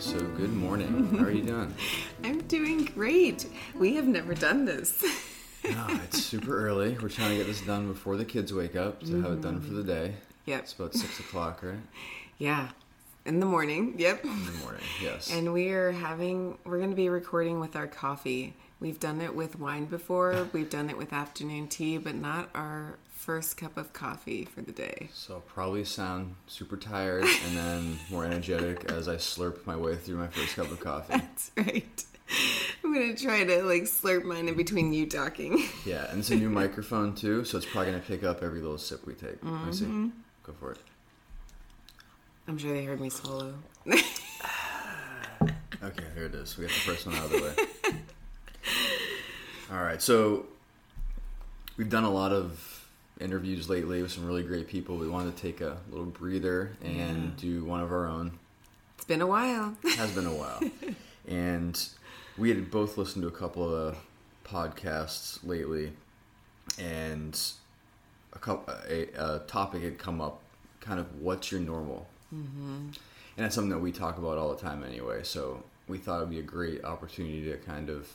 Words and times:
so 0.00 0.18
good 0.20 0.52
morning. 0.52 1.08
How 1.18 1.24
are 1.24 1.30
you 1.30 1.42
doing? 1.42 1.74
I'm 2.24 2.40
doing 2.42 2.84
great. 2.84 3.46
We 3.74 3.96
have 3.96 4.06
never 4.06 4.32
done 4.34 4.64
this. 4.64 5.02
no, 5.64 5.86
it's 6.04 6.22
super 6.24 6.56
early. 6.66 6.96
We're 7.02 7.08
trying 7.08 7.30
to 7.30 7.36
get 7.36 7.46
this 7.46 7.60
done 7.62 7.88
before 7.88 8.16
the 8.16 8.24
kids 8.24 8.52
wake 8.52 8.76
up 8.76 9.00
to 9.00 9.20
have 9.22 9.32
it 9.32 9.40
done 9.40 9.60
for 9.60 9.74
the 9.74 9.82
day. 9.82 10.14
Yep. 10.46 10.60
It's 10.60 10.72
about 10.74 10.94
six 10.94 11.18
o'clock, 11.18 11.62
right? 11.64 11.80
Yeah. 12.38 12.68
In 13.26 13.40
the 13.40 13.46
morning. 13.46 13.94
Yep. 13.98 14.24
In 14.24 14.46
the 14.46 14.52
morning, 14.52 14.82
yes. 15.02 15.32
And 15.32 15.52
we 15.52 15.70
are 15.70 15.90
having, 15.90 16.56
we're 16.64 16.78
going 16.78 16.90
to 16.90 16.96
be 16.96 17.08
recording 17.08 17.58
with 17.58 17.74
our 17.74 17.88
coffee. 17.88 18.54
We've 18.80 19.00
done 19.00 19.20
it 19.20 19.34
with 19.34 19.58
wine 19.58 19.86
before, 19.86 20.48
we've 20.52 20.70
done 20.70 20.88
it 20.88 20.96
with 20.96 21.12
afternoon 21.12 21.66
tea, 21.68 21.98
but 21.98 22.14
not 22.14 22.48
our 22.54 22.98
first 23.10 23.56
cup 23.56 23.76
of 23.76 23.92
coffee 23.92 24.44
for 24.44 24.62
the 24.62 24.70
day. 24.70 25.10
so 25.12 25.34
I'll 25.34 25.40
probably 25.40 25.84
sound 25.84 26.36
super 26.46 26.76
tired 26.76 27.24
and 27.24 27.56
then 27.56 27.98
more 28.10 28.24
energetic 28.24 28.90
as 28.92 29.08
I 29.08 29.16
slurp 29.16 29.66
my 29.66 29.76
way 29.76 29.96
through 29.96 30.18
my 30.18 30.28
first 30.28 30.54
cup 30.54 30.70
of 30.70 30.78
coffee. 30.78 31.14
That's 31.18 31.50
right. 31.56 32.04
I'm 32.84 32.94
to 32.94 33.14
try 33.16 33.44
to 33.44 33.62
like 33.64 33.82
slurp 33.82 34.24
mine 34.24 34.48
in 34.48 34.54
between 34.56 34.92
you 34.92 35.06
talking. 35.06 35.62
Yeah, 35.84 36.08
and 36.10 36.20
it's 36.20 36.30
a 36.30 36.36
new 36.36 36.48
microphone 36.48 37.14
too, 37.14 37.44
so 37.44 37.56
it's 37.58 37.66
probably 37.66 37.90
gonna 37.92 38.04
pick 38.04 38.22
up 38.22 38.42
every 38.42 38.60
little 38.60 38.78
sip 38.78 39.04
we 39.06 39.14
take. 39.14 39.42
Let 39.42 39.64
me 39.64 39.72
see. 39.72 39.84
Mm-hmm. 39.86 40.08
Go 40.44 40.52
for 40.52 40.72
it. 40.72 40.78
I'm 42.46 42.56
sure 42.58 42.72
they 42.72 42.84
heard 42.84 43.00
me 43.00 43.10
swallow. 43.10 43.54
Okay, 45.80 46.02
here 46.16 46.24
it 46.24 46.34
is. 46.34 46.58
We 46.58 46.64
got 46.64 46.74
the 46.74 46.80
first 46.80 47.06
one 47.06 47.14
out 47.14 47.26
of 47.26 47.30
the 47.30 47.40
way. 47.40 47.94
All 49.70 49.82
right, 49.82 50.00
so 50.00 50.46
we've 51.76 51.90
done 51.90 52.04
a 52.04 52.10
lot 52.10 52.32
of 52.32 52.88
interviews 53.20 53.68
lately 53.68 54.00
with 54.00 54.10
some 54.10 54.24
really 54.24 54.42
great 54.42 54.66
people. 54.66 54.96
We 54.96 55.10
wanted 55.10 55.36
to 55.36 55.42
take 55.42 55.60
a 55.60 55.76
little 55.90 56.06
breather 56.06 56.72
and 56.82 57.36
do 57.36 57.64
one 57.64 57.82
of 57.82 57.92
our 57.92 58.06
own. 58.06 58.38
It's 58.96 59.04
been 59.04 59.20
a 59.20 59.26
while. 59.26 59.76
It 59.84 59.96
has 59.96 60.14
been 60.14 60.24
a 60.24 60.32
while, 60.32 60.62
and 61.28 61.86
we 62.38 62.48
had 62.48 62.70
both 62.70 62.96
listened 62.96 63.22
to 63.24 63.28
a 63.28 63.32
couple 63.32 63.62
of 63.62 63.98
podcasts 64.42 65.38
lately, 65.44 65.92
and 66.78 67.38
a 68.32 68.38
couple 68.38 68.72
a, 68.88 69.08
a 69.18 69.40
topic 69.40 69.82
had 69.82 69.98
come 69.98 70.22
up, 70.22 70.40
kind 70.80 70.98
of 70.98 71.20
what's 71.20 71.52
your 71.52 71.60
normal, 71.60 72.06
mm-hmm. 72.34 72.86
and 72.86 72.94
that's 73.36 73.54
something 73.54 73.68
that 73.68 73.80
we 73.80 73.92
talk 73.92 74.16
about 74.16 74.38
all 74.38 74.48
the 74.54 74.62
time 74.62 74.82
anyway. 74.82 75.22
So 75.24 75.62
we 75.88 75.98
thought 75.98 76.18
it'd 76.18 76.30
be 76.30 76.38
a 76.38 76.42
great 76.42 76.86
opportunity 76.86 77.44
to 77.52 77.58
kind 77.58 77.90
of 77.90 78.08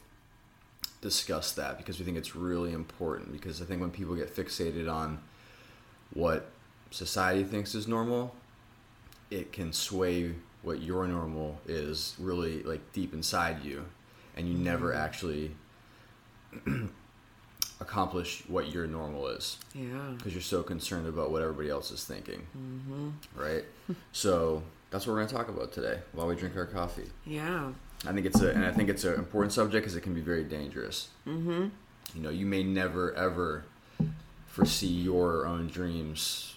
discuss 1.03 1.51
that 1.51 1.77
because 1.77 1.99
we 1.99 2.05
think 2.05 2.17
it's 2.17 2.35
really 2.35 2.71
important. 2.71 3.31
Because 3.31 3.61
I 3.61 3.65
think 3.65 3.81
when 3.81 3.91
people 3.91 4.15
get 4.15 4.33
fixated 4.33 4.91
on 4.91 5.19
what 6.13 6.49
society 6.89 7.43
thinks 7.43 7.75
is 7.75 7.87
normal, 7.87 8.33
it 9.29 9.51
can 9.51 9.73
sway 9.73 10.33
what 10.61 10.81
your 10.81 11.05
normal 11.05 11.59
is 11.67 12.15
really 12.17 12.63
like 12.63 12.93
deep 12.93 13.13
inside 13.13 13.63
you. 13.63 13.85
And 14.35 14.47
you 14.47 14.57
never 14.57 14.91
mm-hmm. 14.91 15.01
actually 15.01 15.51
accomplish 17.81 18.43
what 18.47 18.71
your 18.71 18.87
normal 18.87 19.27
is. 19.27 19.57
Yeah. 19.75 20.13
because 20.17 20.33
you're 20.33 20.41
so 20.41 20.63
concerned 20.63 21.07
about 21.07 21.31
what 21.31 21.41
everybody 21.41 21.69
else 21.69 21.91
is 21.91 22.05
thinking. 22.05 22.47
Mm-hmm. 22.57 23.09
Right? 23.35 23.65
So 24.13 24.63
that's 24.89 25.05
what 25.05 25.13
we're 25.13 25.19
going 25.19 25.27
to 25.27 25.35
talk 25.35 25.49
about 25.49 25.73
today 25.73 25.99
while 26.13 26.27
we 26.27 26.35
drink 26.35 26.55
our 26.55 26.65
coffee. 26.65 27.09
Yeah. 27.25 27.73
I 28.05 28.11
think 28.11 28.25
it's 28.25 28.41
a, 28.41 28.51
and 28.51 28.65
I 28.65 28.71
think 28.71 28.89
it's 28.89 29.03
an 29.03 29.13
important 29.15 29.53
subject 29.53 29.83
because 29.83 29.95
it 29.95 30.01
can 30.01 30.13
be 30.13 30.21
very 30.21 30.43
dangerous. 30.43 31.09
Mm-hmm. 31.27 31.67
You 32.15 32.21
know, 32.21 32.29
you 32.29 32.45
may 32.45 32.63
never 32.63 33.13
ever 33.15 33.65
foresee 34.47 34.87
your 34.87 35.47
own 35.47 35.67
dreams 35.67 36.55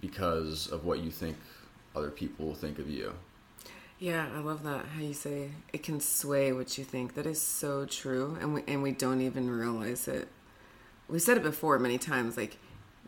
because 0.00 0.68
of 0.68 0.84
what 0.84 1.00
you 1.00 1.10
think 1.10 1.36
other 1.94 2.10
people 2.10 2.46
will 2.46 2.54
think 2.54 2.78
of 2.78 2.88
you. 2.88 3.12
Yeah, 3.98 4.28
I 4.34 4.38
love 4.38 4.62
that. 4.62 4.86
How 4.86 5.02
you 5.02 5.12
say 5.12 5.50
it 5.72 5.82
can 5.82 6.00
sway 6.00 6.52
what 6.52 6.78
you 6.78 6.84
think. 6.84 7.14
That 7.14 7.26
is 7.26 7.40
so 7.40 7.84
true, 7.84 8.38
and 8.40 8.54
we 8.54 8.64
and 8.66 8.82
we 8.82 8.92
don't 8.92 9.20
even 9.20 9.50
realize 9.50 10.08
it. 10.08 10.28
We 11.08 11.18
said 11.18 11.36
it 11.36 11.42
before 11.42 11.78
many 11.78 11.98
times. 11.98 12.36
Like 12.36 12.56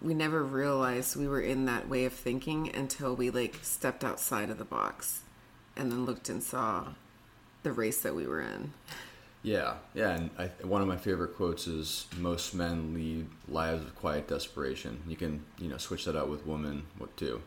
we 0.02 0.12
never 0.12 0.42
realized 0.42 1.16
we 1.16 1.28
were 1.28 1.40
in 1.40 1.64
that 1.66 1.88
way 1.88 2.04
of 2.04 2.12
thinking 2.12 2.74
until 2.74 3.14
we 3.14 3.30
like 3.30 3.60
stepped 3.62 4.04
outside 4.04 4.50
of 4.50 4.58
the 4.58 4.64
box, 4.66 5.20
and 5.76 5.90
then 5.90 6.04
looked 6.04 6.28
and 6.28 6.42
saw 6.42 6.88
the 7.62 7.72
race 7.72 8.00
that 8.02 8.14
we 8.14 8.26
were 8.26 8.40
in. 8.40 8.72
Yeah, 9.42 9.74
yeah, 9.94 10.10
and 10.10 10.30
I, 10.38 10.46
one 10.64 10.82
of 10.82 10.88
my 10.88 10.96
favorite 10.96 11.36
quotes 11.36 11.66
is 11.66 12.06
"Most 12.18 12.54
men 12.54 12.94
lead 12.94 13.26
lives 13.48 13.82
of 13.82 13.94
quiet 13.96 14.28
desperation." 14.28 15.02
You 15.08 15.16
can, 15.16 15.44
you 15.58 15.68
know, 15.68 15.78
switch 15.78 16.04
that 16.04 16.16
out 16.16 16.28
with 16.28 16.46
women, 16.46 16.84
what 16.98 17.16
too, 17.16 17.42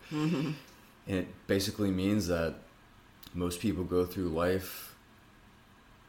and 1.08 1.18
it 1.20 1.28
basically 1.48 1.92
means 1.92 2.28
that 2.28 2.56
most 3.34 3.59
people 3.59 3.84
go 3.84 4.06
through 4.06 4.30
life 4.30 4.96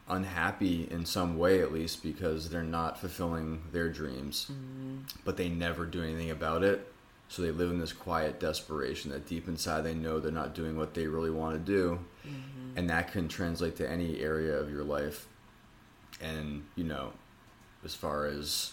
unhappy 0.09 0.87
in 0.91 1.05
some 1.05 1.37
way, 1.39 1.61
at 1.61 1.73
least 1.73 2.03
because 2.03 2.49
they're 2.49 2.63
not 2.63 2.99
fulfilling 2.99 3.63
their 3.73 3.89
dreams, 3.89 4.47
mm-hmm. 4.51 4.99
but 5.25 5.37
they 5.37 5.49
never 5.49 5.85
do 5.85 6.03
anything 6.03 6.31
about 6.31 6.63
it. 6.63 6.93
So 7.29 7.43
they 7.43 7.51
live 7.51 7.71
in 7.71 7.81
this 7.81 7.93
quiet 7.93 8.39
desperation 8.39 9.11
that 9.11 9.27
deep 9.27 9.49
inside 9.49 9.81
they 9.81 9.95
know 9.95 10.21
they're 10.21 10.31
not 10.31 10.55
doing 10.55 10.77
what 10.77 10.95
they 10.95 11.09
really 11.09 11.31
want 11.31 11.55
to 11.55 11.59
do, 11.59 11.99
mm-hmm. 12.27 12.66
And 12.77 12.89
that 12.91 13.11
can 13.11 13.27
translate 13.27 13.75
to 13.77 13.91
any 13.91 14.21
area 14.21 14.57
of 14.57 14.71
your 14.71 14.85
life. 14.85 15.27
And 16.21 16.65
you 16.77 16.85
know 16.85 17.13
as 17.85 17.95
far 17.95 18.27
as 18.27 18.73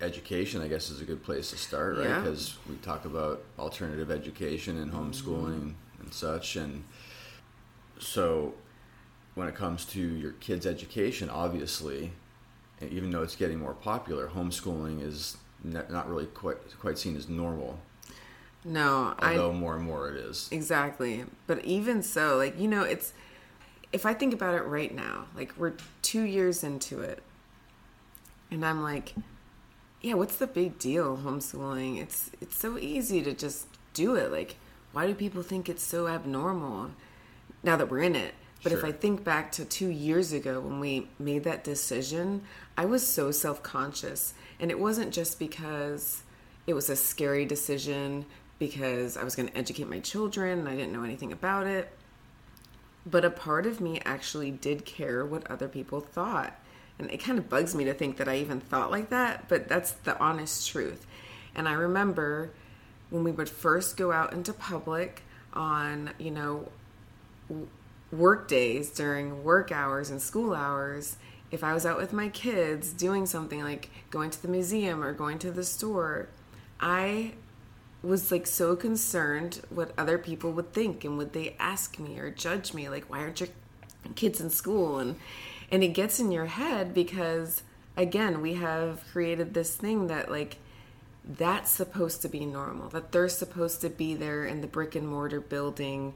education 0.00 0.60
i 0.62 0.68
guess 0.68 0.90
is 0.90 1.00
a 1.00 1.04
good 1.04 1.22
place 1.22 1.50
to 1.50 1.56
start 1.56 1.96
right? 1.96 2.06
Yeah. 2.08 2.20
because 2.20 2.56
we 2.68 2.76
talk 2.76 3.04
about 3.04 3.42
alternative 3.58 4.10
education 4.10 4.78
and 4.78 4.92
homeschooling 4.92 5.72
mm-hmm. 5.72 6.02
and 6.02 6.12
such. 6.12 6.56
And 6.56 6.84
so 7.98 8.54
when 9.34 9.48
it 9.48 9.54
comes 9.54 9.84
to 9.86 10.00
your 10.00 10.32
kids 10.32 10.66
education 10.66 11.28
obviously 11.30 12.12
even 12.80 13.10
though 13.10 13.22
it's 13.22 13.36
getting 13.36 13.58
more 13.58 13.74
popular 13.74 14.28
homeschooling 14.28 15.02
is 15.02 15.36
not 15.64 16.08
really 16.08 16.26
quite 16.26 16.58
quite 16.78 16.98
seen 16.98 17.16
as 17.16 17.28
normal 17.28 17.78
No, 18.64 19.14
although 19.20 19.50
I 19.50 19.54
more 19.54 19.76
and 19.76 19.84
more 19.84 20.08
it 20.08 20.16
is 20.16 20.48
exactly. 20.50 21.24
But 21.46 21.64
even 21.64 22.02
so, 22.02 22.36
like 22.36 22.58
you 22.58 22.68
know, 22.68 22.82
it's 22.82 23.12
if 23.92 24.04
I 24.04 24.14
think 24.14 24.34
about 24.34 24.54
it 24.54 24.62
right 24.62 24.94
now, 24.94 25.26
like 25.36 25.52
we're 25.56 25.74
two 26.02 26.22
years 26.22 26.64
into 26.64 27.00
it, 27.00 27.22
and 28.50 28.64
I'm 28.64 28.82
like, 28.82 29.14
yeah, 30.02 30.14
what's 30.14 30.36
the 30.36 30.46
big 30.46 30.78
deal 30.78 31.16
homeschooling? 31.18 32.00
It's 32.00 32.30
it's 32.40 32.56
so 32.56 32.78
easy 32.78 33.22
to 33.22 33.32
just 33.32 33.66
do 33.94 34.14
it. 34.16 34.30
Like, 34.32 34.56
why 34.92 35.06
do 35.06 35.14
people 35.14 35.42
think 35.42 35.68
it's 35.68 35.84
so 35.84 36.08
abnormal 36.08 36.90
now 37.62 37.76
that 37.76 37.90
we're 37.90 38.02
in 38.02 38.16
it? 38.16 38.34
But 38.62 38.72
if 38.72 38.84
I 38.84 38.90
think 38.90 39.22
back 39.22 39.52
to 39.52 39.64
two 39.64 39.88
years 39.88 40.32
ago 40.32 40.60
when 40.60 40.80
we 40.80 41.08
made 41.18 41.44
that 41.44 41.62
decision, 41.62 42.42
I 42.76 42.86
was 42.86 43.06
so 43.06 43.30
self 43.30 43.62
conscious. 43.62 44.34
And 44.58 44.70
it 44.70 44.80
wasn't 44.80 45.14
just 45.14 45.38
because 45.38 46.22
it 46.66 46.74
was 46.74 46.90
a 46.90 46.96
scary 46.96 47.44
decision 47.44 48.26
because 48.58 49.16
I 49.16 49.24
was 49.24 49.36
going 49.36 49.48
to 49.48 49.56
educate 49.56 49.88
my 49.88 50.00
children 50.00 50.60
and 50.60 50.68
I 50.68 50.74
didn't 50.74 50.92
know 50.92 51.04
anything 51.04 51.32
about 51.32 51.66
it. 51.66 51.90
But 53.06 53.24
a 53.24 53.30
part 53.30 53.66
of 53.66 53.80
me 53.80 54.00
actually 54.04 54.50
did 54.50 54.84
care 54.84 55.24
what 55.24 55.50
other 55.50 55.68
people 55.68 56.00
thought. 56.00 56.58
And 56.98 57.10
it 57.10 57.18
kind 57.18 57.38
of 57.38 57.48
bugs 57.48 57.74
me 57.74 57.84
to 57.84 57.94
think 57.94 58.16
that 58.16 58.28
I 58.28 58.36
even 58.36 58.60
thought 58.60 58.90
like 58.90 59.10
that, 59.10 59.48
but 59.48 59.68
that's 59.68 59.92
the 59.92 60.18
honest 60.18 60.68
truth. 60.68 61.06
And 61.54 61.68
I 61.68 61.72
remember 61.72 62.50
when 63.10 63.24
we 63.24 63.30
would 63.30 63.48
first 63.48 63.96
go 63.96 64.12
out 64.12 64.32
into 64.32 64.52
public 64.52 65.22
on, 65.52 66.10
you 66.18 66.30
know, 66.30 66.68
work 68.10 68.48
days 68.48 68.90
during 68.90 69.44
work 69.44 69.70
hours 69.70 70.10
and 70.10 70.20
school 70.20 70.54
hours, 70.54 71.16
if 71.50 71.64
I 71.64 71.72
was 71.72 71.86
out 71.86 71.96
with 71.96 72.12
my 72.12 72.28
kids 72.28 72.92
doing 72.92 73.26
something 73.26 73.62
like 73.62 73.90
going 74.10 74.30
to 74.30 74.42
the 74.42 74.48
museum 74.48 75.02
or 75.02 75.12
going 75.12 75.38
to 75.40 75.50
the 75.50 75.64
store, 75.64 76.28
I 76.80 77.32
was 78.02 78.30
like 78.30 78.46
so 78.46 78.76
concerned 78.76 79.60
what 79.70 79.92
other 79.98 80.18
people 80.18 80.52
would 80.52 80.72
think 80.72 81.04
and 81.04 81.18
would 81.18 81.32
they 81.32 81.56
ask 81.58 81.98
me 81.98 82.18
or 82.18 82.30
judge 82.30 82.72
me 82.72 82.88
like 82.88 83.04
why 83.10 83.20
aren't 83.20 83.40
your 83.40 83.48
kids 84.14 84.40
in 84.40 84.50
school? 84.50 84.98
And 84.98 85.16
and 85.70 85.82
it 85.82 85.88
gets 85.88 86.18
in 86.20 86.32
your 86.32 86.46
head 86.46 86.94
because 86.94 87.62
again 87.96 88.40
we 88.40 88.54
have 88.54 89.02
created 89.12 89.54
this 89.54 89.76
thing 89.76 90.06
that 90.06 90.30
like 90.30 90.56
that's 91.24 91.70
supposed 91.70 92.22
to 92.22 92.28
be 92.28 92.46
normal 92.46 92.88
that 92.88 93.12
they're 93.12 93.28
supposed 93.28 93.80
to 93.82 93.90
be 93.90 94.14
there 94.14 94.46
in 94.46 94.62
the 94.62 94.66
brick 94.66 94.94
and 94.94 95.06
mortar 95.06 95.40
building 95.40 96.14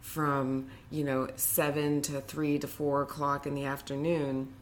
from 0.00 0.68
you 0.90 1.02
know 1.02 1.28
seven 1.36 2.02
to 2.02 2.20
three 2.20 2.58
to 2.58 2.68
four 2.68 3.02
o'clock 3.02 3.46
in 3.46 3.54
the 3.54 3.64
afternoon 3.64 4.52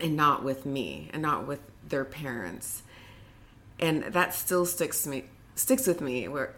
and 0.00 0.16
not 0.16 0.42
with 0.42 0.64
me 0.64 1.10
and 1.12 1.20
not 1.22 1.46
with 1.46 1.60
their 1.88 2.04
parents. 2.04 2.82
And 3.80 4.04
that 4.04 4.34
still 4.34 4.66
sticks 4.66 5.02
to 5.02 5.08
me 5.08 5.24
sticks 5.58 5.86
with 5.86 6.00
me 6.00 6.28
where 6.28 6.54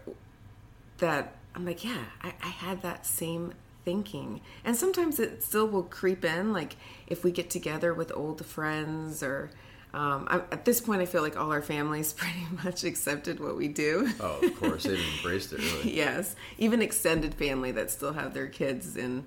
that 0.99 1.35
i'm 1.55 1.65
like 1.65 1.83
yeah 1.83 2.03
I, 2.21 2.33
I 2.41 2.47
had 2.47 2.81
that 2.83 3.05
same 3.05 3.53
thinking 3.83 4.41
and 4.63 4.75
sometimes 4.75 5.19
it 5.19 5.43
still 5.43 5.67
will 5.67 5.83
creep 5.83 6.23
in 6.23 6.53
like 6.53 6.75
if 7.07 7.23
we 7.23 7.31
get 7.31 7.49
together 7.49 7.93
with 7.93 8.11
old 8.15 8.45
friends 8.45 9.23
or 9.23 9.49
Um, 9.93 10.25
I, 10.29 10.35
at 10.55 10.63
this 10.63 10.79
point, 10.79 11.01
I 11.01 11.05
feel 11.05 11.21
like 11.21 11.35
all 11.35 11.51
our 11.51 11.61
families 11.61 12.13
pretty 12.21 12.45
much 12.63 12.85
accepted 12.85 13.41
what 13.41 13.57
we 13.57 13.67
do. 13.67 14.07
Oh, 14.21 14.39
of 14.41 14.55
course, 14.57 14.83
they've 14.83 15.05
embraced 15.17 15.51
it. 15.51 15.59
Really. 15.59 15.95
yes, 16.03 16.33
even 16.57 16.81
extended 16.81 17.33
family 17.33 17.73
that 17.73 17.91
still 17.91 18.13
have 18.13 18.33
their 18.33 18.47
kids 18.47 18.95
in 18.95 19.25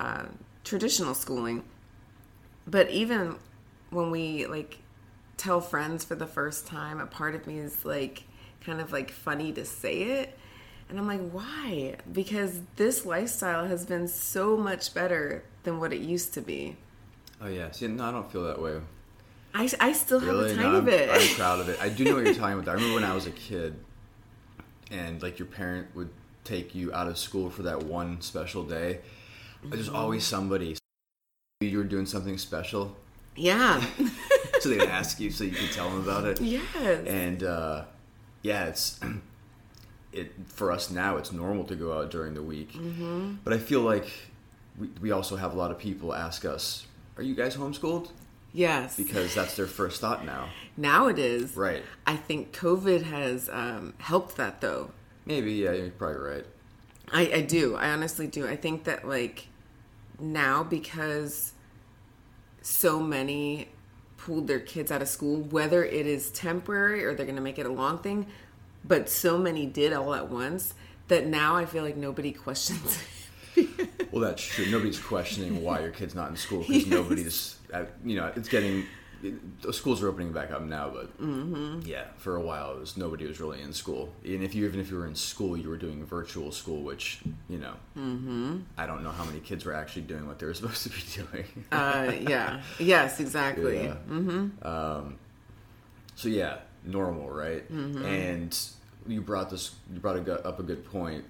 uh, 0.00 0.24
traditional 0.64 1.14
schooling. 1.14 1.62
But 2.66 2.90
even 2.90 3.36
when 3.90 4.10
we 4.10 4.46
like 4.46 4.78
tell 5.36 5.60
friends 5.60 6.04
for 6.04 6.16
the 6.16 6.26
first 6.26 6.66
time, 6.66 6.98
a 6.98 7.06
part 7.06 7.36
of 7.36 7.46
me 7.46 7.58
is 7.60 7.84
like 7.84 8.24
kind 8.64 8.80
of 8.80 8.92
like 8.92 9.10
funny 9.10 9.52
to 9.52 9.64
say 9.64 10.02
it. 10.02 10.38
And 10.88 10.98
I'm 10.98 11.06
like, 11.06 11.30
why? 11.30 11.96
Because 12.12 12.60
this 12.76 13.06
lifestyle 13.06 13.66
has 13.66 13.86
been 13.86 14.08
so 14.08 14.56
much 14.56 14.92
better 14.92 15.44
than 15.62 15.78
what 15.78 15.92
it 15.92 16.00
used 16.00 16.34
to 16.34 16.40
be. 16.40 16.76
Oh 17.40 17.46
yeah. 17.46 17.70
See, 17.70 17.86
no, 17.86 18.04
I 18.04 18.10
don't 18.10 18.30
feel 18.30 18.44
that 18.44 18.60
way. 18.60 18.80
I, 19.54 19.68
I 19.80 19.92
still 19.92 20.20
have 20.20 20.28
Really? 20.28 20.52
a 20.52 20.56
No, 20.56 20.62
tiny 20.62 20.76
I'm, 20.78 20.84
bit. 20.84 21.10
I'm 21.10 21.34
proud 21.36 21.60
of 21.60 21.68
it. 21.68 21.80
I 21.80 21.88
do 21.88 22.04
know 22.04 22.14
what 22.16 22.24
you're 22.24 22.34
talking 22.34 22.58
about. 22.58 22.68
I 22.68 22.74
remember 22.74 22.94
when 22.96 23.04
I 23.04 23.14
was 23.14 23.26
a 23.26 23.30
kid, 23.32 23.74
and 24.90 25.22
like 25.22 25.38
your 25.38 25.46
parent 25.46 25.88
would 25.94 26.10
take 26.44 26.74
you 26.74 26.92
out 26.92 27.06
of 27.06 27.18
school 27.18 27.50
for 27.50 27.62
that 27.62 27.82
one 27.84 28.20
special 28.20 28.64
day. 28.64 29.00
There's 29.64 29.86
Mm-hmm. 29.88 29.96
always 29.96 30.24
somebody. 30.24 30.76
You 31.60 31.78
were 31.78 31.84
doing 31.84 32.06
something 32.06 32.38
special, 32.38 32.96
yeah. 33.36 33.84
so 34.60 34.68
they 34.70 34.78
would 34.78 34.88
ask 35.00 35.20
you 35.20 35.30
so 35.30 35.44
you 35.44 35.50
could 35.50 35.70
tell 35.72 35.90
them 35.90 36.00
about 36.00 36.24
it. 36.24 36.40
yes. 36.40 37.06
And 37.06 37.42
uh, 37.42 37.84
yeah, 38.42 38.64
it's 38.66 38.98
it 40.12 40.32
for 40.46 40.72
us 40.72 40.90
now. 40.90 41.16
It's 41.16 41.32
normal 41.32 41.64
to 41.64 41.74
go 41.76 41.92
out 41.98 42.10
during 42.10 42.34
the 42.34 42.42
week, 42.42 42.72
Mm-hmm. 42.72 43.34
but 43.44 43.52
I 43.52 43.58
feel 43.58 43.80
like 43.82 44.10
we, 44.78 44.88
we 45.00 45.10
also 45.10 45.36
have 45.36 45.52
a 45.54 45.56
lot 45.56 45.70
of 45.70 45.78
people 45.78 46.14
ask 46.14 46.44
us, 46.44 46.86
"Are 47.16 47.22
you 47.22 47.34
guys 47.34 47.56
homeschooled?" 47.56 48.10
yes. 48.52 48.96
Because 48.96 49.34
that's 49.34 49.54
their 49.56 49.66
first 49.68 50.00
thought 50.00 50.24
now. 50.24 50.48
now 50.76 51.06
it 51.06 51.18
is. 51.18 51.56
Right. 51.56 51.84
I 52.06 52.16
think 52.16 52.52
COVID 52.52 53.02
has 53.02 53.48
um, 53.52 53.94
helped 53.98 54.36
that 54.38 54.60
though. 54.60 54.90
Maybe. 55.26 55.52
Yeah, 55.52 55.72
you're 55.72 55.90
probably 55.90 56.16
right. 56.18 56.46
I, 57.12 57.20
I 57.34 57.40
do. 57.42 57.76
I 57.76 57.90
honestly 57.90 58.26
do. 58.26 58.48
I 58.48 58.56
think 58.56 58.84
that 58.84 59.06
like 59.06 59.46
now 60.18 60.62
because 60.64 61.52
so 62.62 63.00
many 63.00 63.68
pulled 64.24 64.46
their 64.46 64.60
kids 64.60 64.92
out 64.92 65.00
of 65.02 65.08
school, 65.08 65.40
whether 65.44 65.84
it 65.84 66.06
is 66.06 66.30
temporary 66.30 67.04
or 67.04 67.14
they're 67.14 67.26
going 67.26 67.36
to 67.36 67.42
make 67.42 67.58
it 67.58 67.66
a 67.66 67.72
long 67.72 67.98
thing, 67.98 68.26
but 68.84 69.08
so 69.08 69.38
many 69.38 69.66
did 69.66 69.92
all 69.92 70.14
at 70.14 70.28
once 70.28 70.74
that 71.08 71.26
now 71.26 71.56
I 71.56 71.64
feel 71.66 71.82
like 71.82 71.96
nobody 71.96 72.32
questions. 72.46 72.98
Well, 74.12 74.22
that's 74.22 74.42
true. 74.42 74.66
Nobody's 74.70 74.98
questioning 74.98 75.62
why 75.62 75.80
your 75.80 75.90
kid's 75.90 76.14
not 76.14 76.30
in 76.30 76.36
school 76.36 76.60
because 76.60 76.76
Yes. 76.86 76.86
nobody's, 76.86 77.56
uh, 77.72 77.84
you 78.04 78.16
know, 78.16 78.32
it's 78.36 78.48
getting. 78.48 78.84
The 79.22 79.72
schools 79.72 80.02
are 80.02 80.08
opening 80.08 80.32
back 80.32 80.50
up 80.50 80.62
now, 80.62 80.88
but 80.90 81.16
Mm-hmm. 81.20 81.80
yeah, 81.86 82.04
for 82.16 82.36
a 82.36 82.40
while 82.40 82.72
it 82.74 82.80
was 82.80 82.96
nobody 82.96 83.26
was 83.26 83.38
really 83.40 83.60
in 83.60 83.72
school. 83.72 84.12
And 84.24 84.42
if 84.42 84.54
you 84.54 84.64
even 84.66 84.80
if 84.80 84.90
you 84.90 84.96
were 84.96 85.06
in 85.06 85.14
school, 85.14 85.56
you 85.56 85.68
were 85.68 85.76
doing 85.76 86.04
virtual 86.06 86.52
school, 86.52 86.82
which 86.82 87.20
you 87.48 87.58
know, 87.58 87.74
Mm-hmm. 87.98 88.58
I 88.78 88.86
don't 88.86 89.02
know 89.04 89.10
how 89.10 89.24
many 89.24 89.40
kids 89.40 89.64
were 89.64 89.74
actually 89.74 90.02
doing 90.02 90.26
what 90.26 90.38
they 90.38 90.46
were 90.46 90.54
supposed 90.60 90.84
to 90.84 90.88
be 90.90 91.02
doing. 91.22 91.64
uh, 91.72 92.12
yeah. 92.20 92.62
Yes, 92.78 93.20
exactly. 93.20 93.84
Yeah. 93.84 93.96
Mm-hmm. 94.08 94.66
Um, 94.66 95.18
so 96.14 96.28
yeah, 96.28 96.58
normal, 96.84 97.28
right? 97.30 97.70
Mm-hmm. 97.70 98.04
And 98.04 98.58
you 99.06 99.20
brought 99.20 99.50
this, 99.50 99.74
you 99.92 100.00
brought 100.00 100.16
a, 100.16 100.46
up 100.46 100.60
a 100.60 100.62
good 100.62 100.84
point. 100.84 101.24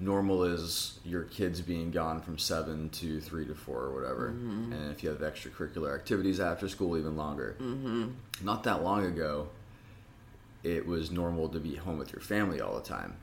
Normal 0.00 0.44
is 0.44 0.98
your 1.04 1.24
kids 1.24 1.60
being 1.60 1.90
gone 1.90 2.20
from 2.20 2.38
seven 2.38 2.88
to 2.90 3.20
three 3.20 3.46
to 3.46 3.54
four 3.54 3.80
or 3.80 3.94
whatever, 3.94 4.30
Mm-hmm. 4.30 4.72
and 4.72 4.90
if 4.92 5.02
you 5.02 5.08
have 5.08 5.18
extracurricular 5.18 5.94
activities 5.94 6.38
after 6.40 6.68
school, 6.68 6.96
even 6.96 7.16
longer. 7.16 7.56
Mm-hmm. 7.60 8.10
Not 8.44 8.62
that 8.64 8.82
long 8.84 9.04
ago, 9.06 9.48
it 10.62 10.86
was 10.86 11.10
normal 11.10 11.48
to 11.50 11.58
be 11.60 11.74
home 11.76 11.98
with 11.98 12.12
your 12.12 12.20
family 12.20 12.60
all 12.60 12.74
the 12.76 12.82
time, 12.88 13.14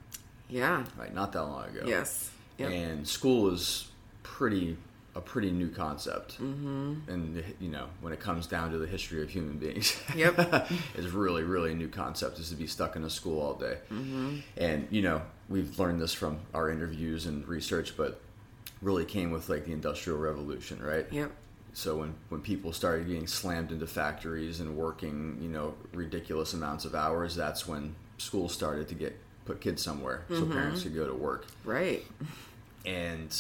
Yeah. 0.50 0.83
right? 0.98 1.13
Not 1.13 1.31
that 1.33 1.44
long 1.44 1.66
ago. 1.69 1.83
Yes. 1.86 2.30
Yep. 2.57 2.69
And 2.72 3.07
school 3.07 3.51
is 3.51 3.88
pretty 4.24 4.78
a 5.18 5.21
pretty 5.21 5.50
new 5.50 5.69
concept, 5.69 6.33
mm-hmm. 6.42 6.95
and 7.07 7.42
you 7.62 7.69
know 7.69 7.86
when 8.01 8.12
it 8.12 8.19
comes 8.19 8.48
down 8.48 8.71
to 8.71 8.78
the 8.78 8.86
history 8.88 9.24
of 9.24 9.30
human 9.30 9.57
beings, 9.57 9.98
Yep. 10.16 10.69
it's 10.95 11.07
really 11.13 11.44
really 11.44 11.71
a 11.71 11.75
new 11.75 11.88
concept 11.88 12.38
is 12.38 12.50
to 12.50 12.56
be 12.56 12.68
stuck 12.68 12.98
in 12.98 13.04
a 13.06 13.10
school 13.10 13.42
all 13.42 13.54
day. 13.54 13.78
Mm-hmm. 13.89 14.38
And 14.57 14.88
you 14.92 15.01
know 15.04 15.21
we've 15.50 15.77
learned 15.80 16.01
this 16.01 16.13
from 16.13 16.39
our 16.53 16.69
interviews 16.69 17.25
and 17.25 17.47
research, 17.47 17.95
but 17.97 18.21
really 18.81 19.06
came 19.06 19.31
with 19.31 19.50
like 19.50 19.65
the 19.65 19.71
industrial 19.71 20.19
revolution, 20.19 20.81
right? 20.81 21.06
Yep. 21.12 21.31
So 21.74 21.97
when, 21.97 22.15
when 22.30 22.42
people 22.42 22.71
started 22.71 23.07
getting 23.07 23.27
slammed 23.27 23.71
into 23.71 23.86
factories 23.86 24.62
and 24.62 24.77
working, 24.77 25.38
you 25.42 25.50
know, 25.50 25.75
ridiculous 25.94 26.53
amounts 26.53 26.86
of 26.86 26.95
hours, 26.95 27.36
that's 27.36 27.68
when 27.68 27.95
schools 28.18 28.53
started 28.53 28.88
to 28.89 28.95
get 28.95 29.19
put 29.44 29.62
kids 29.62 29.83
somewhere 29.83 30.24
so 30.30 30.36
mm-hmm. 30.36 30.53
parents 30.53 30.83
could 30.83 30.95
go 30.95 31.06
to 31.06 31.13
work. 31.13 31.45
Right. 31.63 32.06
And 32.86 33.36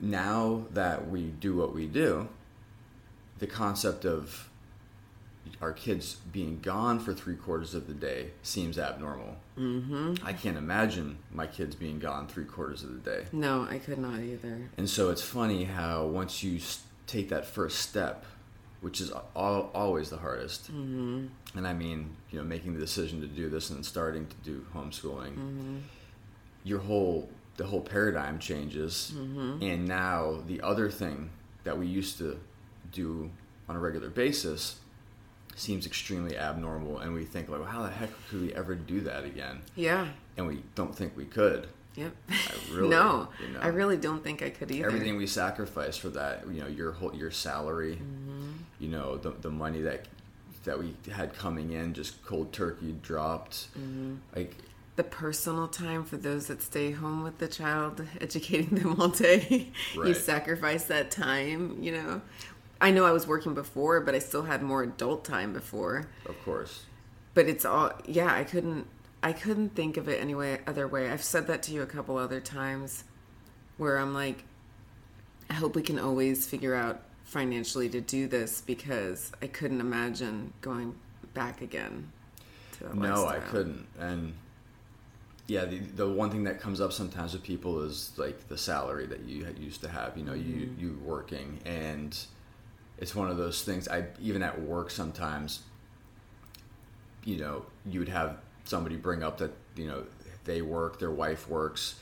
now 0.00 0.66
that 0.72 1.08
we 1.08 1.22
do 1.22 1.56
what 1.56 1.74
we 1.74 1.86
do, 1.86 2.28
the 3.38 3.46
concept 3.46 4.04
of 4.04 4.48
our 5.60 5.72
kids 5.72 6.16
being 6.32 6.58
gone 6.60 6.98
for 6.98 7.14
three 7.14 7.36
quarters 7.36 7.74
of 7.74 7.86
the 7.86 7.94
day 7.94 8.30
seems 8.42 8.78
abnormal. 8.78 9.36
Mm-hmm. 9.56 10.14
I 10.24 10.32
can't 10.32 10.56
imagine 10.56 11.18
my 11.32 11.46
kids 11.46 11.76
being 11.76 11.98
gone 11.98 12.26
three 12.26 12.44
quarters 12.44 12.82
of 12.82 12.92
the 12.92 13.10
day. 13.10 13.26
No, 13.32 13.66
I 13.70 13.78
could 13.78 13.98
not 13.98 14.20
either. 14.20 14.68
And 14.76 14.88
so 14.88 15.10
it's 15.10 15.22
funny 15.22 15.64
how 15.64 16.06
once 16.06 16.42
you 16.42 16.60
take 17.06 17.28
that 17.28 17.46
first 17.46 17.78
step, 17.78 18.24
which 18.80 19.00
is 19.00 19.12
al- 19.12 19.70
always 19.72 20.10
the 20.10 20.16
hardest, 20.16 20.64
mm-hmm. 20.72 21.26
and 21.54 21.66
I 21.66 21.72
mean, 21.72 22.16
you 22.30 22.38
know, 22.38 22.44
making 22.44 22.74
the 22.74 22.80
decision 22.80 23.20
to 23.20 23.28
do 23.28 23.48
this 23.48 23.70
and 23.70 23.84
starting 23.86 24.26
to 24.26 24.36
do 24.42 24.66
homeschooling, 24.74 25.80
your 26.64 26.80
whole 26.80 27.28
the 27.56 27.66
whole 27.66 27.82
paradigm 27.82 28.38
changes, 28.38 29.12
and 29.60 29.86
now 29.86 30.42
the 30.46 30.60
other 30.62 30.90
thing 30.90 31.30
that 31.64 31.78
we 31.78 31.86
used 31.86 32.18
to 32.18 32.40
do 32.90 33.30
on 33.68 33.76
a 33.76 33.78
regular 33.78 34.08
basis 34.08 34.80
seems 35.56 35.86
extremely 35.86 36.36
abnormal, 36.36 36.98
and 36.98 37.14
we 37.14 37.24
think 37.24 37.48
like, 37.48 37.60
well, 37.60 37.68
how 37.68 37.82
the 37.82 37.90
heck 37.90 38.10
could 38.28 38.42
we 38.42 38.54
ever 38.54 38.74
do 38.74 39.00
that 39.02 39.24
again? 39.24 39.60
Yeah. 39.76 40.08
And 40.36 40.46
we 40.46 40.62
don't 40.74 40.94
think 40.94 41.16
we 41.16 41.24
could. 41.24 41.68
Yep. 41.94 42.12
really- 42.70 42.88
no, 42.88 43.28
you 43.40 43.52
know. 43.52 43.60
I 43.60 43.68
really 43.68 43.96
don't 43.96 44.24
think 44.24 44.42
I 44.42 44.50
could 44.50 44.70
either. 44.70 44.86
everything 44.86 45.16
we 45.16 45.26
sacrifice 45.26 45.96
for 45.96 46.08
that 46.10 46.46
you 46.48 46.60
know 46.60 46.66
your 46.66 46.92
whole 46.92 47.14
your 47.14 47.30
salary 47.30 47.96
mm-hmm. 47.96 48.52
you 48.78 48.88
know 48.88 49.18
the, 49.18 49.30
the 49.42 49.50
money 49.50 49.82
that 49.82 50.06
that 50.64 50.78
we 50.78 50.94
had 51.12 51.34
coming 51.34 51.72
in 51.72 51.92
just 51.92 52.24
cold 52.24 52.50
turkey 52.50 52.94
dropped 53.02 53.68
mm-hmm. 53.78 54.14
like 54.34 54.56
the 54.96 55.04
personal 55.04 55.68
time 55.68 56.04
for 56.04 56.16
those 56.18 56.48
that 56.48 56.60
stay 56.60 56.90
home 56.90 57.22
with 57.22 57.38
the 57.38 57.48
child, 57.48 58.06
educating 58.20 58.78
them 58.78 59.00
all 59.00 59.08
day. 59.08 59.72
you 59.94 60.14
sacrifice 60.14 60.84
that 60.84 61.10
time, 61.10 61.78
you 61.80 61.92
know. 61.92 62.20
I 62.82 62.90
know 62.90 63.04
I 63.04 63.12
was 63.12 63.28
working 63.28 63.54
before, 63.54 64.00
but 64.00 64.12
I 64.16 64.18
still 64.18 64.42
had 64.42 64.60
more 64.60 64.82
adult 64.82 65.24
time 65.24 65.52
before. 65.52 66.08
of 66.26 66.42
course. 66.44 66.82
But 67.32 67.46
it's 67.46 67.64
all 67.64 67.92
yeah, 68.04 68.34
I 68.34 68.42
couldn't 68.42 68.88
I 69.22 69.32
couldn't 69.32 69.76
think 69.76 69.96
of 69.96 70.08
it 70.08 70.20
any 70.20 70.34
way 70.34 70.58
other 70.66 70.88
way. 70.88 71.08
I've 71.08 71.22
said 71.22 71.46
that 71.46 71.62
to 71.64 71.72
you 71.72 71.82
a 71.82 71.86
couple 71.86 72.18
other 72.18 72.40
times 72.40 73.04
where 73.78 73.98
I'm 73.98 74.12
like 74.12 74.44
I 75.48 75.54
hope 75.54 75.76
we 75.76 75.82
can 75.82 75.98
always 75.98 76.44
figure 76.46 76.74
out 76.74 77.02
financially 77.24 77.88
to 77.88 78.00
do 78.00 78.26
this 78.26 78.60
because 78.60 79.30
I 79.40 79.46
couldn't 79.46 79.80
imagine 79.80 80.52
going 80.60 80.96
back 81.34 81.62
again 81.62 82.12
to 82.72 82.84
that 82.84 82.94
no 82.94 83.26
i 83.26 83.38
couldn't. 83.38 83.86
And 83.98 84.34
yeah 85.46 85.64
the, 85.64 85.78
the 85.78 86.08
one 86.10 86.30
thing 86.30 86.44
that 86.44 86.60
comes 86.60 86.78
up 86.78 86.92
sometimes 86.92 87.32
with 87.32 87.42
people 87.42 87.80
is 87.82 88.12
like 88.18 88.48
the 88.48 88.58
salary 88.58 89.06
that 89.06 89.20
you 89.20 89.46
used 89.58 89.80
to 89.80 89.88
have 89.88 90.18
you 90.18 90.24
know 90.24 90.34
you 90.34 90.66
mm-hmm. 90.66 90.80
you 90.80 91.00
working. 91.04 91.60
And 91.64 92.18
it's 93.02 93.14
one 93.14 93.28
of 93.28 93.36
those 93.36 93.62
things 93.62 93.86
i 93.88 94.04
even 94.20 94.42
at 94.42 94.62
work 94.62 94.90
sometimes 94.90 95.60
you 97.24 97.36
know 97.36 97.66
you 97.84 97.98
would 98.00 98.08
have 98.08 98.38
somebody 98.64 98.96
bring 98.96 99.22
up 99.22 99.36
that 99.38 99.52
you 99.76 99.86
know 99.86 100.04
they 100.44 100.62
work 100.62 100.98
their 100.98 101.10
wife 101.10 101.46
works 101.48 101.96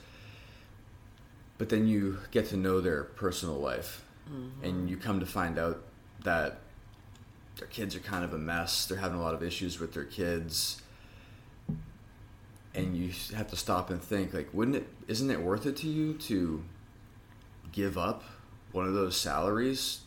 but 1.61 1.69
then 1.69 1.87
you 1.87 2.17
get 2.31 2.47
to 2.47 2.57
know 2.57 2.81
their 2.81 3.05
personal 3.05 3.57
life. 3.57 4.03
Mm-hmm. 4.33 4.65
And 4.65 4.89
you 4.89 4.97
come 4.97 5.21
to 5.21 5.27
find 5.27 5.59
out 5.59 5.83
that 6.25 6.57
their 7.59 7.69
kids 7.69 7.95
are 7.95 8.01
kind 8.01 8.25
of 8.25 8.33
a 8.33 8.39
mess 8.39 8.87
they're 8.87 8.97
having 8.97 9.19
a 9.19 9.23
lot 9.23 9.35
of 9.35 9.43
issues 9.43 9.79
with 9.79 9.93
their 9.93 10.07
kids. 10.07 10.81
And 12.75 12.97
you 12.97 13.13
have 13.37 13.49
to 13.49 13.57
stop 13.57 13.91
and 13.91 14.03
think 14.03 14.33
like 14.33 14.49
wouldn't 14.55 14.79
it 14.79 14.89
isn't 15.07 15.31
it 15.31 15.43
worth 15.43 15.67
it 15.67 15.77
to 15.79 15.87
you 15.87 16.15
to 16.15 16.65
give 17.73 17.99
up 17.99 18.25
one 18.73 18.87
of 18.87 18.95
those 18.95 19.21
salaries 19.21 20.01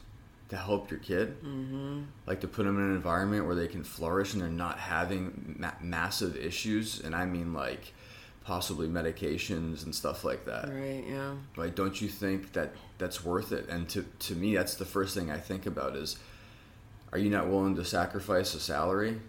to 0.54 0.60
help 0.60 0.92
your 0.92 1.00
kid 1.00 1.42
mm-hmm. 1.44 2.02
like 2.28 2.42
to 2.42 2.48
put 2.48 2.64
them 2.66 2.78
in 2.78 2.84
an 2.84 2.96
environment 2.96 3.46
where 3.46 3.56
they 3.56 3.68
can 3.68 3.84
flourish 3.84 4.34
and 4.34 4.42
they're 4.42 4.50
not 4.50 4.78
having 4.78 5.56
ma- 5.60 5.72
massive 5.82 6.38
issues 6.38 7.00
and 7.02 7.16
i 7.16 7.26
mean 7.26 7.54
like 7.54 7.94
possibly 8.46 8.88
medications 8.88 9.84
and 9.84 9.96
stuff 9.96 10.24
like 10.24 10.46
that 10.46 10.70
Right, 10.70 11.04
yeah. 11.08 11.34
like 11.56 11.76
don't 11.76 12.00
you 12.02 12.08
think 12.08 12.54
that 12.54 12.72
that's 12.98 13.26
worth 13.26 13.52
it 13.52 13.68
and 13.70 13.90
to 13.90 14.06
to 14.20 14.36
me 14.36 14.56
that's 14.56 14.76
the 14.76 14.86
first 14.86 15.16
thing 15.16 15.32
i 15.32 15.38
think 15.38 15.66
about 15.66 15.96
is 15.96 16.18
are 17.12 17.18
you 17.18 17.30
not 17.30 17.48
willing 17.48 17.76
to 17.76 17.86
sacrifice 17.86 18.54
a 18.54 18.60
salary 18.60 19.20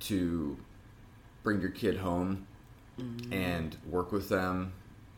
to 0.00 0.56
bring 1.42 1.60
your 1.60 1.70
kid 1.70 1.98
home 1.98 2.46
mm-hmm. 2.98 3.32
and 3.32 3.76
work 3.88 4.10
with 4.10 4.28
them 4.28 4.72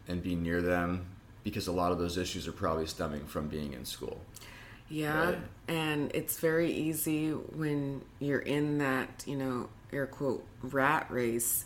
and 0.08 0.22
be 0.22 0.34
near 0.34 0.60
them 0.60 1.06
because 1.44 1.68
a 1.68 1.72
lot 1.72 1.92
of 1.92 1.98
those 1.98 2.18
issues 2.18 2.48
are 2.48 2.52
probably 2.52 2.86
stemming 2.86 3.24
from 3.24 3.46
being 3.46 3.72
in 3.72 3.84
school. 3.84 4.20
Yeah, 4.88 5.30
right? 5.30 5.38
and 5.68 6.10
it's 6.14 6.38
very 6.38 6.70
easy 6.70 7.30
when 7.30 8.02
you're 8.18 8.38
in 8.38 8.78
that, 8.78 9.24
you 9.26 9.36
know, 9.36 9.68
air 9.92 10.06
quote 10.06 10.46
rat 10.62 11.06
race 11.10 11.64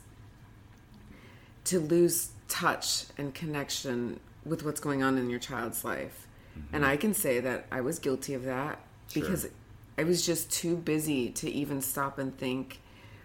to 1.65 1.81
lose 1.81 2.31
touch 2.49 3.05
and 3.19 3.35
connection 3.35 4.21
with 4.45 4.65
what's 4.65 4.81
going 4.81 5.03
on 5.03 5.19
in 5.19 5.29
your 5.29 5.39
child's 5.39 5.85
life. 5.85 6.27
Mm-hmm. 6.59 6.77
And 6.77 6.87
I 6.87 6.97
can 6.97 7.15
say 7.15 7.41
that 7.41 7.67
I 7.71 7.81
was 7.81 7.99
guilty 7.99 8.35
of 8.35 8.45
that 8.45 8.81
sure. 9.09 9.23
because 9.23 9.49
I 9.99 10.05
was 10.05 10.25
just 10.25 10.50
too 10.50 10.77
busy 10.77 11.29
to 11.31 11.50
even 11.50 11.83
stop 11.83 12.19
and 12.19 12.37
think 12.37 12.81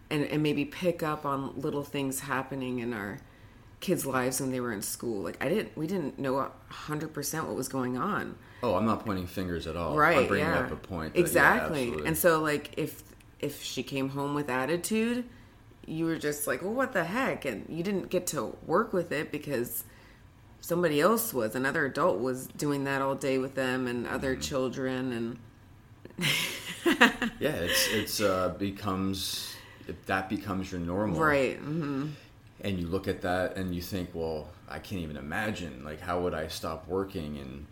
and, 0.10 0.26
and 0.26 0.44
maybe 0.44 0.66
pick 0.66 1.02
up 1.04 1.26
on 1.26 1.60
little 1.60 1.84
things 1.84 2.20
happening 2.20 2.80
in 2.80 2.94
our 2.94 3.20
kids' 3.80 4.06
lives 4.06 4.42
when 4.42 4.52
they 4.52 4.60
were 4.60 4.74
in 4.74 4.82
school. 4.82 5.22
Like 5.22 5.44
I 5.44 5.50
didn't, 5.50 5.78
we 5.78 5.88
didn't 5.88 6.20
know 6.20 6.52
hundred 6.70 7.14
percent 7.14 7.48
what 7.48 7.56
was 7.56 7.68
going 7.68 7.98
on. 7.98 8.36
Oh, 8.66 8.74
I'm 8.74 8.86
not 8.88 9.06
pointing 9.06 9.28
fingers 9.28 9.68
at 9.68 9.76
all. 9.76 9.96
Right? 9.96 10.18
I'm 10.18 10.28
bringing 10.28 10.48
yeah. 10.48 10.62
up 10.62 10.72
a 10.72 10.76
point. 10.76 11.14
That, 11.14 11.20
exactly. 11.20 11.90
Yeah, 11.90 12.06
and 12.06 12.18
so, 12.18 12.42
like, 12.42 12.72
if 12.78 13.04
if 13.40 13.62
she 13.62 13.84
came 13.84 14.10
home 14.10 14.34
with 14.34 14.50
attitude, 14.50 15.24
you 15.86 16.06
were 16.06 16.18
just 16.18 16.48
like, 16.48 16.64
well, 16.64 16.74
what 16.74 16.92
the 16.92 17.04
heck? 17.04 17.46
And 17.46 17.68
you 17.70 17.84
didn't 17.84 18.10
get 18.10 18.26
to 18.28 18.58
work 18.66 18.92
with 18.92 19.12
it 19.12 19.32
because 19.32 19.84
somebody 20.62 21.00
else 21.00 21.32
was, 21.32 21.54
another 21.54 21.86
adult 21.86 22.20
was 22.20 22.48
doing 22.48 22.86
that 22.86 23.04
all 23.04 23.14
day 23.14 23.38
with 23.38 23.54
them 23.54 23.86
and 23.86 24.08
other 24.08 24.34
mm-hmm. 24.34 24.42
children 24.42 25.12
and. 25.12 25.40
yeah, 27.40 27.52
it's 27.52 27.88
it's 27.92 28.22
uh, 28.22 28.56
becomes 28.58 29.54
if 29.88 30.04
that 30.08 30.28
becomes 30.28 30.72
your 30.72 30.82
normal, 30.82 31.20
right? 31.20 31.60
Mm-hmm. 31.60 32.08
And 32.62 32.80
you 32.80 32.88
look 32.88 33.08
at 33.08 33.22
that 33.22 33.58
and 33.58 33.76
you 33.76 33.82
think, 33.82 34.10
well, 34.14 34.48
I 34.68 34.80
can't 34.80 35.02
even 35.02 35.18
imagine. 35.18 35.84
Like, 35.84 36.00
how 36.00 36.22
would 36.22 36.34
I 36.34 36.48
stop 36.48 36.88
working 36.88 37.38
and 37.38 37.68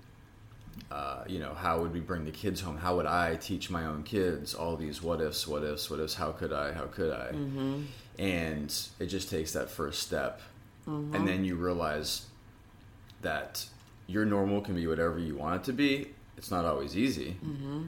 uh, 0.93 1.23
you 1.25 1.39
know, 1.39 1.55
how 1.55 1.81
would 1.81 1.91
we 1.91 1.99
bring 1.99 2.23
the 2.23 2.31
kids 2.31 2.61
home? 2.61 2.77
How 2.77 2.95
would 2.97 3.07
I 3.07 3.35
teach 3.37 3.71
my 3.71 3.87
own 3.87 4.03
kids 4.03 4.53
all 4.53 4.77
these 4.77 5.01
what 5.01 5.21
ifs, 5.21 5.47
what 5.47 5.63
ifs, 5.63 5.89
what 5.89 5.99
ifs? 5.99 6.13
How 6.13 6.31
could 6.31 6.53
I? 6.53 6.71
How 6.71 6.85
could 6.85 7.11
I? 7.11 7.31
Mm-hmm. 7.31 7.81
And 8.19 8.79
it 8.99 9.07
just 9.07 9.27
takes 9.27 9.53
that 9.53 9.71
first 9.71 10.03
step, 10.03 10.39
mm-hmm. 10.87 11.15
and 11.15 11.27
then 11.27 11.43
you 11.43 11.55
realize 11.55 12.27
that 13.23 13.65
your 14.05 14.23
normal 14.23 14.61
can 14.61 14.75
be 14.75 14.85
whatever 14.85 15.17
you 15.17 15.35
want 15.35 15.55
it 15.55 15.63
to 15.63 15.73
be. 15.73 16.09
It's 16.37 16.51
not 16.51 16.63
always 16.63 16.95
easy, 16.95 17.37
mm-hmm. 17.43 17.85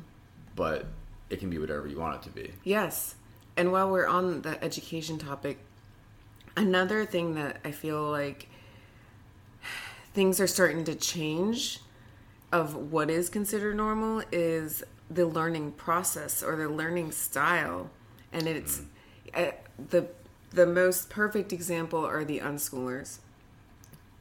but 0.55 0.87
it 1.29 1.39
can 1.39 1.51
be 1.51 1.59
whatever 1.59 1.87
you 1.87 1.99
want 1.99 2.15
it 2.15 2.23
to 2.23 2.31
be. 2.31 2.53
Yes, 2.63 3.13
and 3.55 3.71
while 3.71 3.91
we're 3.91 4.07
on 4.07 4.41
the 4.41 4.63
education 4.63 5.19
topic, 5.19 5.59
another 6.57 7.05
thing 7.05 7.35
that 7.35 7.57
I 7.63 7.69
feel 7.69 8.09
like 8.09 8.49
things 10.15 10.39
are 10.39 10.47
starting 10.47 10.85
to 10.85 10.95
change 10.95 11.81
of 12.51 12.75
what 12.75 13.09
is 13.09 13.29
considered 13.29 13.75
normal 13.75 14.23
is 14.31 14.83
the 15.09 15.25
learning 15.25 15.71
process 15.73 16.41
or 16.43 16.55
the 16.55 16.69
learning 16.69 17.11
style. 17.11 17.89
And 18.31 18.47
it's 18.47 18.81
uh, 19.33 19.51
the 19.89 20.07
the 20.51 20.65
most 20.65 21.09
perfect 21.09 21.51
example 21.51 22.05
are 22.05 22.23
the 22.23 22.39
unschoolers. 22.39 23.19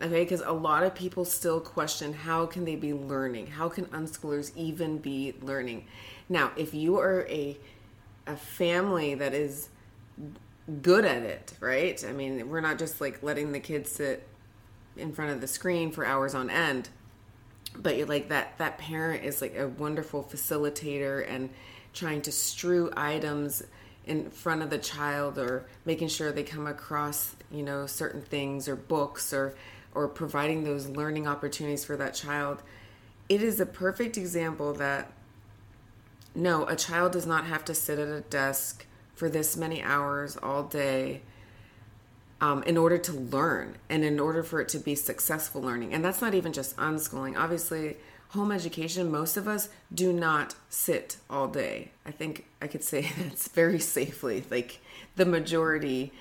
Okay 0.03 0.25
because 0.25 0.41
a 0.41 0.53
lot 0.53 0.83
of 0.83 0.95
people 0.95 1.25
still 1.25 1.61
question 1.61 2.13
how 2.13 2.47
can 2.47 2.65
they 2.65 2.77
be 2.77 2.93
learning? 2.93 3.49
How 3.49 3.69
can 3.69 3.87
unschoolers 3.87 4.53
even 4.57 4.99
be 4.99 5.35
learning? 5.41 5.87
Now 6.29 6.53
if 6.57 6.75
you 6.75 6.99
are 6.99 7.27
a 7.29 7.57
a 8.27 8.37
family 8.37 9.15
that 9.15 9.35
is 9.35 9.69
good 10.83 11.05
at 11.05 11.23
it 11.23 11.55
right? 11.61 12.03
I 12.07 12.13
mean 12.13 12.49
we're 12.49 12.61
not 12.61 12.79
just 12.79 13.01
like 13.01 13.23
letting 13.23 13.53
the 13.53 13.61
kids 13.61 13.93
sit 13.93 14.27
in 14.97 15.13
front 15.13 15.31
of 15.31 15.41
the 15.41 15.47
screen 15.47 15.91
for 15.91 16.05
hours 16.05 16.35
on 16.35 16.51
end 16.51 16.89
but 17.77 17.97
you're 17.97 18.07
like 18.07 18.29
that 18.29 18.57
that 18.59 18.79
parent 18.79 19.25
is 19.25 19.41
like 19.41 19.57
a 19.57 19.69
wonderful 19.69 20.23
facilitator 20.23 21.29
and 21.29 21.51
trying 21.93 22.23
to 22.23 22.33
strew 22.33 22.91
items 22.97 23.63
in 24.07 24.31
front 24.31 24.63
of 24.63 24.71
the 24.71 24.79
child 24.79 25.39
or 25.39 25.67
making 25.85 26.09
sure 26.09 26.31
they 26.31 26.43
come 26.43 26.67
across 26.67 27.35
you 27.51 27.63
know 27.63 27.87
certain 27.87 28.23
things 28.23 28.69
or 28.69 28.77
books 28.77 29.33
or 29.33 29.55
or 29.95 30.09
providing 30.09 30.65
those 30.65 30.89
learning 30.89 31.27
opportunities 31.27 31.85
for 31.85 31.97
that 31.97 32.15
child. 32.15 32.63
It 33.29 33.43
is 33.43 33.61
a 33.61 33.67
perfect 33.67 34.19
example 34.19 34.73
that 34.75 35.13
no 36.35 36.67
a 36.67 36.77
child 36.77 37.13
does 37.13 37.27
not 37.27 37.45
have 37.47 37.65
to 37.67 37.75
sit 37.75 37.99
at 37.99 38.09
a 38.09 38.21
desk 38.23 38.87
for 39.15 39.29
this 39.29 39.57
many 39.57 39.83
hours 39.83 40.37
all 40.37 40.65
day 40.65 41.23
um, 42.45 42.63
in 42.65 42.77
order 42.77 42.99
to 42.99 43.13
learn 43.13 43.77
and 43.89 44.05
in 44.05 44.21
order 44.21 44.43
for 44.43 44.61
it 44.61 44.69
to 44.69 44.79
be 44.79 44.95
successful 44.95 45.63
learning. 45.63 45.95
And 45.95 46.05
that's 46.05 46.21
not 46.21 46.35
even 46.35 46.53
just 46.53 46.77
unschooling. 46.77 47.39
Obviously, 47.39 47.97
home 48.29 48.53
education, 48.53 49.11
most 49.11 49.39
of 49.39 49.49
us 49.49 49.71
do 49.95 50.13
not 50.13 50.55
sit 50.69 51.17
all 51.31 51.49
day. 51.49 51.91
I 52.05 52.11
think 52.11 52.45
I 52.61 52.67
could 52.67 52.85
say 52.85 53.11
that's 53.19 53.49
very 53.49 53.79
safely. 53.79 54.45
Like 54.51 54.81
the 55.17 55.25
majority 55.25 56.13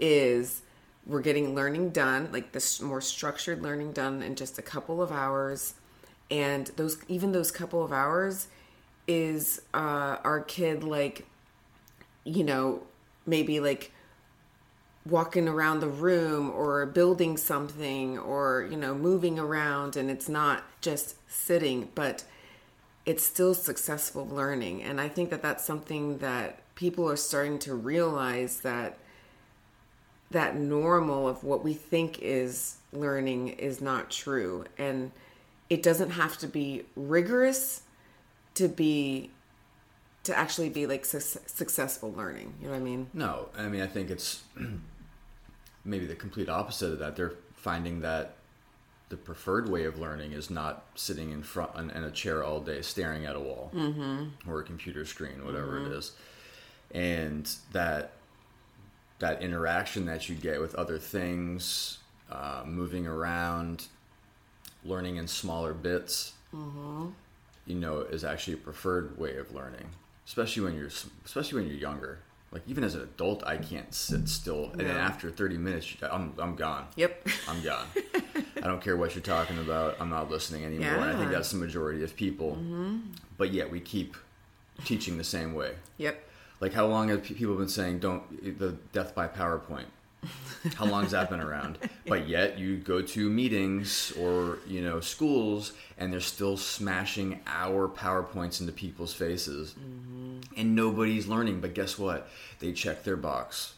is 0.00 0.62
we're 1.06 1.22
getting 1.22 1.54
learning 1.54 1.90
done, 1.90 2.30
like 2.32 2.50
this 2.50 2.82
more 2.82 3.00
structured 3.00 3.62
learning 3.62 3.92
done 3.92 4.20
in 4.20 4.34
just 4.34 4.58
a 4.58 4.62
couple 4.62 5.00
of 5.00 5.12
hours. 5.12 5.74
And 6.28 6.66
those, 6.74 6.98
even 7.06 7.30
those 7.30 7.52
couple 7.52 7.84
of 7.84 7.92
hours, 7.92 8.48
is 9.06 9.62
uh, 9.72 10.16
our 10.24 10.40
kid 10.40 10.82
like, 10.82 11.24
you 12.24 12.42
know, 12.42 12.82
maybe 13.26 13.60
like 13.60 13.92
walking 15.08 15.48
around 15.48 15.80
the 15.80 15.88
room 15.88 16.50
or 16.50 16.84
building 16.86 17.36
something 17.36 18.18
or 18.18 18.66
you 18.70 18.76
know 18.76 18.94
moving 18.94 19.38
around 19.38 19.96
and 19.96 20.10
it's 20.10 20.28
not 20.28 20.64
just 20.80 21.16
sitting 21.30 21.88
but 21.94 22.24
it's 23.06 23.24
still 23.24 23.54
successful 23.54 24.26
learning. 24.26 24.82
And 24.82 25.00
i 25.00 25.08
think 25.08 25.30
that 25.30 25.42
that's 25.42 25.64
something 25.64 26.18
that 26.18 26.60
people 26.74 27.08
are 27.08 27.16
starting 27.16 27.58
to 27.60 27.74
realize 27.74 28.60
that 28.60 28.98
that 30.30 30.56
normal 30.56 31.26
of 31.26 31.42
what 31.42 31.64
we 31.64 31.72
think 31.74 32.18
is 32.20 32.76
learning 32.92 33.48
is 33.48 33.80
not 33.80 34.10
true. 34.10 34.64
And 34.76 35.10
it 35.70 35.82
doesn't 35.82 36.10
have 36.10 36.38
to 36.38 36.46
be 36.46 36.84
rigorous 36.96 37.82
to 38.54 38.68
be 38.68 39.30
to 40.24 40.36
actually 40.36 40.68
be 40.68 40.86
like 40.86 41.04
su- 41.04 41.40
successful 41.46 42.12
learning. 42.12 42.54
You 42.60 42.66
know 42.66 42.72
what 42.72 42.80
i 42.80 42.84
mean? 42.84 43.06
No. 43.14 43.48
I 43.56 43.68
mean 43.68 43.80
i 43.80 43.86
think 43.86 44.10
it's 44.10 44.42
maybe 45.88 46.06
the 46.06 46.14
complete 46.14 46.48
opposite 46.48 46.92
of 46.92 46.98
that. 46.98 47.16
They're 47.16 47.32
finding 47.56 48.00
that 48.00 48.36
the 49.08 49.16
preferred 49.16 49.68
way 49.68 49.84
of 49.84 49.98
learning 49.98 50.32
is 50.32 50.50
not 50.50 50.84
sitting 50.94 51.30
in 51.30 51.42
front 51.42 51.74
in 51.90 52.04
a 52.04 52.10
chair 52.10 52.44
all 52.44 52.60
day 52.60 52.82
staring 52.82 53.24
at 53.24 53.34
a 53.34 53.40
wall 53.40 53.70
mm-hmm. 53.74 54.50
or 54.50 54.60
a 54.60 54.64
computer 54.64 55.04
screen, 55.06 55.44
whatever 55.44 55.80
mm-hmm. 55.80 55.92
it 55.92 55.96
is, 55.96 56.12
and 56.92 57.50
that 57.72 58.12
that 59.18 59.42
interaction 59.42 60.06
that 60.06 60.28
you 60.28 60.36
get 60.36 60.60
with 60.60 60.74
other 60.74 60.98
things, 60.98 61.98
uh, 62.30 62.62
moving 62.64 63.06
around, 63.06 63.86
learning 64.84 65.16
in 65.16 65.26
smaller 65.26 65.72
bits, 65.72 66.34
mm-hmm. 66.54 67.06
you 67.66 67.74
know, 67.74 68.00
is 68.00 68.24
actually 68.24 68.54
a 68.54 68.58
preferred 68.58 69.18
way 69.18 69.36
of 69.36 69.52
learning, 69.54 69.88
especially 70.26 70.62
when 70.62 70.74
you're 70.76 70.90
especially 71.24 71.60
when 71.60 71.66
you're 71.68 71.78
younger 71.78 72.18
like 72.50 72.62
even 72.66 72.82
as 72.84 72.94
an 72.94 73.02
adult 73.02 73.42
i 73.46 73.56
can't 73.56 73.92
sit 73.94 74.28
still. 74.28 74.70
And 74.72 74.80
then 74.80 74.96
after 74.96 75.30
30 75.30 75.58
minutes 75.58 75.96
i'm, 76.10 76.32
I'm 76.38 76.54
gone. 76.56 76.86
Yep. 76.96 77.28
I'm 77.48 77.62
gone. 77.62 77.86
I 78.62 78.66
don't 78.66 78.82
care 78.82 78.96
what 78.96 79.14
you're 79.14 79.22
talking 79.22 79.58
about. 79.58 79.96
I'm 80.00 80.10
not 80.10 80.30
listening 80.30 80.64
anymore. 80.64 80.86
Yeah. 80.88 81.02
and 81.02 81.16
i 81.16 81.18
think 81.18 81.30
that's 81.30 81.50
the 81.50 81.58
majority 81.58 82.02
of 82.02 82.16
people. 82.16 82.52
Mm-hmm. 82.52 82.98
but 83.36 83.52
yet 83.52 83.70
we 83.70 83.80
keep 83.80 84.16
teaching 84.84 85.18
the 85.18 85.24
same 85.24 85.54
way. 85.54 85.74
Yep. 85.98 86.24
Like 86.60 86.72
how 86.72 86.86
long 86.86 87.08
have 87.08 87.22
people 87.22 87.54
been 87.54 87.68
saying 87.68 88.00
don't 88.00 88.58
the 88.58 88.76
death 88.92 89.14
by 89.14 89.28
powerpoint 89.28 89.86
how 90.76 90.86
long 90.86 91.02
has 91.02 91.12
that 91.12 91.30
been 91.30 91.40
around? 91.40 91.78
But 92.06 92.28
yet 92.28 92.58
you 92.58 92.76
go 92.76 93.02
to 93.02 93.30
meetings 93.30 94.12
or 94.18 94.58
you 94.66 94.82
know 94.82 95.00
schools, 95.00 95.72
and 95.96 96.12
they're 96.12 96.20
still 96.20 96.56
smashing 96.56 97.40
our 97.46 97.88
powerpoints 97.88 98.60
into 98.60 98.72
people's 98.72 99.14
faces, 99.14 99.74
mm-hmm. 99.78 100.40
and 100.56 100.74
nobody's 100.74 101.26
learning. 101.26 101.60
But 101.60 101.74
guess 101.74 101.98
what? 101.98 102.28
They 102.60 102.72
check 102.72 103.04
their 103.04 103.16
box. 103.16 103.74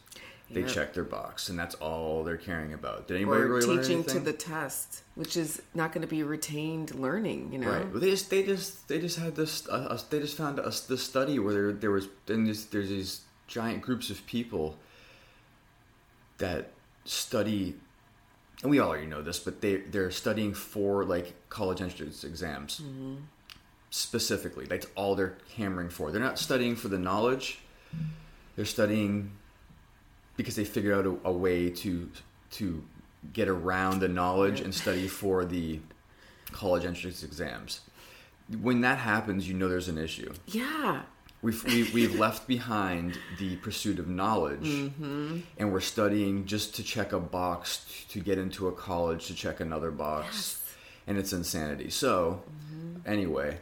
They 0.53 0.63
yep. 0.63 0.69
check 0.71 0.95
their 0.95 1.05
box, 1.05 1.49
and 1.49 1.57
that's 1.57 1.77
all 1.77 2.25
they're 2.25 2.37
caring 2.37 2.73
about. 2.73 3.07
Did 3.07 3.17
anybody 3.17 3.43
or 3.43 3.47
really 3.47 3.79
teaching 3.79 4.03
to 4.05 4.19
the 4.19 4.33
test, 4.33 5.03
which 5.15 5.37
is 5.37 5.63
not 5.75 5.93
going 5.93 6.03
to 6.03 6.09
be 6.09 6.25
retained 6.25 6.93
learning? 6.97 7.53
You 7.53 7.61
know, 7.61 7.71
right? 7.71 7.89
Well, 7.89 8.01
they 8.01 8.11
just 8.11 8.31
they 8.31 8.43
just 8.43 8.89
they 8.89 8.99
just 8.99 9.17
had 9.17 9.37
this. 9.37 9.69
Uh, 9.69 9.97
they 10.11 10.19
just 10.19 10.37
found 10.37 10.59
us 10.59 10.81
this 10.81 11.05
study 11.05 11.39
where 11.39 11.55
there 11.55 11.73
there 11.73 11.91
was 11.93 12.09
there's, 12.27 12.65
there's 12.67 12.89
these 12.89 13.21
giant 13.47 13.83
groups 13.83 14.11
of 14.11 14.27
people 14.27 14.77
that 16.41 16.73
study 17.05 17.77
and 18.63 18.71
we 18.71 18.79
all 18.79 18.89
already 18.89 19.07
know 19.07 19.23
this, 19.23 19.39
but 19.39 19.61
they 19.61 19.77
they're 19.77 20.11
studying 20.11 20.53
for 20.53 21.05
like 21.05 21.35
college 21.49 21.81
entrance 21.81 22.25
exams, 22.25 22.81
mm-hmm. 22.81 23.17
specifically. 23.91 24.67
That's 24.67 24.87
all 24.95 25.15
they're 25.15 25.39
hammering 25.57 25.89
for. 25.89 26.11
They're 26.11 26.21
not 26.21 26.39
studying 26.39 26.77
for 26.77 26.89
the 26.89 26.99
knowledge. 26.99 27.61
They're 28.57 28.67
studying 28.67 29.33
because 30.37 30.57
they 30.57 30.65
figured 30.65 30.95
out 30.95 31.07
a, 31.07 31.29
a 31.29 31.33
way 31.33 31.71
to 31.71 32.11
to 32.53 32.85
get 33.33 33.49
around 33.49 34.01
the 34.01 34.09
knowledge 34.09 34.61
and 34.61 34.75
study 34.75 35.09
for 35.09 35.45
the 35.45 35.81
college 36.53 36.85
entrance 36.85 37.23
exams. 37.23 37.81
When 38.61 38.81
that 38.83 38.99
happens, 38.99 39.49
you 39.49 39.55
know 39.55 39.69
there's 39.69 39.89
an 39.89 39.99
issue. 39.99 40.33
Yeah. 40.47 41.03
We've, 41.43 41.65
we've, 41.65 41.95
we've 41.95 42.19
left 42.19 42.47
behind 42.47 43.19
the 43.39 43.57
pursuit 43.57 43.99
of 43.99 44.07
knowledge 44.09 44.61
mm-hmm. 44.61 45.39
and 45.57 45.73
we're 45.73 45.81
studying 45.81 46.45
just 46.45 46.75
to 46.77 46.83
check 46.83 47.13
a 47.13 47.19
box 47.21 47.87
to 48.11 48.21
get 48.21 48.37
into 48.37 48.69
a 48.69 48.73
college 48.73 49.27
to 49.29 49.35
check 49.35 49.61
another 49.61 49.91
box 49.91 50.27
Yes. 50.27 50.75
and 51.07 51.17
it's 51.19 51.33
insanity 51.33 51.89
so 51.89 52.43
mm-hmm. 52.75 53.09
anyway 53.11 53.57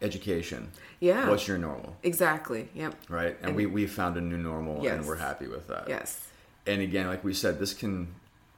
education 0.00 0.70
Yeah. 1.00 1.28
what's 1.28 1.46
your 1.46 1.58
normal 1.58 1.96
Exactly. 2.02 2.68
Yep. 2.74 2.94
right 3.10 3.36
and, 3.42 3.54
we, 3.56 3.66
we 3.66 3.86
found 3.86 4.16
a 4.16 4.20
new 4.20 4.38
normal 4.38 4.82
Yes. 4.82 4.94
and 4.98 5.06
we're 5.06 5.16
happy 5.16 5.46
with 5.48 5.68
that 5.68 5.88
Yes. 5.88 6.26
and 6.66 6.80
again 6.80 7.06
like 7.08 7.22
we 7.24 7.34
said 7.34 7.58
this 7.58 7.74
can 7.74 8.08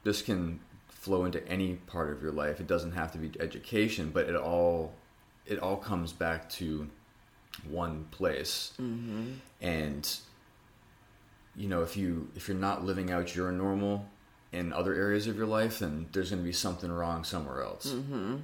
this 0.04 0.22
can 0.22 0.60
flow 0.88 1.24
into 1.24 1.46
any 1.48 1.74
part 1.74 2.10
of 2.10 2.22
your 2.22 2.32
life 2.32 2.60
it 2.60 2.66
doesn't 2.66 2.92
have 2.92 3.10
to 3.12 3.18
be 3.18 3.30
education 3.40 4.10
but 4.12 4.28
it 4.28 4.36
all 4.36 4.92
it 5.46 5.58
all 5.58 5.76
comes 5.76 6.12
back 6.12 6.48
to 6.50 6.88
one 7.66 8.06
place. 8.10 8.72
Mm-hmm. 8.80 9.32
And 9.60 10.16
you 11.56 11.68
know 11.68 11.82
if 11.82 11.96
you 11.96 12.28
if 12.36 12.48
you're 12.48 12.56
not 12.56 12.84
living 12.84 13.10
out 13.10 13.34
your 13.34 13.50
normal 13.50 14.06
in 14.52 14.72
other 14.72 14.94
areas 14.94 15.26
of 15.26 15.36
your 15.36 15.46
life 15.46 15.80
then 15.80 16.06
there's 16.12 16.30
going 16.30 16.40
to 16.40 16.46
be 16.46 16.52
something 16.52 16.90
wrong 16.90 17.24
somewhere 17.24 17.62
else. 17.62 17.92
Mm-hmm. 17.92 18.36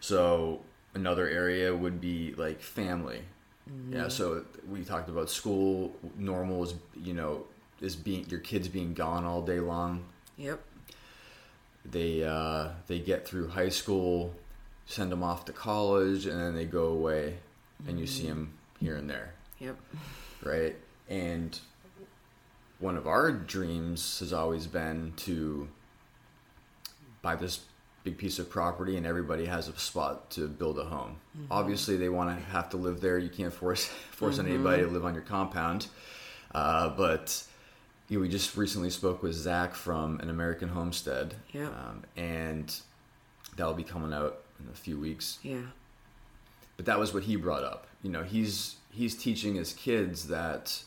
So 0.00 0.60
another 0.94 1.28
area 1.28 1.74
would 1.74 2.00
be 2.00 2.34
like 2.36 2.60
family. 2.60 3.22
Mm-hmm. 3.70 3.96
Yeah 3.96 4.08
so 4.08 4.44
we 4.68 4.82
talked 4.84 5.08
about 5.08 5.28
school 5.30 5.94
normal 6.16 6.64
is 6.64 6.74
you 7.02 7.14
know 7.14 7.44
is 7.80 7.94
being 7.94 8.26
your 8.28 8.40
kids 8.40 8.68
being 8.68 8.94
gone 8.94 9.24
all 9.24 9.42
day 9.42 9.60
long. 9.60 10.04
Yep. 10.36 10.60
they 11.84 12.24
uh, 12.24 12.68
they 12.86 12.98
get 12.98 13.26
through 13.26 13.48
high 13.48 13.68
school, 13.68 14.34
send 14.86 15.10
them 15.12 15.22
off 15.22 15.44
to 15.46 15.52
college, 15.52 16.26
and 16.26 16.40
then 16.40 16.54
they 16.54 16.64
go 16.64 16.86
away, 16.86 17.34
and 17.86 17.98
you 17.98 18.06
see 18.06 18.26
them 18.26 18.52
here 18.80 18.96
and 18.96 19.08
there, 19.08 19.34
Yep. 19.60 19.76
right? 20.42 20.76
And 21.08 21.58
one 22.78 22.96
of 22.96 23.06
our 23.06 23.30
dreams 23.32 24.18
has 24.20 24.32
always 24.32 24.66
been 24.66 25.12
to 25.18 25.68
buy 27.22 27.34
this 27.36 27.60
big 28.04 28.16
piece 28.18 28.38
of 28.38 28.48
property, 28.48 28.96
and 28.96 29.04
everybody 29.06 29.46
has 29.46 29.68
a 29.68 29.76
spot 29.78 30.30
to 30.30 30.46
build 30.48 30.78
a 30.78 30.84
home. 30.84 31.16
Obviously, 31.50 31.96
they 31.96 32.08
want 32.08 32.36
to 32.36 32.44
have 32.46 32.70
to 32.70 32.76
live 32.76 33.00
there. 33.00 33.18
You 33.18 33.28
can't 33.28 33.52
force 33.52 33.84
force 34.10 34.38
anybody 34.38 34.82
to 34.82 34.88
live 34.88 35.04
on 35.04 35.14
your 35.14 35.24
compound, 35.24 35.88
uh, 36.54 36.88
but 36.90 37.44
you 38.08 38.16
know, 38.18 38.22
we 38.22 38.28
just 38.28 38.56
recently 38.56 38.90
spoke 38.90 39.22
with 39.22 39.34
Zach 39.34 39.74
from 39.74 40.20
an 40.20 40.30
American 40.30 40.68
Homestead, 40.70 41.34
Yeah. 41.52 41.68
um, 41.68 42.04
and 42.16 42.74
that'll 43.56 43.74
be 43.74 43.82
coming 43.84 44.12
out 44.14 44.40
in 44.60 44.68
a 44.70 44.74
few 44.76 44.98
weeks. 44.98 45.38
Yeah. 45.42 45.60
But 46.78 46.86
that 46.86 46.98
was 46.98 47.12
what 47.12 47.24
he 47.24 47.36
brought 47.36 47.64
up. 47.64 47.86
You 48.02 48.10
know, 48.10 48.22
he's 48.22 48.76
he's 48.90 49.14
teaching 49.14 49.56
his 49.56 49.74
kids 49.74 50.28
that 50.28 50.82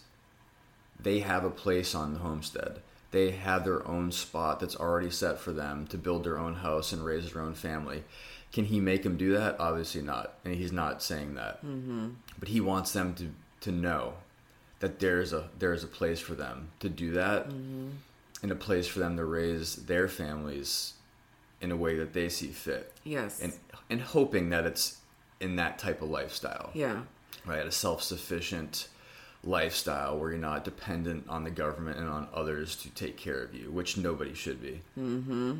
they 0.99 1.19
have 1.19 1.43
a 1.43 1.49
place 1.51 1.93
on 1.93 2.13
the 2.13 2.19
homestead. 2.19 2.79
They 3.11 3.31
have 3.31 3.65
their 3.65 3.85
own 3.87 4.11
spot 4.11 4.59
that's 4.61 4.75
already 4.75 5.11
set 5.11 5.37
for 5.39 5.51
them 5.51 5.85
to 5.87 5.97
build 5.97 6.23
their 6.23 6.39
own 6.39 6.55
house 6.55 6.91
and 6.93 7.03
raise 7.05 7.31
their 7.31 7.41
own 7.43 7.53
family. 7.53 8.03
Can 8.53 8.65
he 8.65 8.79
make 8.79 9.03
them 9.03 9.17
do 9.17 9.33
that? 9.33 9.59
Obviously 9.59 10.01
not, 10.01 10.33
and 10.45 10.55
he's 10.55 10.71
not 10.71 11.03
saying 11.03 11.35
that. 11.35 11.57
Mm-hmm. 11.65 12.09
But 12.39 12.49
he 12.49 12.61
wants 12.61 12.93
them 12.93 13.13
to 13.15 13.29
to 13.61 13.71
know 13.71 14.13
that 14.79 14.99
there's 14.99 15.33
a 15.33 15.49
there's 15.59 15.83
a 15.83 15.87
place 15.87 16.19
for 16.21 16.35
them 16.35 16.69
to 16.79 16.87
do 16.89 17.11
that, 17.11 17.47
and 17.47 18.51
a 18.51 18.55
place 18.55 18.87
for 18.87 18.99
them 18.99 19.17
to 19.17 19.25
raise 19.25 19.75
their 19.75 20.07
families 20.07 20.93
in 21.59 21.71
a 21.71 21.75
way 21.77 21.95
that 21.97 22.13
they 22.13 22.27
see 22.29 22.47
fit 22.47 22.91
Yes. 23.03 23.39
and 23.41 23.53
and 23.89 24.01
hoping 24.01 24.49
that 24.49 24.65
it's 24.65 24.97
in 25.41 25.55
that 25.57 25.77
type 25.79 26.01
of 26.01 26.09
lifestyle, 26.09 26.69
yeah. 26.73 27.01
right? 27.45 27.65
A 27.65 27.71
self-sufficient 27.71 28.87
lifestyle 29.43 30.17
where 30.19 30.29
you're 30.31 30.39
not 30.39 30.63
dependent 30.63 31.25
on 31.27 31.43
the 31.43 31.49
government 31.49 31.97
and 31.97 32.07
on 32.07 32.27
others 32.33 32.75
to 32.77 32.89
take 32.91 33.17
care 33.17 33.41
of 33.41 33.53
you, 33.53 33.71
which 33.71 33.97
nobody 33.97 34.33
should 34.33 34.61
be. 34.61 34.81
Mm-hmm. 34.97 35.57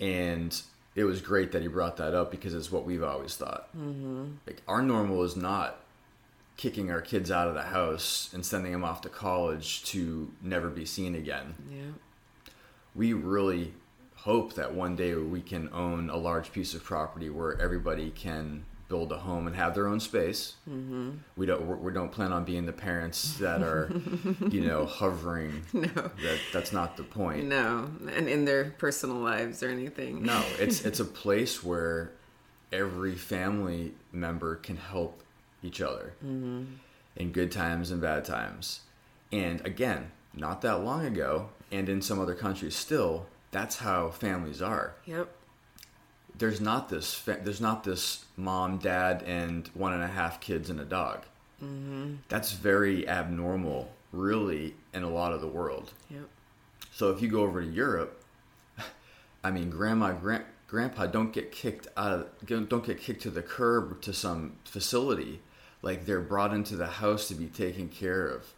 And 0.00 0.62
it 0.94 1.04
was 1.04 1.20
great 1.20 1.52
that 1.52 1.62
he 1.62 1.68
brought 1.68 1.96
that 1.96 2.14
up 2.14 2.30
because 2.30 2.54
it's 2.54 2.70
what 2.70 2.84
we've 2.84 3.02
always 3.02 3.34
thought. 3.36 3.68
Mm-hmm. 3.76 4.26
Like 4.46 4.62
our 4.68 4.82
normal 4.82 5.22
is 5.24 5.36
not 5.36 5.80
kicking 6.56 6.90
our 6.90 7.00
kids 7.00 7.30
out 7.30 7.48
of 7.48 7.54
the 7.54 7.62
house 7.62 8.30
and 8.32 8.44
sending 8.44 8.72
them 8.72 8.84
off 8.84 9.00
to 9.00 9.08
college 9.08 9.82
to 9.84 10.30
never 10.42 10.68
be 10.68 10.84
seen 10.84 11.14
again 11.14 11.54
Yeah. 11.70 11.92
we 12.94 13.14
really 13.14 13.72
hope 14.16 14.54
that 14.54 14.74
one 14.74 14.94
day 14.94 15.14
we 15.14 15.40
can 15.40 15.70
own 15.72 16.10
a 16.10 16.16
large 16.16 16.52
piece 16.52 16.74
of 16.74 16.84
property 16.84 17.30
where 17.30 17.60
everybody 17.60 18.10
can 18.10 18.64
build 18.92 19.10
a 19.10 19.16
home 19.16 19.46
and 19.46 19.56
have 19.56 19.74
their 19.74 19.88
own 19.88 19.98
space. 19.98 20.56
Mm-hmm. 20.68 21.12
We 21.38 21.46
don't 21.46 21.82
we 21.82 21.92
don't 21.94 22.12
plan 22.12 22.30
on 22.30 22.44
being 22.44 22.66
the 22.66 22.74
parents 22.74 23.38
that 23.38 23.62
are, 23.62 23.90
you 24.50 24.60
know, 24.60 24.84
hovering. 25.00 25.62
No. 25.72 25.86
That 25.86 26.38
that's 26.52 26.74
not 26.74 26.98
the 26.98 27.02
point. 27.02 27.46
No. 27.46 27.88
And 28.14 28.28
in 28.28 28.44
their 28.44 28.74
personal 28.76 29.16
lives 29.16 29.62
or 29.62 29.70
anything. 29.70 30.22
No, 30.22 30.44
it's 30.58 30.82
it's 30.88 31.00
a 31.00 31.06
place 31.06 31.64
where 31.64 32.12
every 32.70 33.14
family 33.14 33.94
member 34.12 34.56
can 34.56 34.76
help 34.76 35.22
each 35.62 35.80
other 35.80 36.12
in 36.22 37.32
good 37.32 37.50
times 37.50 37.90
and 37.90 38.02
bad 38.02 38.26
times. 38.26 38.80
And 39.32 39.64
again, 39.66 40.10
not 40.34 40.60
that 40.60 40.84
long 40.84 41.06
ago, 41.06 41.48
and 41.70 41.88
in 41.88 42.02
some 42.02 42.20
other 42.20 42.34
countries 42.34 42.76
still, 42.76 43.24
that's 43.52 43.76
how 43.78 44.10
families 44.10 44.60
are. 44.60 44.96
Yep. 45.06 45.34
There's 46.38 46.60
not 46.60 46.88
this. 46.88 47.22
There's 47.22 47.60
not 47.60 47.84
this 47.84 48.24
mom, 48.36 48.78
dad, 48.78 49.22
and 49.26 49.68
one 49.74 49.92
and 49.92 50.02
a 50.02 50.08
half 50.08 50.40
kids 50.40 50.70
and 50.70 50.80
a 50.80 50.84
dog. 50.84 51.22
Mm-hmm. 51.62 52.14
That's 52.28 52.52
very 52.52 53.08
abnormal, 53.08 53.92
really, 54.12 54.74
in 54.92 55.02
a 55.02 55.10
lot 55.10 55.32
of 55.32 55.40
the 55.40 55.46
world. 55.46 55.92
Yep. 56.10 56.28
So 56.92 57.10
if 57.10 57.22
you 57.22 57.28
go 57.28 57.42
over 57.42 57.62
to 57.62 57.68
Europe, 57.68 58.22
I 59.44 59.50
mean, 59.50 59.70
grandma, 59.70 60.12
gran- 60.12 60.44
grandpa 60.66 61.06
don't 61.06 61.32
get 61.32 61.52
kicked 61.52 61.86
out 61.96 62.12
of, 62.12 62.68
don't 62.68 62.84
get 62.84 63.00
kicked 63.00 63.22
to 63.22 63.30
the 63.30 63.42
curb 63.42 64.00
to 64.02 64.12
some 64.12 64.56
facility. 64.64 65.40
Like 65.82 66.06
they're 66.06 66.20
brought 66.20 66.52
into 66.52 66.76
the 66.76 66.86
house 66.86 67.28
to 67.28 67.34
be 67.34 67.46
taken 67.46 67.88
care 67.88 68.26
of, 68.26 68.52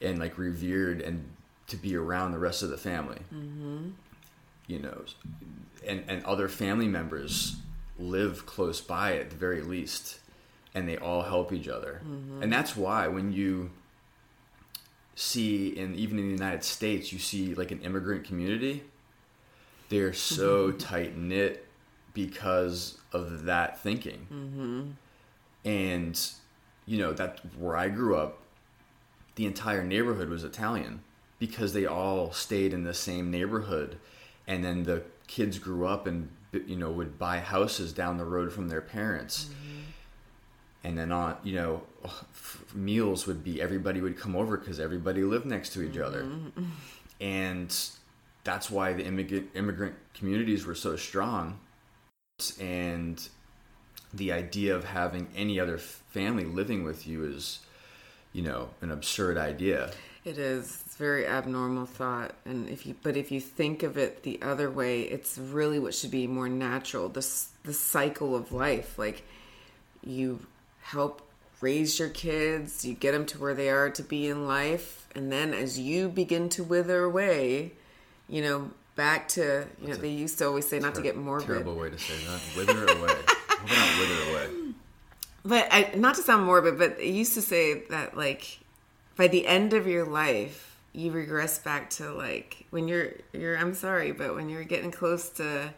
and 0.00 0.18
like 0.18 0.38
revered 0.38 1.00
and 1.00 1.28
to 1.68 1.76
be 1.76 1.96
around 1.96 2.32
the 2.32 2.38
rest 2.38 2.62
of 2.62 2.70
the 2.70 2.76
family. 2.76 3.18
Mm-hmm. 3.34 3.90
You 4.66 4.80
know, 4.80 5.04
and 5.86 6.04
and 6.08 6.24
other 6.24 6.48
family 6.48 6.88
members 6.88 7.56
live 7.98 8.46
close 8.46 8.80
by 8.80 9.16
at 9.16 9.30
the 9.30 9.36
very 9.36 9.62
least, 9.62 10.20
and 10.74 10.88
they 10.88 10.96
all 10.96 11.22
help 11.22 11.52
each 11.52 11.68
other. 11.68 12.02
And 12.42 12.52
that's 12.52 12.76
why 12.76 13.08
when 13.08 13.32
you 13.32 13.70
see 15.14 15.68
in 15.68 15.94
even 15.94 16.18
in 16.18 16.26
the 16.26 16.32
United 16.32 16.62
States, 16.62 17.12
you 17.12 17.18
see 17.18 17.54
like 17.54 17.70
an 17.70 17.80
immigrant 17.80 18.24
community. 18.24 18.84
They're 19.88 20.12
so 20.12 20.72
tight 20.72 21.16
knit 21.16 21.66
because 22.12 22.98
of 23.12 23.44
that 23.44 23.80
thinking, 23.80 24.26
mm-hmm. 24.32 25.68
and 25.68 26.30
you 26.86 26.98
know 26.98 27.12
that 27.12 27.40
where 27.58 27.76
I 27.76 27.88
grew 27.88 28.16
up, 28.16 28.38
the 29.36 29.46
entire 29.46 29.84
neighborhood 29.84 30.28
was 30.28 30.44
Italian 30.44 31.02
because 31.38 31.72
they 31.72 31.86
all 31.86 32.32
stayed 32.32 32.72
in 32.72 32.84
the 32.84 32.94
same 32.94 33.30
neighborhood, 33.30 33.98
and 34.46 34.64
then 34.64 34.84
the 34.84 35.02
kids 35.26 35.58
grew 35.58 35.86
up 35.86 36.06
and 36.06 36.28
you 36.52 36.76
know 36.76 36.90
would 36.90 37.18
buy 37.18 37.38
houses 37.38 37.92
down 37.92 38.16
the 38.16 38.24
road 38.24 38.52
from 38.52 38.68
their 38.68 38.80
parents. 38.80 39.44
Mm-hmm. 39.46 39.80
And 40.84 40.98
then 40.98 41.12
on 41.12 41.36
you 41.42 41.54
know 41.54 41.82
f- 42.04 42.64
meals 42.74 43.26
would 43.26 43.42
be 43.42 43.60
everybody 43.60 44.00
would 44.00 44.18
come 44.18 44.36
over 44.36 44.56
because 44.56 44.78
everybody 44.78 45.22
lived 45.22 45.46
next 45.46 45.72
to 45.74 45.82
each 45.82 45.98
other. 45.98 46.22
Mm-hmm. 46.22 46.64
And 47.20 47.76
that's 48.44 48.70
why 48.70 48.92
the 48.92 49.04
immigrant 49.04 49.50
immigrant 49.54 49.96
communities 50.14 50.64
were 50.64 50.74
so 50.74 50.96
strong. 50.96 51.58
And 52.60 53.26
the 54.12 54.32
idea 54.32 54.76
of 54.76 54.84
having 54.84 55.28
any 55.36 55.58
other 55.58 55.78
family 55.78 56.44
living 56.44 56.84
with 56.84 57.06
you 57.06 57.24
is 57.24 57.60
you 58.32 58.42
know 58.42 58.70
an 58.80 58.90
absurd 58.90 59.36
idea 59.36 59.90
It 60.26 60.38
is. 60.38 60.82
It's 60.84 60.96
a 60.96 60.98
very 60.98 61.24
abnormal 61.24 61.86
thought, 61.86 62.34
and 62.44 62.68
if 62.68 62.84
you 62.84 62.96
but 63.00 63.16
if 63.16 63.30
you 63.30 63.40
think 63.40 63.84
of 63.84 63.96
it 63.96 64.24
the 64.24 64.40
other 64.42 64.68
way, 64.68 65.02
it's 65.02 65.38
really 65.38 65.78
what 65.78 65.94
should 65.94 66.10
be 66.10 66.26
more 66.26 66.48
natural. 66.48 67.08
This 67.08 67.50
the 67.62 67.72
cycle 67.72 68.34
of 68.34 68.50
life, 68.50 68.98
like 68.98 69.22
you 70.04 70.44
help 70.82 71.22
raise 71.60 72.00
your 72.00 72.08
kids, 72.08 72.84
you 72.84 72.94
get 72.94 73.12
them 73.12 73.24
to 73.26 73.38
where 73.38 73.54
they 73.54 73.70
are 73.70 73.88
to 73.90 74.02
be 74.02 74.26
in 74.26 74.48
life, 74.48 75.08
and 75.14 75.30
then 75.30 75.54
as 75.54 75.78
you 75.78 76.08
begin 76.08 76.48
to 76.48 76.64
wither 76.64 77.04
away, 77.04 77.70
you 78.28 78.42
know, 78.42 78.72
back 78.96 79.28
to 79.28 79.68
you 79.80 79.88
know 79.90 79.94
they 79.94 80.08
used 80.08 80.38
to 80.38 80.46
always 80.48 80.66
say 80.66 80.80
not 80.80 80.96
to 80.96 81.02
get 81.02 81.16
morbid. 81.16 81.46
terrible 81.46 81.76
way 81.76 81.88
to 81.88 81.98
say 81.98 82.14
that 82.26 82.40
wither 82.56 82.82
away 82.82 83.14
How 83.48 83.56
about 83.58 83.68
not 83.68 83.98
wither 84.00 84.30
away 84.32 84.72
But 85.44 85.68
I, 85.70 85.92
not 85.94 86.16
to 86.16 86.22
sound 86.22 86.44
morbid, 86.44 86.76
but 86.80 86.98
it 86.98 87.14
used 87.14 87.34
to 87.34 87.42
say 87.42 87.84
that 87.90 88.16
like 88.16 88.58
by 89.16 89.28
the 89.28 89.46
end 89.46 89.72
of 89.72 89.86
your 89.86 90.04
life, 90.04 90.76
you 90.92 91.10
regress 91.10 91.58
back 91.58 91.90
to 91.90 92.10
like 92.12 92.66
when 92.70 92.88
you're 92.88 93.12
you're 93.32 93.56
I'm 93.56 93.74
sorry, 93.74 94.12
but 94.12 94.34
when 94.34 94.48
you're 94.48 94.64
getting 94.64 94.90
close 94.90 95.28
to 95.30 95.72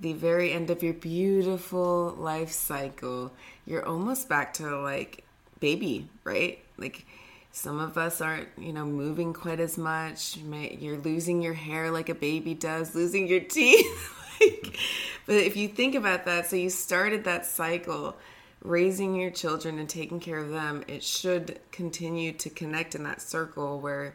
the 0.00 0.12
very 0.12 0.52
end 0.52 0.70
of 0.70 0.82
your 0.82 0.94
beautiful 0.94 2.14
life 2.18 2.52
cycle, 2.52 3.32
you're 3.66 3.84
almost 3.84 4.28
back 4.28 4.54
to 4.54 4.80
like 4.80 5.24
baby, 5.60 6.08
right? 6.24 6.58
Like 6.76 7.06
some 7.50 7.80
of 7.80 7.98
us 7.98 8.20
aren't, 8.20 8.48
you 8.56 8.72
know, 8.72 8.84
moving 8.84 9.32
quite 9.32 9.58
as 9.58 9.76
much. 9.76 10.36
You're 10.36 10.98
losing 10.98 11.42
your 11.42 11.54
hair 11.54 11.90
like 11.90 12.08
a 12.08 12.14
baby 12.14 12.54
does, 12.54 12.94
losing 12.94 13.26
your 13.26 13.40
teeth. 13.40 14.14
like, 14.40 14.78
but 15.26 15.36
if 15.36 15.56
you 15.56 15.68
think 15.68 15.94
about 15.94 16.26
that, 16.26 16.46
so 16.46 16.56
you 16.56 16.70
started 16.70 17.24
that 17.24 17.46
cycle 17.46 18.16
raising 18.62 19.14
your 19.14 19.30
children 19.30 19.78
and 19.78 19.88
taking 19.88 20.20
care 20.20 20.38
of 20.38 20.50
them, 20.50 20.84
it 20.88 21.02
should 21.02 21.60
continue 21.70 22.32
to 22.32 22.50
connect 22.50 22.94
in 22.94 23.04
that 23.04 23.22
circle 23.22 23.80
where 23.80 24.14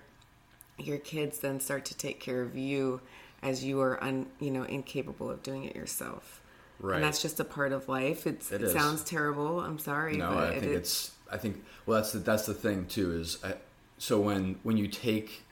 your 0.77 0.97
kids 0.97 1.39
then 1.39 1.59
start 1.59 1.85
to 1.85 1.97
take 1.97 2.19
care 2.19 2.41
of 2.41 2.57
you 2.57 3.01
as 3.41 3.63
you 3.63 3.79
are 3.81 4.01
un, 4.03 4.25
you 4.39 4.49
know 4.49 4.63
incapable 4.63 5.29
of 5.29 5.43
doing 5.43 5.65
it 5.65 5.75
yourself. 5.75 6.41
Right. 6.79 6.95
And 6.95 7.03
that's 7.03 7.21
just 7.21 7.39
a 7.39 7.45
part 7.45 7.71
of 7.71 7.87
life. 7.87 8.25
It's, 8.25 8.51
it, 8.51 8.61
it 8.61 8.71
sounds 8.71 9.03
terrible. 9.03 9.59
I'm 9.59 9.79
sorry. 9.79 10.17
No, 10.17 10.37
I 10.37 10.51
think 10.51 10.63
it, 10.63 10.71
it's. 10.71 11.11
I 11.31 11.37
think 11.37 11.63
well, 11.85 11.97
that's 11.97 12.11
the 12.11 12.19
that's 12.19 12.45
the 12.45 12.53
thing 12.53 12.87
too. 12.87 13.13
Is 13.13 13.37
I, 13.43 13.55
so 13.97 14.19
when 14.19 14.59
when 14.63 14.77
you 14.77 14.87
take 14.87 15.43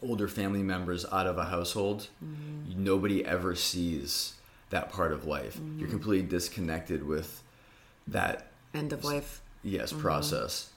older 0.00 0.28
family 0.28 0.62
members 0.62 1.04
out 1.10 1.26
of 1.26 1.38
a 1.38 1.44
household, 1.44 2.08
mm-hmm. 2.24 2.82
nobody 2.82 3.24
ever 3.24 3.54
sees 3.54 4.34
that 4.70 4.90
part 4.90 5.12
of 5.12 5.26
life. 5.26 5.56
Mm-hmm. 5.56 5.80
You're 5.80 5.88
completely 5.88 6.26
disconnected 6.26 7.06
with 7.06 7.42
that 8.08 8.48
end 8.74 8.92
of 8.92 9.04
life. 9.04 9.40
Yes, 9.62 9.92
mm-hmm. 9.92 10.02
process. 10.02 10.70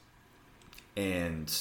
And 0.95 1.53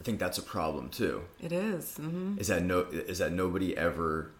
I 0.00 0.04
think 0.04 0.18
that's 0.18 0.38
a 0.38 0.42
problem 0.42 0.88
too. 0.88 1.22
It 1.40 1.52
is. 1.52 1.98
Mm-hmm. 2.00 2.38
Is 2.38 2.48
that 2.48 2.62
no? 2.62 2.80
Is 2.80 3.18
that 3.18 3.32
nobody 3.32 3.76
ever 3.76 4.30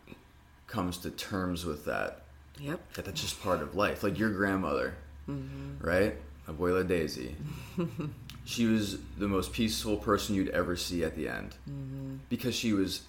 comes 0.67 0.99
to 0.99 1.11
terms 1.11 1.65
with 1.65 1.85
that? 1.87 2.23
Yep. 2.59 2.95
That 2.95 3.05
that's 3.05 3.21
just 3.21 3.43
part 3.43 3.63
of 3.63 3.75
life. 3.75 4.03
Like 4.03 4.19
your 4.19 4.31
grandmother, 4.31 4.95
mm-hmm. 5.29 5.85
right? 5.85 6.17
Abuela 6.49 6.87
Daisy. 6.87 7.37
she 8.45 8.67
was 8.67 8.99
the 9.19 9.29
most 9.29 9.53
peaceful 9.53 9.97
person 9.97 10.35
you'd 10.35 10.49
ever 10.49 10.77
see 10.77 11.05
at 11.05 11.15
the 11.15 11.29
end 11.29 11.55
mm-hmm. 11.69 12.17
because 12.29 12.55
she 12.55 12.73
was 12.73 13.03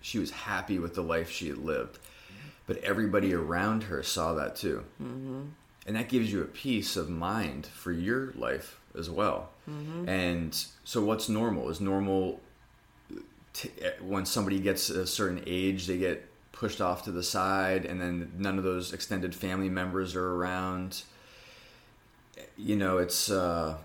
she 0.00 0.18
was 0.18 0.30
happy 0.30 0.78
with 0.78 0.94
the 0.94 1.02
life 1.02 1.30
she 1.30 1.48
had 1.48 1.58
lived. 1.58 1.98
But 2.66 2.78
everybody 2.78 3.32
around 3.32 3.84
her 3.84 4.02
saw 4.02 4.34
that 4.34 4.56
too. 4.56 4.84
And 5.86 5.94
that 5.94 6.08
gives 6.08 6.32
you 6.32 6.42
a 6.42 6.46
peace 6.46 6.96
of 6.96 7.08
mind 7.08 7.66
for 7.66 7.92
your 7.92 8.32
life 8.32 8.80
as 8.98 9.08
well. 9.08 9.50
Mm-hmm. 9.70 10.08
And 10.08 10.64
so, 10.84 11.02
what's 11.02 11.28
normal? 11.28 11.68
Is 11.70 11.80
normal 11.80 12.40
t- 13.52 13.70
eh, 13.80 13.92
when 14.00 14.26
somebody 14.26 14.60
gets 14.60 14.90
a 14.90 15.06
certain 15.06 15.42
age, 15.46 15.86
they 15.86 15.98
get 15.98 16.28
pushed 16.52 16.80
off 16.80 17.04
to 17.04 17.12
the 17.12 17.22
side, 17.22 17.84
and 17.84 18.00
then 18.00 18.32
none 18.38 18.58
of 18.58 18.64
those 18.64 18.92
extended 18.92 19.34
family 19.34 19.68
members 19.68 20.14
are 20.14 20.34
around. 20.34 21.02
You 22.56 22.76
know, 22.76 22.98
it's 22.98 23.30
uh, 23.30 23.78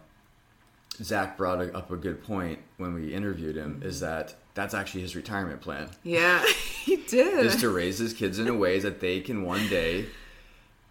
Zach 1.01 1.37
brought 1.37 1.61
up 1.75 1.91
a 1.91 1.97
good 1.97 2.23
point 2.23 2.59
when 2.77 2.93
we 2.93 3.13
interviewed 3.13 3.55
him. 3.55 3.75
Mm-hmm. 3.75 3.87
Is 3.87 3.99
that 4.01 4.35
that's 4.53 4.73
actually 4.73 5.01
his 5.01 5.15
retirement 5.15 5.61
plan? 5.61 5.89
Yeah, 6.03 6.43
he 6.83 6.95
did. 7.07 7.45
Is 7.45 7.57
to 7.57 7.69
raise 7.69 7.97
his 7.97 8.13
kids 8.13 8.39
in 8.39 8.47
a 8.47 8.53
way 8.53 8.79
that 8.79 8.99
they 8.99 9.19
can 9.21 9.43
one 9.43 9.67
day 9.67 10.07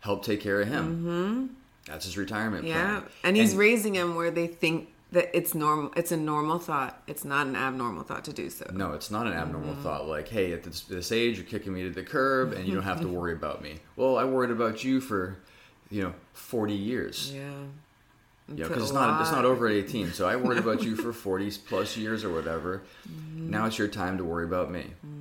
help 0.00 0.24
take 0.24 0.40
care 0.40 0.60
of 0.60 0.68
him. 0.68 0.96
Mm-hmm. 0.96 1.54
That's 1.86 2.04
his 2.04 2.16
retirement 2.16 2.64
yeah. 2.64 3.00
plan. 3.00 3.02
And 3.24 3.36
he's 3.36 3.52
and, 3.52 3.60
raising 3.60 3.94
him 3.94 4.14
where 4.14 4.30
they 4.30 4.46
think 4.46 4.88
that 5.12 5.30
it's 5.36 5.54
normal. 5.54 5.92
It's 5.96 6.12
a 6.12 6.16
normal 6.16 6.58
thought. 6.58 7.02
It's 7.06 7.24
not 7.24 7.46
an 7.46 7.56
abnormal 7.56 8.04
thought 8.04 8.24
to 8.24 8.32
do 8.32 8.48
so. 8.50 8.70
No, 8.72 8.92
it's 8.92 9.10
not 9.10 9.26
an 9.26 9.32
abnormal 9.32 9.74
mm-hmm. 9.74 9.82
thought. 9.82 10.06
Like, 10.06 10.28
hey, 10.28 10.52
at 10.52 10.62
this, 10.62 10.82
this, 10.82 11.12
age, 11.12 11.36
you're 11.36 11.46
kicking 11.46 11.72
me 11.72 11.82
to 11.82 11.90
the 11.90 12.02
curb, 12.02 12.52
and 12.52 12.66
you 12.66 12.74
don't 12.74 12.84
have 12.84 13.00
to 13.00 13.08
worry 13.12 13.32
about 13.32 13.62
me. 13.62 13.80
Well, 13.96 14.16
I 14.16 14.24
worried 14.24 14.50
about 14.50 14.84
you 14.84 15.00
for, 15.00 15.38
you 15.90 16.02
know, 16.02 16.14
forty 16.32 16.74
years. 16.74 17.32
Yeah. 17.34 17.50
Yeah, 18.52 18.66
because 18.66 18.82
it's 18.82 18.92
not 18.92 19.20
it's 19.20 19.30
not 19.30 19.44
over 19.44 19.68
at 19.68 19.74
eighteen. 19.74 20.12
So 20.12 20.28
I 20.28 20.34
worried 20.34 20.58
about 20.58 20.82
you 20.82 20.96
for 21.04 21.12
forty 21.12 21.50
plus 21.52 21.96
years 21.96 22.24
or 22.24 22.32
whatever. 22.32 22.82
Mm-hmm. 23.08 23.48
Now 23.48 23.66
it's 23.66 23.78
your 23.78 23.86
time 23.86 24.18
to 24.18 24.24
worry 24.24 24.44
about 24.44 24.72
me. 24.72 24.80
Mm-hmm. 25.06 25.19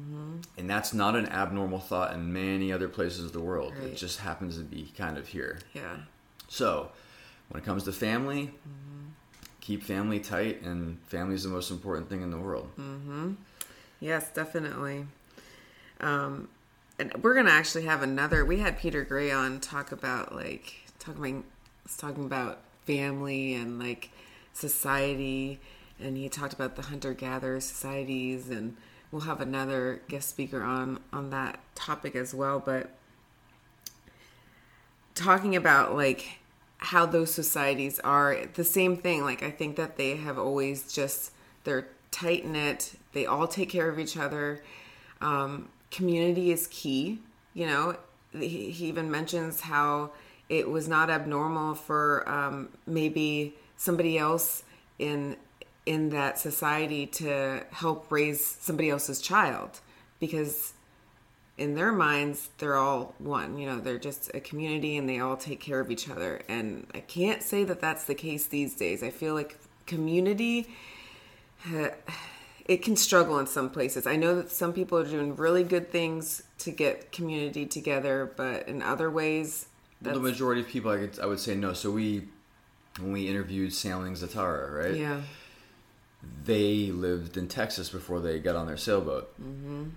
And 0.60 0.69
that's 0.69 0.93
not 0.93 1.15
an 1.15 1.28
abnormal 1.28 1.80
thought 1.80 2.13
in 2.13 2.34
many 2.34 2.72
other 2.72 2.89
places 2.89 3.24
of 3.24 3.32
the 3.32 3.39
world. 3.39 3.74
Right. 3.78 3.88
It 3.88 3.95
just 3.95 4.19
happens 4.19 4.58
to 4.58 4.63
be 4.63 4.91
kind 4.98 5.17
of 5.17 5.28
here. 5.28 5.60
Yeah. 5.74 5.95
So, 6.50 6.91
when 7.50 7.62
it 7.62 7.65
comes 7.65 7.84
to 7.86 7.93
family, 7.93 8.48
mm-hmm. 8.48 9.08
keep 9.62 9.84
family 9.84 10.19
tight, 10.19 10.62
and 10.62 11.00
family 11.08 11.36
is 11.36 11.43
the 11.43 11.50
most 11.50 11.72
important 11.72 12.10
thing 12.10 12.22
in 12.22 12.30
the 12.30 12.38
world. 12.38 12.69
Mm-hmm. 12.78 13.34
Yes, 14.02 14.30
definitely. 14.32 15.06
Um, 16.02 16.50
and 17.00 17.13
we're 17.24 17.36
gonna 17.36 17.52
actually 17.52 17.86
have 17.86 18.02
another. 18.02 18.43
We 18.43 18.60
had 18.60 18.78
Peter 18.78 19.04
Gray 19.04 19.32
on 19.32 19.60
talk 19.60 19.91
about 19.91 20.36
like 20.36 20.76
talking 21.00 21.45
talking 21.98 22.26
about 22.26 22.60
family 22.86 23.56
and 23.56 23.80
like 23.80 24.12
society, 24.54 25.60
and 26.00 26.17
he 26.17 26.28
talked 26.28 26.54
about 26.54 26.76
the 26.76 26.84
hunter 26.84 27.13
gatherer 27.13 27.62
societies, 27.62 28.50
and 28.50 28.76
we'll 29.12 29.22
have 29.22 29.41
another 29.41 30.02
guest 30.08 30.30
speaker 30.30 30.62
on 30.62 31.00
on 31.12 31.30
that 31.32 31.60
topic 31.76 32.15
as 32.15 32.34
well. 32.34 32.60
But 32.60 32.89
talking 35.15 35.56
about 35.56 35.95
like 35.95 36.39
how 36.78 37.06
those 37.06 37.34
societies 37.34 38.00
are 38.00 38.45
the 38.54 38.63
same 38.63 38.95
thing. 38.95 39.24
Like 39.24 39.43
I 39.43 39.52
think 39.52 39.76
that 39.76 39.98
they 39.98 40.15
have 40.15 40.38
always 40.38 40.91
just 40.91 41.32
they're 41.63 41.88
tight 42.12 42.45
knit. 42.45 42.93
They 43.13 43.26
all 43.26 43.48
take 43.48 43.69
care 43.69 43.89
of 43.89 44.00
each 44.00 44.17
other. 44.17 44.63
Um, 45.22 45.69
community 45.91 46.52
is 46.52 46.67
key. 46.67 47.19
You 47.54 47.67
know, 47.67 47.98
he, 48.32 48.72
he, 48.72 48.88
even 48.88 49.12
mentions 49.12 49.62
how 49.62 50.12
it 50.48 50.69
was 50.69 50.88
not 50.88 51.10
abnormal 51.10 51.76
for 51.76 52.28
um, 52.30 52.69
maybe 52.88 53.56
somebody 53.76 54.17
else 54.17 54.63
in 54.98 55.36
in 55.86 56.10
that 56.10 56.38
society 56.38 57.06
to 57.06 57.63
help 57.72 58.12
raise 58.12 58.46
somebody 58.46 58.89
else's 58.89 59.22
child 59.22 59.80
because 60.20 60.74
in 61.58 61.76
their 61.76 61.92
minds 61.92 62.50
they're 62.58 62.76
all 62.76 63.13
one 63.20 63.58
you 63.58 63.65
know 63.65 63.80
they're 63.80 64.00
just 64.00 64.32
a 64.34 64.39
community 64.39 64.96
and 64.98 65.10
they 65.10 65.20
all 65.20 65.36
take 65.36 65.60
care 65.60 65.80
of 65.80 65.92
each 65.92 66.10
other. 66.10 66.42
And 66.48 66.88
i 66.94 67.00
can't 67.00 67.42
say 67.42 67.63
that 67.63 67.82
that's 67.82 68.06
the 68.06 68.15
case 68.15 68.46
these 68.48 68.76
days. 68.76 69.04
I 69.04 69.10
feel 69.10 69.34
like 69.34 69.58
community 69.86 70.70
it 72.65 72.84
can 72.84 72.96
struggle 72.96 73.39
in 73.39 73.48
some 73.48 73.70
places. 73.70 74.06
I 74.06 74.15
know 74.15 74.36
that 74.36 74.52
some 74.52 74.74
people 74.74 74.98
are 75.00 75.06
doing 75.06 75.36
really 75.36 75.63
good 75.63 75.92
things 75.92 76.44
to 76.60 76.72
get 76.72 77.12
community 77.12 77.65
together 77.65 78.32
but 78.36 78.68
in 78.68 78.82
other 78.82 79.10
ways 79.10 79.68
well, 80.02 80.13
the 80.13 80.22
majority 80.22 80.62
of 80.62 80.68
people 80.68 80.92
I, 80.92 80.98
could, 80.98 81.20
I 81.20 81.26
would 81.26 81.39
say 81.42 81.56
no. 81.56 81.74
So 81.74 81.92
we 81.92 82.28
when 83.00 83.12
we 83.12 83.28
interviewed 83.28 83.74
sailing 83.74 84.13
zatara 84.13 84.72
right? 84.72 84.96
Yeah 84.96 85.22
they 86.43 86.91
lived 86.91 87.38
in 87.38 87.47
texas 87.47 87.89
before 87.89 88.19
they 88.19 88.39
got 88.39 88.55
on 88.55 88.67
their 88.67 88.77
sailboat 88.77 89.34
mm-hmm 89.41 89.89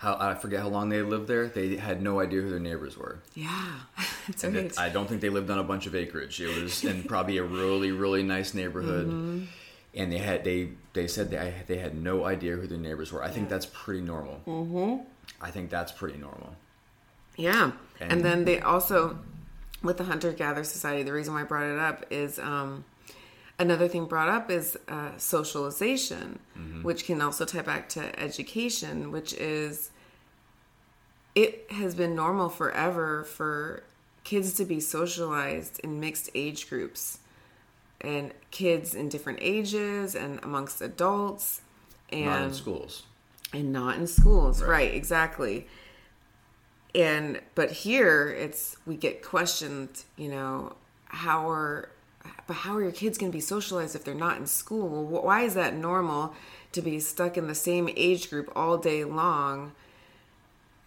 how 0.00 0.16
I 0.18 0.34
forget 0.34 0.60
how 0.60 0.68
long 0.68 0.88
they 0.88 1.02
lived 1.02 1.28
there. 1.28 1.46
They 1.46 1.76
had 1.76 2.00
no 2.00 2.20
idea 2.20 2.40
who 2.40 2.48
their 2.48 2.58
neighbors 2.58 2.96
were. 2.96 3.18
Yeah, 3.34 3.80
it's 4.28 4.42
okay. 4.42 4.70
I 4.78 4.88
don't 4.88 5.06
think 5.06 5.20
they 5.20 5.28
lived 5.28 5.50
on 5.50 5.58
a 5.58 5.62
bunch 5.62 5.86
of 5.86 5.94
acreage. 5.94 6.40
It 6.40 6.62
was 6.62 6.82
in 6.84 7.02
probably 7.08 7.36
a 7.36 7.42
really 7.42 7.92
really 7.92 8.22
nice 8.22 8.54
neighborhood, 8.54 9.08
mm-hmm. 9.08 9.44
and 9.94 10.10
they 10.10 10.16
had 10.16 10.42
they 10.42 10.70
they 10.94 11.06
said 11.06 11.30
they 11.30 11.52
they 11.66 11.76
had 11.76 11.94
no 11.94 12.24
idea 12.24 12.56
who 12.56 12.66
their 12.66 12.78
neighbors 12.78 13.12
were. 13.12 13.22
I 13.22 13.28
think 13.28 13.50
that's 13.50 13.66
pretty 13.66 14.00
normal. 14.00 14.40
Mm-hmm. 14.46 15.02
I 15.42 15.50
think 15.50 15.68
that's 15.68 15.92
pretty 15.92 16.18
normal. 16.18 16.56
Yeah, 17.36 17.72
and, 18.00 18.12
and 18.12 18.24
then 18.24 18.46
they 18.46 18.58
also 18.60 19.18
with 19.82 19.98
the 19.98 20.04
hunter 20.04 20.32
gatherer 20.32 20.64
society. 20.64 21.02
The 21.02 21.12
reason 21.12 21.34
why 21.34 21.42
I 21.42 21.44
brought 21.44 21.66
it 21.66 21.78
up 21.78 22.06
is. 22.10 22.38
Um, 22.38 22.86
another 23.60 23.86
thing 23.86 24.06
brought 24.06 24.28
up 24.28 24.50
is 24.50 24.76
uh, 24.88 25.10
socialization, 25.18 26.40
mm-hmm. 26.58 26.82
which 26.82 27.04
can 27.04 27.20
also 27.20 27.44
tie 27.44 27.62
back 27.62 27.88
to 27.90 28.18
education, 28.18 29.12
which 29.12 29.34
is 29.34 29.90
it 31.34 31.66
has 31.70 31.94
been 31.94 32.16
normal 32.16 32.48
forever 32.48 33.22
for 33.22 33.84
kids 34.24 34.54
to 34.54 34.64
be 34.64 34.80
socialized 34.80 35.78
in 35.80 36.00
mixed 36.00 36.28
age 36.34 36.68
groups 36.68 37.18
and 38.00 38.32
kids 38.50 38.94
in 38.94 39.08
different 39.08 39.38
ages 39.40 40.14
and 40.14 40.40
amongst 40.42 40.80
adults 40.80 41.60
and 42.10 42.24
not 42.24 42.42
in 42.42 42.54
schools. 42.54 43.02
And 43.52 43.72
not 43.72 43.96
in 43.98 44.06
schools. 44.06 44.62
Right, 44.62 44.70
right 44.70 44.94
exactly. 44.94 45.68
And 46.94 47.40
but 47.54 47.70
here 47.70 48.28
it's 48.28 48.76
we 48.86 48.96
get 48.96 49.22
questioned 49.22 50.04
you 50.16 50.28
know 50.28 50.74
how 51.04 51.48
are 51.48 51.90
but 52.46 52.54
how 52.54 52.76
are 52.76 52.82
your 52.82 52.92
kids 52.92 53.16
going 53.18 53.30
to 53.32 53.36
be 53.36 53.40
socialized 53.40 53.94
if 53.96 54.04
they're 54.04 54.14
not 54.14 54.36
in 54.38 54.46
school? 54.46 55.04
Why 55.06 55.42
is 55.42 55.54
that 55.54 55.74
normal 55.74 56.34
to 56.72 56.82
be 56.82 57.00
stuck 57.00 57.36
in 57.36 57.46
the 57.46 57.54
same 57.54 57.88
age 57.96 58.30
group 58.30 58.50
all 58.54 58.76
day 58.78 59.04
long 59.04 59.72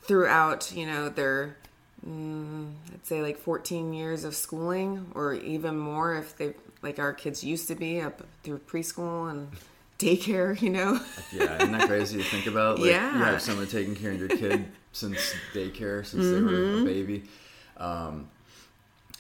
throughout, 0.04 0.72
you 0.76 0.86
know, 0.86 1.10
their 1.10 1.58
I'd 2.06 3.06
say 3.06 3.22
like 3.22 3.38
14 3.40 3.94
years 3.94 4.26
of 4.26 4.36
schooling, 4.36 5.10
or 5.16 5.34
even 5.36 5.78
more 5.78 6.16
if 6.18 6.36
they 6.38 6.54
like 6.82 7.00
our 7.00 7.14
kids 7.14 7.44
used 7.46 7.70
to 7.70 7.76
be 7.76 8.02
up 8.02 8.24
through 8.44 8.60
preschool 8.60 9.32
and 9.32 9.48
daycare. 10.00 10.62
You 10.62 10.70
know. 10.72 11.00
Yeah, 11.32 11.56
isn't 11.58 11.72
that 11.72 11.88
crazy 11.88 12.18
to 12.18 12.24
think 12.26 12.46
about? 12.46 12.80
Like, 12.80 12.90
Yeah. 12.92 13.18
You 13.18 13.24
have 13.24 13.42
someone 13.42 13.68
taking 13.68 13.96
care 13.96 14.12
of 14.12 14.20
your 14.20 14.28
kid 14.28 14.66
since 14.92 15.34
daycare, 15.54 16.06
since 16.06 16.26
they 16.26 16.42
were 16.42 16.50
Mm-hmm. 16.52 16.82
a 16.82 16.86
baby. 16.86 17.24
Um, 17.78 18.28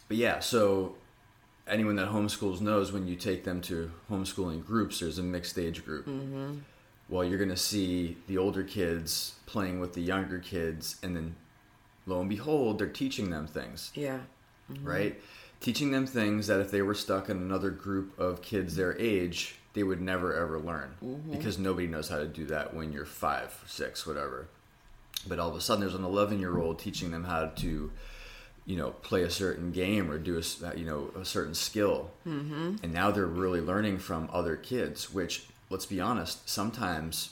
but 0.10 0.18
yeah, 0.18 0.40
so 0.42 0.96
anyone 1.68 1.96
that 1.96 2.10
homeschools 2.10 2.62
knows 2.62 2.92
when 2.92 3.08
you 3.08 3.16
take 3.16 3.44
them 3.44 3.62
to 3.62 3.92
homeschooling 4.12 4.66
groups, 4.66 5.00
there's 5.00 5.20
a 5.20 5.24
mixed 5.24 5.58
age 5.58 5.86
group. 5.86 6.06
Mm-hmm. 6.06 6.60
Well, 7.10 7.24
you're 7.24 7.38
going 7.38 7.50
to 7.50 7.58
see 7.58 8.18
the 8.28 8.38
older 8.38 8.64
kids 8.64 9.36
playing 9.46 9.80
with 9.80 9.94
the 9.94 10.02
younger 10.02 10.40
kids, 10.40 10.98
and 11.04 11.16
then 11.16 11.36
lo 12.06 12.20
and 12.20 12.30
behold, 12.30 12.80
they're 12.80 12.88
teaching 12.88 13.30
them 13.30 13.46
things 13.48 13.92
Yeah. 13.94 14.20
right? 14.82 15.22
Teaching 15.60 15.92
them 15.92 16.06
things 16.08 16.48
that 16.48 16.60
if 16.60 16.72
they 16.72 16.82
were 16.82 16.96
stuck 16.96 17.30
in 17.30 17.38
another 17.38 17.70
group 17.70 18.18
of 18.20 18.42
kids 18.42 18.76
their 18.76 18.98
age, 19.00 19.56
they 19.74 19.84
would 19.84 20.02
never 20.02 20.34
ever 20.36 20.60
learn 20.60 20.94
because 21.32 21.58
nobody 21.58 21.88
knows 21.88 22.10
how 22.10 22.18
to 22.18 22.28
do 22.28 22.46
that 22.48 22.74
when 22.74 22.92
you're 22.92 23.06
five, 23.06 23.64
six, 23.68 24.06
whatever. 24.06 24.48
But 25.28 25.40
all 25.40 25.50
of 25.50 25.56
a 25.56 25.62
sudden, 25.62 25.82
there's 25.82 25.96
an 25.96 26.04
11 26.04 26.40
year 26.40 26.58
old 26.58 26.80
teaching 26.80 27.12
them 27.12 27.24
how 27.24 27.48
to, 27.48 27.92
you 28.66 28.78
know, 28.78 28.92
play 28.92 29.24
a 29.24 29.30
certain 29.30 29.72
game 29.72 30.10
or 30.10 30.18
do 30.18 30.38
a, 30.40 30.78
you 30.78 30.86
know, 30.86 31.12
a 31.20 31.26
certain 31.26 31.54
skill. 31.54 32.12
Mm-hmm. 32.28 32.76
And 32.84 32.94
now 32.94 33.12
they're 33.12 33.26
really 33.26 33.60
learning 33.62 33.98
from 33.98 34.30
other 34.32 34.56
kids, 34.56 35.14
which, 35.14 35.46
let's 35.70 35.86
be 35.86 36.00
honest, 36.00 36.48
sometimes 36.50 37.32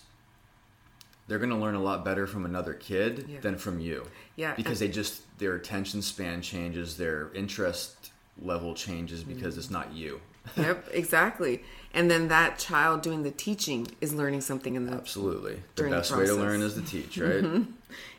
they're 1.27 1.39
going 1.39 1.49
to 1.51 1.55
learn 1.55 1.75
a 1.75 1.81
lot 1.81 2.03
better 2.03 2.27
from 2.27 2.43
another 2.45 2.73
kid 2.73 3.25
Yeah. 3.29 3.39
than 3.39 3.57
from 3.57 3.79
you 3.79 4.07
Yeah, 4.35 4.53
because 4.55 4.79
they 4.79 4.89
just 4.89 5.21
their 5.39 5.55
attention 5.55 6.01
span 6.01 6.41
changes 6.41 6.97
their 6.97 7.31
interest 7.33 8.11
level 8.41 8.73
changes 8.73 9.23
because 9.23 9.57
it's 9.57 9.69
not 9.71 9.93
you 9.93 10.19
Yep. 10.57 10.89
Exactly. 10.93 11.63
And 11.93 12.09
then 12.09 12.27
that 12.29 12.57
child 12.57 13.01
doing 13.01 13.23
the 13.23 13.31
teaching 13.31 13.87
is 14.01 14.13
learning 14.13 14.41
something 14.41 14.75
in 14.75 14.85
the 14.85 14.93
absolutely 14.93 15.55
the 15.55 15.61
During 15.75 15.91
the 15.91 15.97
best 15.97 16.11
way 16.11 16.25
to. 16.25 16.31
Mm-hmm. 16.31 16.41
learn 16.41 16.61
is 16.61 16.73
to 16.73 16.81
teach 16.81 17.17
right 17.17 17.63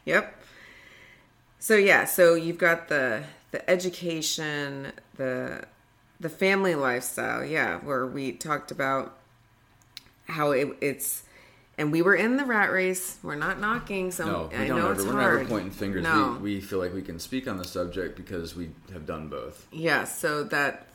Yep. 0.07 0.42
So 1.73 1.79
yeah, 1.79 2.05
so 2.05 2.35
you've 2.35 2.59
got 2.59 2.89
the 2.89 3.23
the 3.51 3.71
education, 3.71 4.93
the 5.17 5.65
the 6.21 6.29
family 6.29 6.75
lifestyle, 6.75 7.43
yeah, 7.43 7.79
where 7.79 8.07
we 8.07 8.33
talked 8.33 8.71
about 8.71 9.17
how 10.29 10.51
it, 10.51 10.69
it's 10.83 11.23
and 11.79 11.91
we 11.91 12.03
were 12.03 12.15
in 12.15 12.37
the 12.37 12.45
rat 12.45 12.71
race. 12.71 13.17
We're 13.23 13.37
not 13.37 13.59
knocking 13.59 14.11
So 14.11 14.27
no 14.27 14.51
we 14.53 14.59
I 14.59 14.69
don't 14.69 14.81
know 14.81 14.91
ever 14.91 14.93
it's 14.93 15.05
we're 15.05 15.13
hard. 15.13 15.39
never 15.39 15.49
pointing 15.49 15.71
fingers 15.71 16.03
No. 16.03 16.37
we, 16.43 16.57
we 16.57 16.61
feel 16.61 16.79
like 16.79 16.93
we 16.93 17.01
can 17.01 17.19
speak 17.19 17.49
on 17.49 17.57
the 17.57 17.65
subject 17.65 18.19
because 18.19 18.55
we 18.55 18.69
have 18.93 19.07
done 19.07 19.29
both 19.29 19.67
Yeah, 19.73 20.05
so 20.05 20.45
that 20.45 20.89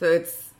so 0.00 0.06
it's 0.06 0.50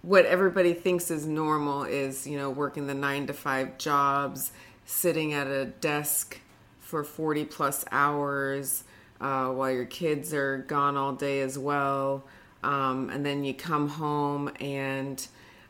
what 0.00 0.24
everybody 0.24 0.72
thinks 0.72 1.10
is 1.10 1.26
normal 1.26 1.84
is, 1.84 2.26
you 2.26 2.38
know, 2.38 2.48
working 2.48 2.86
the 2.86 2.94
9 2.94 3.26
to 3.26 3.34
5 3.34 3.76
jobs, 3.76 4.52
sitting 4.86 5.34
at 5.34 5.48
a 5.48 5.66
desk 5.66 6.40
for 6.88 7.04
40 7.04 7.44
plus 7.44 7.84
hours 7.92 8.82
uh, 9.20 9.48
while 9.48 9.70
your 9.70 9.84
kids 9.84 10.32
are 10.32 10.64
gone 10.68 10.96
all 10.96 11.12
day 11.12 11.42
as 11.42 11.58
well. 11.58 12.24
Um, 12.64 13.10
and 13.10 13.26
then 13.26 13.44
you 13.44 13.52
come 13.52 13.88
home 13.88 14.50
and 14.58 15.26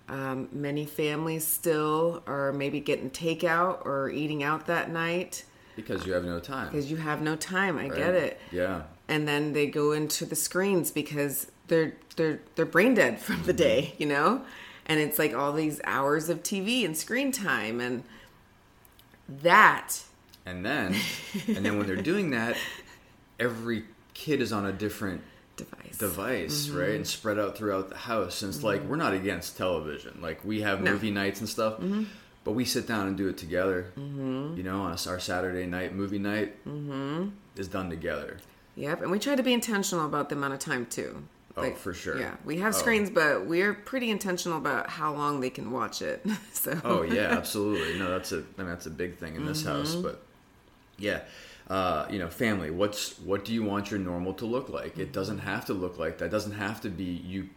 um, 0.09 0.48
many 0.52 0.85
families 0.85 1.44
still 1.44 2.22
are 2.28 2.52
maybe 2.52 2.78
getting 2.78 3.11
takeout 3.11 3.85
or 3.85 4.11
eating 4.11 4.44
out 4.44 4.66
that 4.66 4.92
night 4.92 5.44
because 5.74 6.07
you 6.07 6.12
have 6.12 6.24
no 6.24 6.38
time 6.38 6.68
because 6.68 6.88
you 6.88 6.96
have 6.96 7.20
no 7.20 7.35
time. 7.35 7.76
I 7.78 7.88
right? 7.88 7.94
get 7.94 8.14
it 8.14 8.40
yeah 8.50 8.83
and 9.09 9.26
then 9.26 9.52
they 9.52 9.66
go 9.66 9.92
into 9.92 10.24
the 10.24 10.37
screens 10.37 10.90
because 10.90 11.50
they're 11.66 11.94
they're 12.16 12.40
they're 12.54 12.64
brain 12.64 12.94
dead 12.94 13.18
from 13.20 13.42
the 13.42 13.52
day, 13.52 13.94
you 13.98 14.07
know? 14.07 14.42
And 14.87 15.00
it's 15.00 15.18
like 15.18 15.35
all 15.35 15.52
these 15.52 15.81
hours 15.85 16.31
of 16.31 16.42
TV 16.42 16.85
and 16.85 16.96
screen 16.96 17.33
time 17.33 17.81
and 17.81 18.04
that 19.28 20.04
and 20.49 20.65
then 20.65 20.95
and 21.47 21.65
then 21.65 21.79
when 21.79 21.87
they're 21.87 21.97
doing 22.13 22.31
that 22.31 22.57
every 23.39 23.85
kid 24.15 24.41
is 24.41 24.53
on 24.53 24.67
a 24.67 24.73
different 24.73 25.21
device. 25.57 25.99
device, 25.99 26.67
Mm-hmm. 26.69 26.79
right? 26.79 26.91
And 26.91 27.07
spread 27.07 27.39
out 27.39 27.57
throughout 27.57 27.89
the 27.89 27.97
house. 27.97 28.43
And 28.43 28.53
it's 28.55 28.63
like 28.65 28.83
we're 28.85 28.97
not 28.97 29.13
against 29.15 29.57
television. 29.57 30.19
Like 30.21 30.45
we 30.45 30.61
have 30.63 30.83
No. 30.83 30.93
movie 30.93 31.11
nights 31.11 31.41
and 31.41 31.49
stuff, 31.49 31.75
Mm-hmm. 31.75 32.05
but 32.45 32.53
we 32.53 32.65
sit 32.65 32.87
down 32.87 33.07
and 33.09 33.17
do 33.17 33.29
it 33.29 33.39
together. 33.39 33.93
Mm-hmm. 33.99 34.57
You 34.57 34.63
know, 34.63 34.83
on 34.83 34.91
our 34.93 35.19
Saturday 35.21 35.67
night 35.67 35.95
movie 35.95 36.19
night 36.19 36.65
Mm-hmm. 36.67 37.29
is 37.57 37.69
done 37.69 37.91
together. 37.91 38.39
Yep, 38.77 39.03
and 39.03 39.11
we 39.11 39.19
try 39.19 39.35
to 39.35 39.43
be 39.43 39.53
intentional 39.53 40.07
about 40.07 40.29
the 40.29 40.37
amount 40.37 40.55
of 40.55 40.61
time 40.61 40.87
too. 40.87 41.25
Oh, 41.57 41.73
for 41.75 41.93
sure. 41.93 42.21
Yeah, 42.21 42.37
we 42.45 42.59
have 42.59 42.73
Oh. 42.75 42.79
screens, 42.79 43.11
but 43.11 43.47
we're 43.47 43.75
pretty 43.75 44.11
intentional 44.11 44.59
about 44.59 44.89
how 44.91 45.13
long 45.13 45.41
they 45.41 45.51
can 45.51 45.73
watch 45.73 46.03
it. 46.03 46.25
so 46.53 46.81
Oh 46.85 47.03
yeah, 47.03 47.31
absolutely. 47.41 47.99
No, 47.99 48.09
that's 48.11 48.31
a 48.33 48.39
I 48.59 48.63
mean, 48.63 48.69
that's 48.69 48.87
a 48.87 48.91
big 48.91 49.17
thing 49.17 49.35
in 49.37 49.45
this 49.45 49.65
house. 49.65 49.93
Mm-hmm. 49.95 50.03
But 50.03 50.23
yeah, 50.99 51.23
uh, 51.69 52.07
you 52.11 52.19
know, 52.19 52.29
family. 52.29 52.71
What's 52.71 53.19
what 53.21 53.45
do 53.45 53.53
you 53.53 53.63
want 53.63 53.91
your 53.91 54.01
normal 54.01 54.35
to 54.35 54.47
look 54.47 54.69
like? 54.69 54.99
It 54.99 55.13
doesn't 55.13 55.39
have 55.39 55.65
to 55.67 55.75
look 55.75 55.99
like 55.99 56.19
that. 56.19 56.27
It 56.27 56.31
doesn't 56.31 56.53
have 56.53 56.81
to 56.83 56.91
be 56.91 57.05
you. 57.05 57.49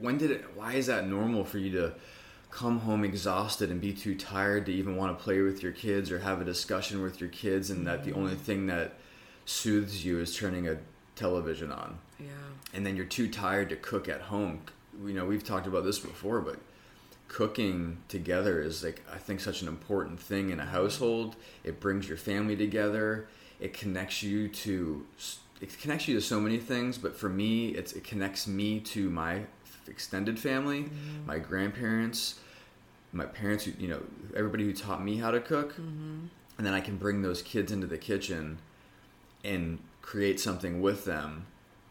When 0.00 0.18
did 0.18 0.30
it? 0.30 0.44
Why 0.56 0.74
is 0.74 0.86
that 0.86 1.06
normal 1.06 1.44
for 1.44 1.58
you 1.58 1.70
to? 1.72 1.94
come 2.50 2.80
home 2.80 3.04
exhausted 3.04 3.70
and 3.70 3.78
be 3.78 3.92
too 3.92 4.14
tired 4.14 4.64
to 4.64 4.72
even 4.72 4.96
want 4.96 5.16
to 5.16 5.22
play 5.22 5.42
with 5.42 5.62
your 5.62 5.70
kids 5.70 6.10
or 6.10 6.20
have 6.20 6.40
a 6.40 6.44
discussion 6.44 7.02
with 7.02 7.20
your 7.20 7.28
kids 7.28 7.68
and 7.68 7.86
that 7.86 8.04
the 8.04 8.12
only 8.14 8.34
thing 8.34 8.66
that 8.66 8.94
soothes 9.44 10.02
you 10.02 10.18
is 10.18 10.34
turning 10.34 10.66
a 10.66 10.78
television 11.14 11.70
on 11.70 11.98
yeah. 12.18 12.26
and 12.74 12.84
then 12.84 12.96
you're 12.96 13.04
too 13.04 13.28
tired 13.28 13.68
to 13.68 13.76
cook 13.76 14.08
at 14.08 14.20
home. 14.22 14.60
You 15.04 15.14
know, 15.14 15.24
we've 15.24 15.44
talked 15.44 15.66
about 15.66 15.84
this 15.84 15.98
before, 15.98 16.40
but 16.40 16.58
cooking 17.28 17.98
together 18.08 18.60
is 18.60 18.82
like 18.82 19.04
I 19.12 19.18
think 19.18 19.40
such 19.40 19.62
an 19.62 19.68
important 19.68 20.18
thing 20.18 20.50
in 20.50 20.58
a 20.58 20.64
household. 20.64 21.36
It 21.62 21.80
brings 21.80 22.08
your 22.08 22.16
family 22.16 22.56
together. 22.56 23.28
It 23.60 23.74
connects 23.74 24.22
you 24.22 24.48
to 24.48 25.06
it 25.60 25.78
connects 25.80 26.08
you 26.08 26.14
to 26.14 26.20
so 26.20 26.40
many 26.40 26.58
things, 26.58 26.98
but 26.98 27.16
for 27.16 27.28
me, 27.28 27.68
it's 27.68 27.92
it 27.92 28.04
connects 28.04 28.46
me 28.46 28.80
to 28.80 29.10
my 29.10 29.42
extended 29.86 30.38
family, 30.38 30.84
mm-hmm. 30.84 31.26
my 31.26 31.38
grandparents, 31.38 32.38
my 33.12 33.24
parents, 33.24 33.64
who, 33.64 33.72
you 33.78 33.88
know, 33.88 34.00
everybody 34.36 34.64
who 34.64 34.72
taught 34.72 35.02
me 35.02 35.16
how 35.16 35.30
to 35.30 35.40
cook. 35.40 35.72
Mm-hmm. 35.72 36.26
And 36.58 36.66
then 36.66 36.74
I 36.74 36.80
can 36.80 36.96
bring 36.96 37.22
those 37.22 37.40
kids 37.40 37.70
into 37.70 37.86
the 37.86 37.98
kitchen 37.98 38.58
and 39.44 39.78
create 40.02 40.40
something 40.40 40.80
with 40.80 41.04
them 41.04 41.46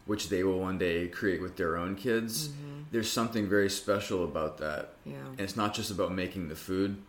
which 0.08 0.28
they 0.28 0.42
will 0.42 0.58
one 0.58 0.78
day 0.78 1.06
create 1.06 1.40
with 1.40 1.56
their 1.56 1.76
own 1.76 1.94
kids 1.94 2.48
mm-hmm. 2.48 2.82
there's 2.90 3.10
something 3.10 3.48
very 3.48 3.70
special 3.70 4.24
about 4.24 4.58
that. 4.58 4.94
Yeah. 5.04 5.14
and 5.30 5.40
it's 5.40 5.56
not 5.56 5.74
just 5.74 5.90
about 5.90 6.12
making 6.12 6.48
the 6.48 6.56
food 6.56 7.00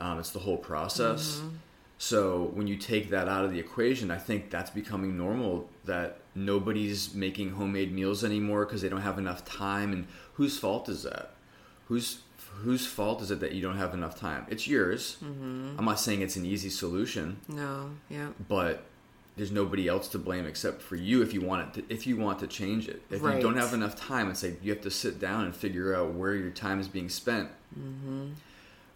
um, 0.00 0.20
it's 0.20 0.30
the 0.30 0.38
whole 0.38 0.58
process. 0.58 1.38
Mm-hmm. 1.38 1.56
So 1.98 2.52
when 2.54 2.68
you 2.68 2.76
take 2.76 3.10
that 3.10 3.26
out 3.26 3.44
of 3.44 3.50
the 3.50 3.58
equation 3.58 4.10
i 4.12 4.18
think 4.18 4.50
that's 4.50 4.70
becoming 4.70 5.16
normal 5.16 5.68
that 5.86 6.20
nobody's 6.38 7.14
making 7.14 7.50
homemade 7.50 7.92
meals 7.92 8.24
anymore 8.24 8.64
because 8.64 8.80
they 8.80 8.88
don't 8.88 9.02
have 9.02 9.18
enough 9.18 9.44
time. 9.44 9.92
And 9.92 10.06
whose 10.34 10.58
fault 10.58 10.88
is 10.88 11.02
that? 11.02 11.34
Whose 11.86 12.20
whose 12.62 12.86
fault 12.86 13.22
is 13.22 13.30
it 13.30 13.40
that 13.40 13.52
you 13.52 13.62
don't 13.62 13.76
have 13.76 13.94
enough 13.94 14.18
time? 14.18 14.46
It's 14.48 14.66
yours. 14.66 15.16
Mm-hmm. 15.22 15.76
I'm 15.78 15.84
not 15.84 16.00
saying 16.00 16.22
it's 16.22 16.36
an 16.36 16.46
easy 16.46 16.70
solution. 16.70 17.40
No, 17.48 17.90
yeah. 18.08 18.28
but 18.48 18.84
there's 19.38 19.52
nobody 19.52 19.86
else 19.86 20.08
to 20.08 20.18
blame 20.18 20.44
except 20.44 20.82
for 20.82 20.96
you 20.96 21.22
if 21.22 21.32
you 21.32 21.40
want 21.40 21.68
it 21.68 21.88
to, 21.88 21.94
if 21.94 22.06
you 22.06 22.16
want 22.16 22.40
to 22.40 22.46
change 22.48 22.88
it. 22.88 23.02
If 23.08 23.22
you 23.22 23.40
don't 23.40 23.56
have 23.56 23.72
enough 23.72 23.96
time 23.96 24.26
and 24.26 24.36
say 24.36 24.56
you 24.60 24.72
have 24.72 24.82
to 24.82 24.90
sit 24.90 25.20
down 25.20 25.44
and 25.44 25.54
figure 25.54 25.94
out 25.94 26.12
where 26.12 26.34
your 26.34 26.50
time 26.50 26.80
is 26.80 26.88
being 26.88 27.08
spent. 27.08 27.48
Mm-hmm. 27.78 28.32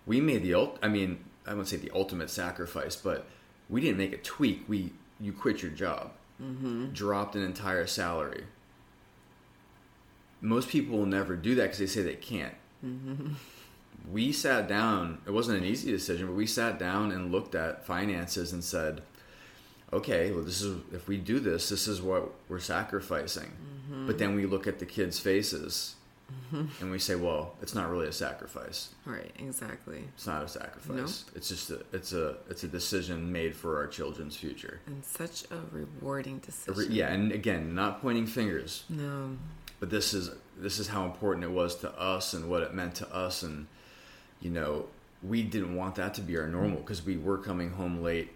We 0.04 0.20
made 0.20 0.42
the 0.42 0.54
ult- 0.54 0.78
i 0.82 0.88
mean 0.88 1.24
i 1.46 1.50
wouldn't 1.50 1.68
say 1.68 1.76
the 1.76 1.92
ultimate 1.94 2.28
sacrifice 2.28 2.96
but 2.96 3.26
we 3.70 3.80
didn't 3.80 3.98
make 3.98 4.12
a 4.12 4.18
tweak. 4.18 4.64
We 4.68 4.92
you 5.20 5.32
quit 5.32 5.62
your 5.62 5.70
job. 5.70 6.10
Mm-hmm. 6.42 6.88
Dropped 6.92 7.36
an 7.36 7.42
entire 7.42 7.86
salary. 7.86 8.44
Most 10.40 10.68
people 10.68 10.98
will 10.98 11.06
never 11.06 11.36
do 11.36 11.54
that 11.54 11.62
because 11.62 11.78
they 11.78 11.86
say 11.86 12.02
they 12.02 12.16
can't. 12.16 12.54
Mm-hmm. 12.84 13.34
We 14.10 14.32
sat 14.32 14.66
down 14.66 15.20
it 15.24 15.30
wasn't 15.30 15.58
an 15.58 15.64
easy 15.64 15.92
decision 15.92 16.26
but 16.26 16.34
we 16.34 16.46
sat 16.48 16.80
down 16.80 17.12
and 17.12 17.30
looked 17.30 17.54
at 17.54 17.86
finances 17.86 18.52
and 18.52 18.64
said 18.64 19.02
okay 19.92 20.30
well 20.32 20.42
this 20.42 20.62
is 20.62 20.80
if 20.92 21.06
we 21.08 21.16
do 21.16 21.38
this 21.40 21.68
this 21.68 21.86
is 21.88 22.00
what 22.02 22.30
we're 22.48 22.58
sacrificing. 22.58 23.50
Mm-hmm. 23.90 24.06
But 24.06 24.18
then 24.18 24.34
we 24.34 24.46
look 24.46 24.66
at 24.66 24.78
the 24.78 24.86
kids 24.86 25.18
faces 25.18 25.96
mm-hmm. 26.32 26.66
and 26.80 26.90
we 26.90 26.98
say 26.98 27.14
well 27.14 27.54
it's 27.60 27.74
not 27.74 27.90
really 27.90 28.06
a 28.08 28.12
sacrifice. 28.12 28.94
Right, 29.04 29.32
exactly. 29.38 30.04
it's 30.14 30.26
not 30.26 30.42
a 30.42 30.48
sacrifice. 30.48 31.24
It's 31.34 31.48
just 31.48 31.70
a 31.70 31.84
it's 31.92 32.12
a 32.12 32.36
it's 32.48 32.64
a 32.64 32.68
decision 32.68 33.30
made 33.32 33.54
for 33.54 33.76
our 33.76 33.86
children's 33.86 34.36
future. 34.36 34.80
And 34.86 35.04
such 35.04 35.44
a 35.50 35.58
rewarding 35.70 36.34
A 36.34 36.36
re- 36.36 36.42
decision. 36.46 36.92
yeah 36.92 37.08
and 37.12 37.32
again 37.32 37.74
not 37.74 38.00
pointing 38.00 38.26
fingers. 38.26 38.84
No. 38.88 39.36
but 39.80 39.90
this 39.90 40.14
is 40.14 40.30
this 40.56 40.78
is 40.78 40.88
how 40.88 41.04
important 41.04 41.44
it 41.44 41.50
was 41.50 41.76
to 41.76 41.90
us 41.98 42.34
and 42.34 42.48
what 42.48 42.62
it 42.62 42.72
meant 42.74 42.94
to 42.96 43.14
us. 43.14 43.42
And 43.42 43.66
you 44.40 44.50
know 44.50 44.86
we 45.22 45.42
didn't 45.42 45.76
want 45.76 45.94
that 45.96 46.14
to 46.14 46.20
be 46.20 46.36
our 46.36 46.48
normal 46.48 46.78
because 46.78 47.04
we 47.04 47.16
were 47.16 47.38
coming 47.38 47.70
home 47.70 48.02
late 48.02 48.32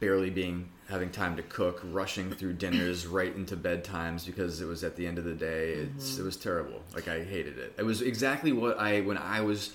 barely 0.00 0.30
being 0.30 0.68
having 0.88 1.10
time 1.10 1.34
to 1.36 1.42
cook, 1.42 1.80
rushing 1.92 2.30
through 2.32 2.52
dinners 2.54 3.06
right 3.18 3.34
into 3.34 3.56
bedtimes 3.56 4.26
because 4.26 4.60
it 4.60 4.66
was 4.66 4.84
at 4.84 4.96
the 4.96 5.06
end 5.06 5.18
of 5.18 5.24
the 5.24 5.34
day. 5.34 5.72
It's 5.72 6.12
Mm-hmm. 6.12 6.22
it 6.22 6.24
was 6.24 6.36
terrible. 6.36 6.82
Like 6.94 7.08
I 7.08 7.24
hated 7.24 7.58
it. 7.58 7.74
It 7.78 7.84
was 7.84 8.02
exactly 8.02 8.52
what 8.52 8.78
I 8.78 9.00
when 9.00 9.16
I 9.18 9.40
was 9.40 9.72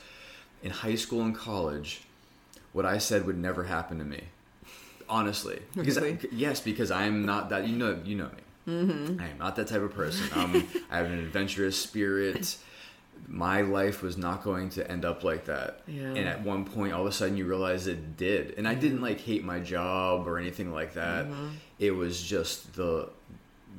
in 0.63 0.71
high 0.71 0.95
school 0.95 1.21
and 1.21 1.35
college, 1.35 2.01
what 2.73 2.85
I 2.85 2.97
said 2.97 3.25
would 3.25 3.37
never 3.37 3.63
happen 3.63 3.97
to 3.99 4.05
me. 4.05 4.23
Honestly, 5.07 5.59
because 5.75 5.97
I- 5.97 6.19
yes, 6.31 6.59
because 6.59 6.91
I'm 6.91 7.25
not 7.25 7.49
that. 7.49 7.67
You 7.67 7.75
know, 7.75 7.99
you 8.05 8.15
know 8.15 8.25
me. 8.29 8.43
Mm-hmm. 8.67 9.19
I 9.19 9.29
am 9.29 9.37
not 9.39 9.55
that 9.55 9.67
type 9.67 9.81
of 9.81 9.93
person. 9.93 10.27
Um, 10.39 10.67
I 10.91 10.97
have 10.97 11.07
an 11.07 11.17
adventurous 11.17 11.75
spirit. 11.81 12.57
My 13.27 13.61
life 13.61 14.01
was 14.01 14.17
not 14.17 14.43
going 14.43 14.69
to 14.71 14.91
end 14.91 15.05
up 15.05 15.23
like 15.23 15.45
that. 15.45 15.81
Yeah. 15.87 16.03
And 16.03 16.19
at 16.19 16.41
one 16.43 16.65
point, 16.65 16.93
all 16.93 17.01
of 17.01 17.07
a 17.07 17.11
sudden, 17.11 17.37
you 17.37 17.45
realize 17.45 17.87
it 17.87 18.17
did. 18.17 18.55
And 18.57 18.67
I 18.67 18.73
didn't 18.75 19.01
like 19.01 19.19
hate 19.19 19.43
my 19.43 19.59
job 19.59 20.27
or 20.27 20.37
anything 20.37 20.71
like 20.71 20.93
that. 20.95 21.25
Mm-hmm. 21.25 21.47
It 21.79 21.91
was 21.91 22.21
just 22.21 22.73
the 22.73 23.09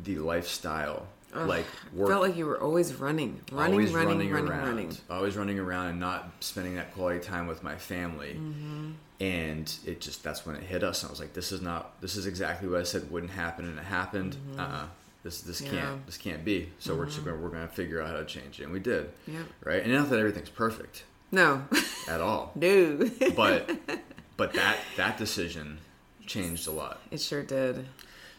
the 0.04 0.18
lifestyle. 0.18 1.06
like 1.34 1.66
work, 1.92 2.08
Felt 2.10 2.22
like 2.22 2.36
you 2.36 2.46
were 2.46 2.60
always 2.60 2.94
running, 2.94 3.40
running, 3.52 3.72
always 3.74 3.92
running, 3.92 4.08
running, 4.18 4.32
running, 4.32 4.50
around, 4.50 4.66
running. 4.66 4.96
always 5.08 5.36
running 5.36 5.58
around 5.58 5.86
and 5.88 6.00
not 6.00 6.30
spending 6.40 6.74
that 6.76 6.92
quality 6.94 7.20
time 7.20 7.46
with 7.46 7.62
my 7.62 7.76
family. 7.76 8.34
Mm-hmm. 8.34 8.90
And 9.20 9.72
it 9.84 10.00
just 10.00 10.24
that's 10.24 10.46
when 10.46 10.56
it 10.56 10.62
hit 10.62 10.82
us. 10.82 11.02
And 11.02 11.10
I 11.10 11.12
was 11.12 11.20
like, 11.20 11.34
this 11.34 11.52
is 11.52 11.60
not. 11.60 12.00
This 12.00 12.16
is 12.16 12.26
exactly 12.26 12.68
what 12.68 12.80
I 12.80 12.84
said 12.84 13.10
wouldn't 13.10 13.32
happen, 13.32 13.66
and 13.66 13.78
it 13.78 13.84
happened. 13.84 14.36
Uh-uh. 14.58 14.86
This 15.22 15.42
this 15.42 15.60
Mm-hmm. 15.60 15.74
Yeah. 15.74 15.80
can't 15.82 16.06
this 16.06 16.16
can't 16.18 16.44
be. 16.44 16.70
So 16.78 16.94
we're 16.94 17.06
just 17.06 17.24
gonna, 17.24 17.36
we're 17.36 17.50
gonna 17.50 17.68
figure 17.68 18.00
out 18.00 18.08
how 18.08 18.16
to 18.16 18.24
change 18.24 18.60
it, 18.60 18.64
and 18.64 18.72
we 18.72 18.80
did. 18.80 19.10
Yep. 19.26 19.42
Right, 19.64 19.82
and 19.82 19.92
not 19.92 20.08
that 20.10 20.18
everything's 20.18 20.48
perfect 20.48 21.04
No, 21.30 21.64
at 22.08 22.20
all, 22.20 22.52
no. 22.54 23.10
but 23.36 23.70
but 24.36 24.52
that 24.54 24.78
that 24.96 25.18
decision 25.18 25.78
changed 26.26 26.66
a 26.66 26.70
lot. 26.70 27.00
it 27.10 27.20
sure 27.20 27.42
did. 27.42 27.86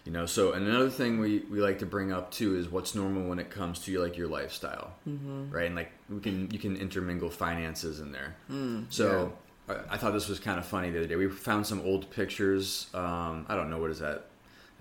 You 0.05 0.11
know, 0.11 0.25
so 0.25 0.53
and 0.53 0.67
another 0.67 0.89
thing 0.89 1.19
we, 1.19 1.39
we 1.51 1.61
like 1.61 1.77
to 1.79 1.85
bring 1.85 2.11
up 2.11 2.31
too 2.31 2.55
is 2.57 2.67
what's 2.69 2.95
normal 2.95 3.29
when 3.29 3.37
it 3.37 3.51
comes 3.51 3.77
to 3.81 3.99
like 4.01 4.17
your 4.17 4.27
lifestyle, 4.27 4.93
mm-hmm. 5.07 5.51
right? 5.51 5.67
And 5.67 5.75
like 5.75 5.91
we 6.09 6.19
can 6.19 6.49
you 6.49 6.57
can 6.57 6.75
intermingle 6.75 7.29
finances 7.29 7.99
in 7.99 8.11
there. 8.11 8.35
Mm, 8.49 8.85
so 8.89 9.31
I, 9.69 9.75
I 9.91 9.97
thought 9.97 10.13
this 10.13 10.27
was 10.27 10.39
kind 10.39 10.57
of 10.57 10.65
funny 10.65 10.89
the 10.89 10.97
other 10.97 11.07
day. 11.07 11.15
We 11.17 11.29
found 11.29 11.67
some 11.67 11.81
old 11.81 12.09
pictures. 12.09 12.87
Um, 12.95 13.45
I 13.47 13.53
don't 13.55 13.69
know 13.69 13.77
what 13.77 13.91
is 13.91 13.99
that 13.99 14.25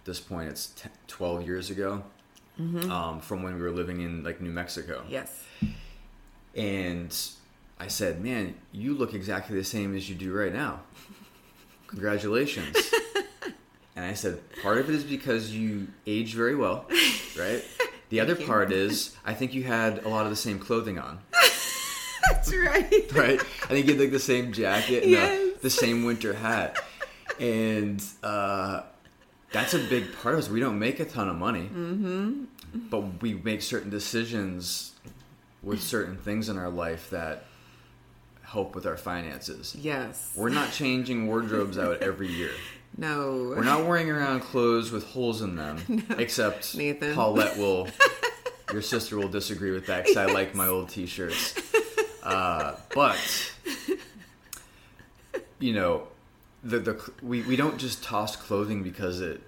at 0.00 0.04
this 0.06 0.18
point. 0.20 0.48
It's 0.48 0.66
10, 0.76 0.90
twelve 1.06 1.46
years 1.46 1.70
ago 1.70 2.02
um, 2.58 3.20
from 3.20 3.42
when 3.42 3.54
we 3.56 3.62
were 3.62 3.70
living 3.70 4.00
in 4.00 4.22
like 4.24 4.40
New 4.40 4.50
Mexico. 4.50 5.02
Yes. 5.08 5.44
And 6.54 7.16
I 7.78 7.86
said, 7.88 8.22
"Man, 8.22 8.54
you 8.72 8.94
look 8.94 9.14
exactly 9.14 9.56
the 9.56 9.64
same 9.64 9.94
as 9.96 10.08
you 10.08 10.14
do 10.16 10.32
right 10.32 10.52
now. 10.52 10.80
Congratulations." 11.88 12.76
and 13.96 14.04
I 14.04 14.14
said, 14.14 14.40
"Part 14.62 14.78
of 14.78 14.88
it 14.88 14.94
is 14.94 15.04
because 15.04 15.52
you 15.54 15.88
age 16.06 16.34
very 16.34 16.54
well, 16.56 16.86
right? 17.38 17.62
The 18.10 18.18
other 18.18 18.34
part 18.34 18.72
is 18.72 19.14
I 19.24 19.34
think 19.34 19.54
you 19.54 19.62
had 19.62 20.02
a 20.04 20.08
lot 20.08 20.24
of 20.24 20.30
the 20.30 20.36
same 20.36 20.58
clothing 20.58 20.98
on, 20.98 21.20
That's 22.28 22.52
right. 22.52 23.06
right? 23.14 23.40
I 23.40 23.66
think 23.68 23.86
you 23.86 23.92
had 23.92 24.00
like 24.00 24.10
the 24.10 24.18
same 24.18 24.52
jacket 24.52 25.04
and 25.04 25.12
Yes. 25.12 25.38
the, 25.54 25.58
the 25.62 25.70
same 25.70 26.02
winter 26.04 26.32
hat, 26.32 26.76
and 27.38 28.02
uh, 28.24 28.82
that's 29.52 29.74
a 29.74 29.78
big 29.78 30.12
part 30.18 30.34
of 30.34 30.40
us. 30.40 30.48
We 30.48 30.60
don't 30.60 30.78
make 30.78 31.00
a 31.00 31.04
ton 31.04 31.28
of 31.28 31.36
money, 31.36 31.62
mm-hmm. 31.62 32.44
but 32.90 33.22
we 33.22 33.34
make 33.34 33.62
certain 33.62 33.90
decisions 33.90 34.92
with 35.62 35.82
certain 35.82 36.16
things 36.16 36.48
in 36.48 36.56
our 36.56 36.70
life 36.70 37.10
that 37.10 37.44
help 38.42 38.74
with 38.74 38.86
our 38.86 38.96
finances. 38.96 39.76
Yes. 39.78 40.32
We're 40.36 40.50
not 40.50 40.72
changing 40.72 41.26
wardrobes 41.26 41.78
out 41.78 42.02
every 42.02 42.28
year. 42.28 42.50
no. 42.96 43.54
We're 43.56 43.64
not 43.64 43.86
wearing 43.86 44.10
around 44.10 44.40
clothes 44.40 44.90
with 44.90 45.06
holes 45.06 45.42
in 45.42 45.56
them, 45.56 46.04
except 46.18 46.76
Nathan. 46.76 47.14
Paulette 47.14 47.56
will. 47.56 47.88
Your 48.72 48.82
sister 48.82 49.16
will 49.16 49.28
disagree 49.28 49.72
with 49.72 49.86
that 49.86 50.04
because 50.04 50.16
I 50.16 50.26
like 50.26 50.54
my 50.54 50.68
old 50.68 50.90
T-shirts. 50.90 51.60
Uh, 52.22 52.76
but 52.94 53.52
you 55.58 55.72
know, 55.72 56.06
the 56.62 56.78
the 56.78 57.10
we, 57.22 57.42
we 57.42 57.56
don't 57.56 57.78
just 57.78 58.02
toss 58.04 58.36
clothing 58.36 58.82
because 58.82 59.20
it 59.20 59.40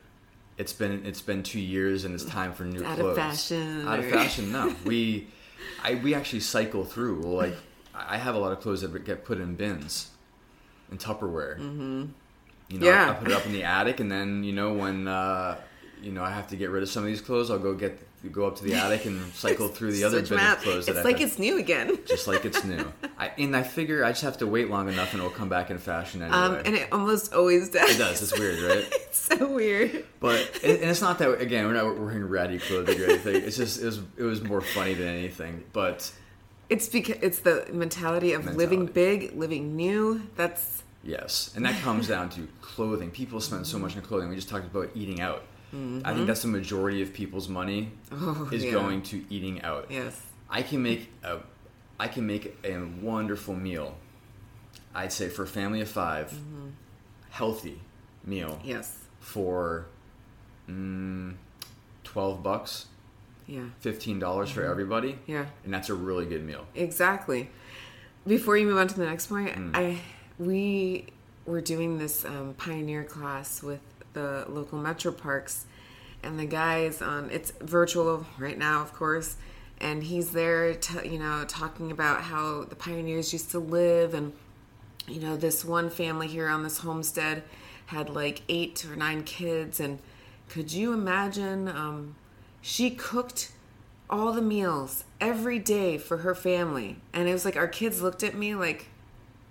it's 0.59 0.73
been 0.73 1.05
it's 1.05 1.21
been 1.21 1.43
two 1.43 1.61
years 1.61 2.05
and 2.05 2.15
it's 2.15 2.25
time 2.25 2.53
for 2.53 2.65
new 2.65 2.85
Out 2.85 2.93
of 2.93 2.99
clothes. 2.99 3.17
fashion 3.17 3.87
Out 3.89 3.99
of 3.99 4.07
fashion, 4.07 4.53
no. 4.53 4.75
We 4.85 5.29
I 5.83 5.95
we 5.95 6.15
actually 6.15 6.41
cycle 6.41 6.85
through. 6.85 7.21
Like 7.23 7.55
I 7.95 8.17
have 8.19 8.35
a 8.35 8.39
lot 8.39 8.53
of 8.53 8.61
clothes 8.61 8.81
that 8.83 9.05
get 9.05 9.25
put 9.25 9.39
in 9.39 9.55
bins 9.55 10.11
in 10.91 10.99
Tupperware. 10.99 11.59
Mm-hmm. 11.59 12.05
You 12.69 12.79
know, 12.79 12.87
Yeah. 12.87 13.11
I 13.11 13.15
put 13.15 13.29
it 13.29 13.35
up 13.35 13.45
in 13.47 13.53
the 13.53 13.65
attic, 13.65 14.01
and 14.01 14.11
then 14.11 14.45
you 14.45 14.53
know 14.53 14.73
when 14.73 15.07
uh, 15.09 15.59
you 16.03 16.13
know 16.13 16.23
I 16.23 16.31
have 16.31 16.49
to 16.49 16.57
get 16.57 16.71
rid 16.71 16.83
of 16.83 16.89
some 16.89 17.03
of 17.03 17.09
these 17.09 17.21
clothes, 17.21 17.51
I'll 17.51 17.59
go 17.59 17.75
get 17.75 17.99
go 18.31 18.47
up 18.47 18.57
to 18.57 18.65
the 18.65 18.75
attic 18.75 19.05
and 19.07 19.33
cycle 19.35 19.69
through 19.69 19.93
the 19.93 20.05
other 20.05 20.21
bin 20.23 20.37
them 20.37 20.53
of 20.53 20.59
clothes. 20.61 20.89
It's 20.89 20.99
that 20.99 21.05
like 21.05 21.17
I 21.17 21.21
have, 21.21 21.29
it's 21.29 21.39
like 21.39 21.39
it's 21.39 21.39
new 21.39 21.59
again. 21.59 21.99
just 22.07 22.27
like 22.29 22.45
it's 22.45 22.65
new. 22.65 22.93
I, 23.19 23.33
and 23.39 23.57
I 23.57 23.63
figure 23.63 24.05
I 24.05 24.11
just 24.11 24.23
have 24.23 24.39
to 24.39 24.47
wait 24.47 24.71
long 24.71 24.89
enough, 24.89 25.13
and 25.13 25.23
it'll 25.23 25.35
come 25.35 25.49
back 25.49 25.71
in 25.71 25.79
fashion 25.79 26.23
anyway. 26.23 26.37
Um, 26.37 26.55
and 26.65 26.75
it 26.75 26.93
almost 26.93 27.33
always 27.33 27.69
does. 27.69 27.91
it 27.91 27.99
does. 27.99 28.23
It's 28.23 28.39
weird, 28.39 28.61
right? 28.61 28.89
it's 28.93 29.19
so 29.19 29.53
weird. 29.53 30.05
But 30.21 30.61
and 30.63 30.79
and 30.79 30.91
it's 30.91 31.01
not 31.01 31.19
that 31.19 31.41
again. 31.41 31.67
We're 31.67 31.75
not 31.75 31.99
wearing 31.99 32.29
ratty 32.29 32.59
clothing 32.59 33.01
or 33.01 33.05
anything. 33.05 33.37
It's 33.37 33.57
just 33.57 33.81
it 33.81 33.87
was 33.87 33.99
it 34.17 34.23
was 34.25 34.43
more 34.43 34.61
funny 34.61 34.95
than 34.95 35.09
anything. 35.09 35.65
But 35.73 36.13
It's 36.69 36.89
because 36.89 37.17
it's 37.23 37.41
the 37.41 37.67
mentality 37.73 38.33
of 38.33 38.57
living 38.57 38.87
big, 38.87 39.37
living 39.37 39.77
new. 39.77 40.23
That's 40.37 40.83
Yes, 41.05 41.53
and 41.57 41.65
that 41.67 41.81
comes 41.83 42.07
down 42.07 42.31
to 42.31 42.47
clothing. 42.61 43.11
People 43.11 43.41
spend 43.41 43.67
so 43.67 43.79
much 43.79 43.97
on 43.97 44.03
clothing. 44.03 44.29
We 44.29 44.37
just 44.37 44.49
talked 44.49 44.67
about 44.67 44.91
eating 44.95 45.21
out. 45.21 45.43
I 45.75 46.13
think 46.15 46.27
that's 46.27 46.43
the 46.43 46.49
majority 46.49 47.01
of 47.03 47.15
people's 47.15 47.49
money 47.49 47.93
Oh, 48.11 48.49
is 48.53 48.65
yeah. 48.65 48.73
going 48.73 49.03
to 49.05 49.25
eating 49.31 49.63
out. 49.63 49.87
yes. 49.91 50.21
I 50.51 50.61
can 50.63 50.83
make 50.83 51.11
a, 51.25 51.39
I 51.99 52.09
can 52.09 52.27
make 52.27 52.59
a 52.65 52.77
wonderful 53.01 53.55
meal. 53.55 53.97
I'd 54.95 55.13
say 55.13 55.29
for 55.31 55.45
a 55.45 55.47
family 55.47 55.81
of 55.81 55.89
5 55.89 56.39
healthy 57.31 57.81
meal 58.25 58.61
Yes. 58.63 58.99
for 59.21 59.87
mm, 60.69 61.35
twelve 62.05 62.43
bucks, 62.43 62.87
Yeah. 63.47 63.65
fifteen 63.81 64.19
dollars 64.19 64.51
for 64.51 64.63
everybody, 64.65 65.19
Yeah. 65.27 65.47
and 65.65 65.73
that's 65.73 65.89
a 65.89 65.95
really 65.95 66.27
good 66.27 66.45
meal. 66.45 66.67
Exactly. 66.75 67.49
Before 68.27 68.57
you 68.57 68.67
move 68.67 68.77
on 68.79 68.89
to 68.89 68.99
the 68.99 69.07
next 69.07 69.29
point, 69.29 69.55
Mm. 69.57 69.71
I 69.75 69.99
we 70.39 71.07
were 71.47 71.61
doing 71.61 71.99
this 71.99 72.25
um, 72.25 72.55
pioneer 72.59 73.05
class 73.05 73.63
with 73.63 73.81
the 74.13 74.45
local 74.49 74.79
metro 74.79 75.13
parks, 75.13 75.67
and 76.23 76.39
the 76.39 76.47
guys 76.47 77.03
on 77.03 77.31
it's 77.31 77.53
virtual 77.61 78.27
right 78.39 78.59
now, 78.59 78.83
of 78.83 78.93
course, 78.93 79.37
and 79.81 80.05
he's 80.05 80.31
there, 80.31 80.75
to, 80.75 81.09
you 81.09 81.19
know, 81.19 81.45
talking 81.49 81.91
about 81.91 82.23
how 82.23 82.65
the 82.65 82.77
pioneers 82.77 83.33
used 83.33 83.51
to 83.51 83.59
live, 83.59 84.15
and 84.15 84.33
you 85.09 85.21
know, 85.21 85.37
this 85.37 85.65
one 85.65 85.91
family 85.91 86.29
here 86.29 86.49
on 86.49 86.63
this 86.63 86.79
homestead 86.79 87.43
had 87.87 88.09
like 88.09 88.43
eight 88.49 88.85
or 88.89 88.97
nine 88.97 89.25
kids, 89.25 89.81
and 89.81 89.99
could 90.49 90.73
you 90.73 90.93
imagine? 90.93 91.69
Um, 91.69 92.15
she 92.61 92.91
cooked 92.91 93.51
all 94.09 94.33
the 94.33 94.43
meals 94.43 95.05
every 95.21 95.59
day 95.59 95.99
for 95.99 96.19
her 96.19 96.35
family. 96.35 96.99
And 97.13 97.29
it 97.29 97.33
was 97.33 97.45
like 97.45 97.57
our 97.57 97.67
kids 97.67 98.03
looked 98.03 98.23
at 98.23 98.35
me 98.35 98.55
like, 98.55 98.87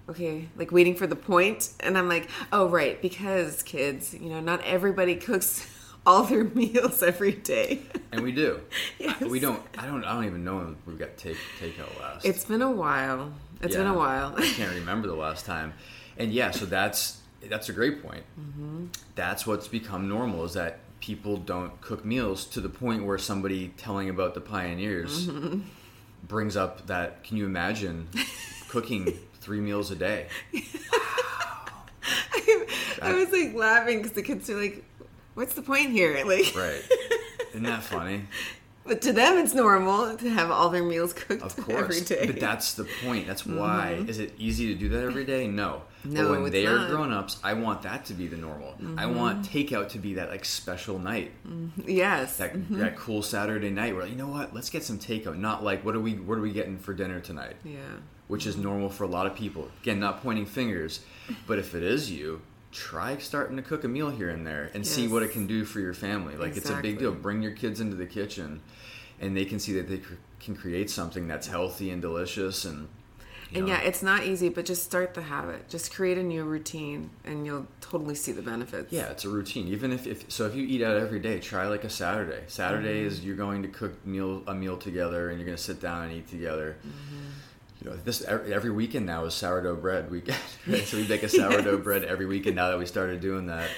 okay, 0.10 0.48
like 0.58 0.72
waiting 0.72 0.96
for 0.96 1.08
the 1.08 1.16
point. 1.16 1.70
And 1.80 1.98
I'm 1.98 2.08
like, 2.10 2.30
oh, 2.52 2.68
right, 2.68 3.02
because 3.02 3.64
kids, 3.64 4.14
you 4.14 4.30
know, 4.30 4.40
not 4.40 4.62
everybody 4.64 5.16
cooks 5.16 5.68
all 6.06 6.24
their 6.24 6.44
meals 6.56 7.02
every 7.04 7.34
day. 7.34 7.82
And 8.12 8.22
we 8.22 8.32
do. 8.32 8.62
Yes. 9.00 9.20
We 9.22 9.40
don't. 9.40 9.62
I 9.78 9.86
don't. 9.88 10.04
I 10.04 10.14
don't 10.14 10.26
even 10.26 10.44
know 10.44 10.58
when 10.58 10.76
we've 10.86 11.00
got 11.00 11.18
take 11.18 11.38
takeout 11.60 12.00
last. 12.00 12.24
It's 12.26 12.46
been 12.46 12.62
a 12.62 12.70
while. 12.72 13.34
It's 13.62 13.76
been 13.76 13.88
a 13.88 13.94
while. 13.98 14.34
I 14.38 14.46
can't 14.48 14.74
remember 14.76 15.08
the 15.08 15.16
last 15.16 15.46
time. 15.46 15.74
And 16.18 16.32
yeah, 16.32 16.52
so 16.52 16.66
that's 16.66 17.20
that's 17.50 17.70
a 17.70 17.74
great 17.74 18.04
point. 18.04 18.24
Mm-hmm. 18.40 18.86
That's 19.16 19.48
what's 19.48 19.68
become 19.68 20.08
normal 20.08 20.44
is 20.46 20.54
that 20.54 20.80
people 21.00 21.38
don't 21.38 21.82
cook 21.82 22.06
meals 22.06 22.46
to 22.46 22.62
the 22.62 22.70
point 22.70 23.06
where 23.06 23.18
somebody 23.18 23.70
telling 23.78 24.08
about 24.10 24.36
the 24.36 24.42
pioneers 24.42 25.28
Mm-hmm. 25.28 25.62
brings 26.28 26.56
up 26.56 26.86
that. 26.88 27.24
Can 27.24 27.38
you 27.38 27.45
imagine 27.45 28.08
cooking 28.70 29.18
three 29.42 29.60
meals 29.60 29.92
a 29.92 29.96
day? 29.96 30.28
I 33.02 33.14
was 33.14 33.32
like 33.32 33.54
laughing 33.54 33.98
because 33.98 34.14
the 34.14 34.22
kids 34.22 34.50
are 34.50 34.62
like, 34.62 34.84
what's 35.34 35.56
the 35.56 35.62
point 35.62 35.89
here? 35.92 36.14
Like, 36.26 36.56
Right? 36.56 36.84
Isn't 37.50 37.64
that 37.64 37.84
funny? 37.84 38.24
but 38.86 39.02
to 39.02 39.14
them, 39.14 39.38
it's 39.38 39.54
normal 39.54 40.16
to 40.18 40.30
have 40.30 40.50
all 40.52 40.70
their 40.70 40.84
meals 40.84 41.14
cooked 41.14 41.42
Of 41.42 41.56
course. 41.58 41.80
every 41.80 42.02
day. 42.02 42.28
But 42.28 42.39
that's 42.39 42.74
the 42.74 42.86
point. 43.04 43.28
That's 43.28 43.44
mm-hmm. 43.44 43.58
why. 43.58 44.04
Is 44.08 44.20
it 44.20 44.34
easy 44.38 44.68
to 44.68 44.76
do 44.76 44.89
that 44.89 45.04
every 45.04 45.26
day? 45.26 45.48
No. 45.48 45.84
No, 46.04 46.30
but 46.30 46.42
when 46.42 46.52
they 46.52 46.66
are 46.66 46.88
grown 46.88 47.12
ups, 47.12 47.39
I 47.44 47.54
want 47.54 47.84
that 47.84 48.06
to 48.06 48.14
be 48.14 48.28
the 48.28 48.38
normal. 48.38 48.74
I 48.80 49.04
mm-hmm. 49.04 49.16
want 49.16 49.46
takeout 49.48 49.89
to 49.89 50.00
be 50.00 50.16
that 50.16 50.30
like 50.30 50.46
special 50.46 50.98
night. 50.98 51.32
Mm-hmm. 51.48 51.89
yes. 51.89 52.38
That 52.38 52.70
that 52.72 52.96
cool 52.96 53.22
Saturday 53.22 53.70
night 53.70 53.96
where 53.96 54.08
you 54.08 54.16
know 54.16 54.28
what? 54.28 54.54
Let's 54.54 54.72
get 54.72 54.84
some 54.84 54.98
takeout. 54.98 55.38
Not 55.38 55.64
like 55.64 55.86
what 55.86 55.96
are 55.96 56.00
we 56.00 56.16
what 56.16 56.39
are 56.39 56.42
we 56.42 56.52
getting 56.52 56.80
for 56.80 56.94
dinner 56.94 57.20
tonight? 57.20 57.58
yeah. 57.64 57.98
Which 58.32 58.45
is 58.45 58.55
normal 58.55 58.89
for 58.89 59.03
a 59.03 59.07
lot 59.07 59.27
of 59.27 59.36
people. 59.36 59.69
Again, 59.82 59.99
not 59.99 60.23
pointing 60.23 60.45
fingers, 60.45 61.01
but 61.47 61.59
if 61.59 61.75
it 61.75 61.84
is 61.84 62.09
you, 62.09 62.41
try 62.71 63.17
starting 63.17 63.57
to 63.57 63.61
cook 63.61 63.84
a 63.84 63.89
meal 63.89 64.09
here 64.09 64.29
and 64.29 64.47
there 64.47 64.71
and 64.73 64.88
see 64.88 65.09
what 65.09 65.21
it 65.21 65.32
can 65.34 65.47
do 65.47 65.65
for 65.65 65.82
your 65.82 65.93
family. 65.93 66.38
Like 66.38 66.55
it's 66.55 66.69
a 66.69 66.77
big 66.82 66.97
deal. 66.99 67.11
Bring 67.13 67.41
your 67.41 67.51
kids 67.51 67.82
into 67.82 67.97
the 67.97 68.05
kitchen, 68.05 68.61
and 69.19 69.36
they 69.36 69.43
can 69.43 69.59
see 69.59 69.73
that 69.73 69.89
they 69.89 69.97
cr- 69.97 70.13
can 70.39 70.55
create 70.55 70.89
something 70.89 71.27
that's 71.27 71.47
healthy 71.47 71.89
and 71.91 72.01
delicious 72.01 72.63
and. 72.63 72.88
And 73.53 73.65
know, 73.65 73.73
yeah, 73.73 73.82
it's 73.82 74.01
not 74.01 74.23
easy, 74.23 74.47
but 74.47 74.63
just 74.65 74.86
start 74.86 75.13
the 75.13 75.23
habit. 75.23 75.67
Just 75.67 75.93
create 75.93 76.17
a 76.17 76.23
new 76.23 76.45
routine, 76.45 77.09
and 77.25 77.45
you'll 77.45 77.67
totally 77.82 78.15
see 78.15 78.32
the 78.32 78.41
benefits. 78.41 78.93
Yeah, 78.93 79.09
it's 79.09 79.25
a 79.25 79.29
routine. 79.29 79.67
Even 79.67 79.91
if, 79.91 80.07
if 80.07 80.32
so, 80.32 80.45
if 80.45 80.55
you 80.55 80.65
eat 80.65 80.82
out 80.82 80.95
every 80.95 81.19
day, 81.19 81.41
try 81.41 81.67
like 81.67 81.84
a 81.84 81.89
Saturday. 81.89 82.43
Saturday 82.47 82.99
Mm-hmm. 82.99 83.07
is 83.07 83.25
you're 83.25 83.36
going 83.36 83.61
to 83.63 83.67
cook 83.67 84.05
meal 84.05 84.41
a 84.47 84.53
meal 84.55 84.77
together, 84.77 85.29
and 85.29 85.38
you're 85.38 85.45
going 85.45 85.57
to 85.57 85.61
sit 85.61 85.82
down 85.82 86.03
and 86.03 86.13
eat 86.13 86.29
together. 86.29 86.77
Mm-hmm. 86.79 87.27
You 87.84 87.89
know, 87.89 87.95
this 87.97 88.21
every, 88.21 88.69
weekend 88.69 89.05
now 89.07 89.25
is 89.25 89.34
sourdough 89.34 89.77
bread 89.77 90.11
weekend. 90.11 90.38
Right? 90.67 90.82
So 90.86 90.97
we 90.97 91.07
make 91.07 91.23
a 91.23 91.29
sourdough 91.29 91.75
Yes. 91.77 91.84
bread 91.84 92.03
every 92.03 92.25
weekend 92.27 92.55
now 92.55 92.69
that 92.69 92.77
we 92.79 92.86
started 92.86 93.21
doing 93.21 93.47
that, 93.47 93.69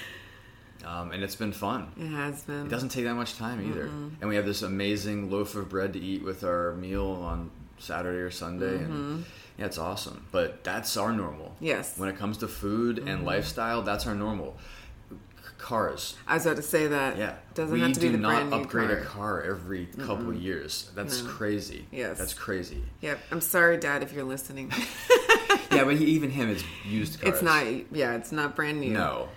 um, 0.86 1.12
and 1.12 1.24
it's 1.24 1.36
been 1.36 1.54
fun. 1.54 1.92
It 1.98 2.08
has 2.08 2.44
been. 2.44 2.66
It 2.66 2.70
doesn't 2.70 2.90
take 2.90 3.06
that 3.06 3.16
much 3.16 3.38
time 3.38 3.62
either, 3.72 3.84
and 3.86 4.28
we 4.30 4.36
have 4.36 4.46
this 4.46 4.62
amazing 4.62 5.32
loaf 5.32 5.56
of 5.56 5.70
bread 5.70 5.94
to 5.94 6.00
eat 6.00 6.24
with 6.24 6.44
our 6.44 6.74
meal 6.74 7.06
on 7.24 7.50
Saturday 7.80 8.20
or 8.20 8.32
Sunday, 8.32 8.76
and 8.78 9.24
yeah, 9.58 9.66
it's 9.68 9.78
awesome. 9.78 10.26
But 10.32 10.64
that's 10.66 10.98
our 10.98 11.14
normal. 11.14 11.48
Mm-hmm. 11.56 11.66
Yes. 11.66 11.98
When 11.98 12.10
it 12.10 12.18
comes 12.18 12.38
to 12.40 12.48
food 12.48 12.98
Mm-hmm. 12.98 13.08
and 13.08 13.26
lifestyle, 13.26 13.82
that's 13.84 14.06
our 14.08 14.16
normal. 14.16 14.58
Cars, 15.64 16.16
I 16.28 16.34
was 16.34 16.46
about 16.46 16.58
to 16.58 16.62
say 16.62 16.88
that. 16.88 17.18
yeah, 17.18 17.36
Doesn't 17.54 17.74
we 17.74 17.80
have 17.80 17.94
to 17.94 18.00
be 18.02 18.08
do 18.08 18.12
the 18.12 18.18
not 18.18 18.30
brand 18.34 18.50
new 18.50 18.56
upgrade 18.58 18.90
car. 18.90 18.98
a 18.98 19.06
car 19.06 19.42
every 19.44 19.86
couple 19.98 20.30
of 20.30 20.36
years. 20.36 20.92
That's 20.94 21.24
No. 21.24 21.30
crazy. 21.30 21.86
Yes. 21.90 22.18
that's 22.18 22.34
crazy. 22.34 22.84
Yep. 23.02 23.20
I'm 23.32 23.40
sorry, 23.42 23.78
Dad, 23.78 24.04
if 24.04 24.12
you're 24.12 24.26
listening. 24.26 24.72
yeah, 25.72 25.86
but 25.86 25.96
he, 25.96 26.06
even 26.06 26.30
him, 26.32 26.50
it's 26.50 26.64
used 26.86 27.22
cars. 27.22 27.34
it's 27.36 27.42
not. 27.42 27.66
Yeah, 27.96 28.16
it's 28.16 28.32
not 28.34 28.56
brand 28.58 28.82
new. 28.82 28.92
No, 28.92 29.30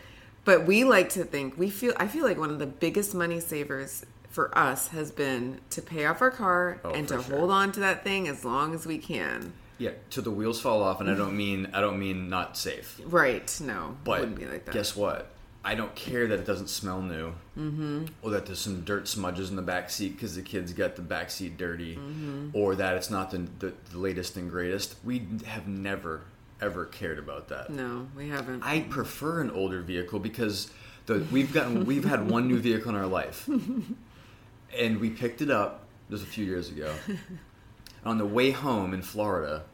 But 0.45 0.67
we 0.67 0.83
like 0.85 1.11
to 1.11 1.25
think 1.25 1.57
we 1.57 1.71
feel. 1.71 1.95
I 1.97 2.09
feel 2.09 2.25
like 2.25 2.39
one 2.39 2.51
of 2.51 2.59
the 2.59 2.67
biggest 2.67 3.15
money 3.15 3.39
savers 3.41 4.05
for 4.29 4.57
us 4.59 4.89
has 4.89 5.11
been 5.13 5.61
to 5.71 5.81
pay 5.81 6.07
off 6.07 6.21
our 6.21 6.31
car 6.33 6.81
Oh, 6.85 6.91
and 6.91 7.07
to 7.09 7.23
sure. 7.23 7.39
hold 7.39 7.51
on 7.51 7.71
to 7.73 7.81
that 7.81 8.03
thing 8.05 8.29
as 8.29 8.45
long 8.45 8.75
as 8.75 8.85
we 8.85 8.99
can. 8.99 9.53
yeah, 9.79 9.91
till 10.11 10.23
the 10.25 10.31
wheels 10.31 10.61
fall 10.61 10.83
off, 10.83 11.01
and 11.01 11.09
I 11.11 11.15
don't 11.15 11.37
mean 11.37 11.71
I 11.73 11.81
don't 11.81 11.99
mean 12.01 12.29
not 12.29 12.57
safe. 12.57 13.01
Right? 13.05 13.49
No, 13.63 13.97
But 14.05 14.21
wouldn't 14.21 14.39
be 14.39 14.47
like 14.47 14.65
that. 14.67 14.73
guess 14.75 14.97
what? 14.97 15.31
I 15.67 15.75
don't 15.75 15.93
care 15.97 16.29
that 16.29 16.39
it 16.39 16.47
doesn't 16.47 16.69
smell 16.69 17.03
new, 17.03 17.33
mm-hmm. 17.59 18.05
or 18.23 18.31
that 18.31 18.47
there's 18.47 18.61
some 18.61 18.83
dirt 18.83 19.09
smudges 19.09 19.51
in 19.51 19.57
the 19.57 19.63
back 19.63 19.91
seat 19.91 20.13
because 20.15 20.37
the 20.37 20.43
kids 20.43 20.73
got 20.73 20.95
the 20.95 21.03
back 21.03 21.29
seat 21.29 21.57
dirty, 21.57 21.97
Mm-hmm. 21.97 22.51
or 22.53 22.77
that 22.77 22.97
it's 22.97 23.11
not 23.11 23.33
the, 23.33 23.49
the, 23.59 23.75
the 23.91 23.99
latest 23.99 24.37
and 24.37 24.49
greatest. 24.49 24.95
We 25.03 25.27
have 25.45 25.67
never 25.67 26.23
ever 26.61 26.85
cared 26.85 27.19
about 27.19 27.49
that. 27.49 27.71
No, 27.71 28.07
we 28.17 28.29
haven't. 28.29 28.63
I 28.63 28.83
prefer 28.83 29.41
an 29.41 29.51
older 29.51 29.83
vehicle 29.83 30.21
because 30.21 30.71
the 31.07 31.27
we've 31.33 31.53
gotten 31.53 31.85
we've 31.85 32.05
had 32.05 32.31
one 32.31 32.47
new 32.47 32.61
vehicle 32.61 32.91
in 32.91 32.97
our 32.97 33.09
life, 33.09 33.49
and 34.79 35.01
we 35.01 35.11
picked 35.11 35.43
it 35.43 35.51
up 35.51 35.83
just 36.11 36.23
a 36.23 36.27
few 36.27 36.45
years 36.45 36.71
ago. 36.71 36.95
On 38.05 38.19
the 38.19 38.27
way 38.27 38.53
home 38.53 38.95
in 38.95 39.03
Florida, 39.03 39.65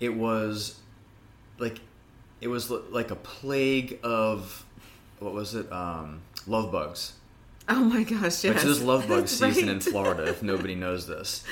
it 0.00 0.14
was 0.14 0.78
like 1.58 1.80
it 2.40 2.48
was 2.48 2.70
like 2.70 3.10
a 3.10 3.16
plague 3.16 3.98
of 4.02 4.64
what 5.18 5.32
was 5.32 5.54
it? 5.54 5.70
Um, 5.72 6.20
love 6.46 6.70
bugs. 6.72 7.14
oh 7.68 7.84
my 7.84 8.02
gosh! 8.02 8.44
Yes. 8.44 8.54
Which 8.54 8.64
is 8.64 8.82
love 8.82 9.08
bug 9.08 9.28
season 9.28 9.68
in. 9.68 9.80
Florida. 9.86 10.24
If 10.24 10.42
nobody 10.42 10.74
knows 10.74 11.06
this, 11.06 11.44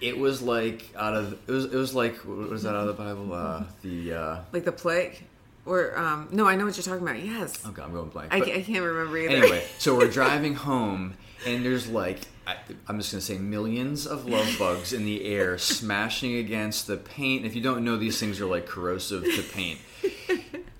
it 0.00 0.18
was 0.18 0.42
like 0.42 0.90
out 0.96 1.14
of 1.14 1.32
it 1.48 1.52
was 1.52 1.64
it 1.66 1.74
was 1.76 1.94
like 1.94 2.16
what 2.18 2.50
was 2.50 2.62
that 2.62 2.70
out 2.74 2.88
of 2.88 2.96
the 2.96 3.02
Bible? 3.02 3.32
Uh, 3.32 3.64
the 3.82 4.12
uh, 4.12 4.38
like 4.52 4.64
the 4.64 4.72
plague, 4.72 5.22
or 5.66 5.96
um, 5.98 6.28
no, 6.30 6.46
I 6.46 6.56
know 6.56 6.64
what 6.66 6.76
you're 6.76 6.84
talking 6.84 7.02
about. 7.02 7.22
Yes. 7.22 7.64
Okay, 7.66 7.82
I'm 7.82 7.92
going 7.92 8.08
blank. 8.08 8.32
I, 8.32 8.38
I 8.38 8.62
can't 8.62 8.84
remember 8.84 9.16
either. 9.18 9.36
anyway, 9.36 9.64
so 9.78 9.96
we're 9.96 10.10
driving 10.10 10.54
home, 10.54 11.14
and 11.46 11.64
there's 11.64 11.88
like 11.88 12.20
I, 12.46 12.56
I'm 12.86 12.98
just 12.98 13.12
gonna 13.12 13.20
say 13.20 13.38
millions 13.38 14.06
of 14.06 14.26
love 14.26 14.56
bugs 14.58 14.92
in 14.92 15.04
the 15.04 15.24
air, 15.26 15.58
smashing 15.58 16.36
against 16.36 16.86
the 16.86 16.96
paint. 16.96 17.44
If 17.44 17.54
you 17.54 17.60
don't 17.60 17.84
know, 17.84 17.96
these 17.96 18.18
things 18.18 18.40
are 18.40 18.46
like 18.46 18.66
corrosive 18.66 19.24
to 19.24 19.42
paint. 19.42 19.80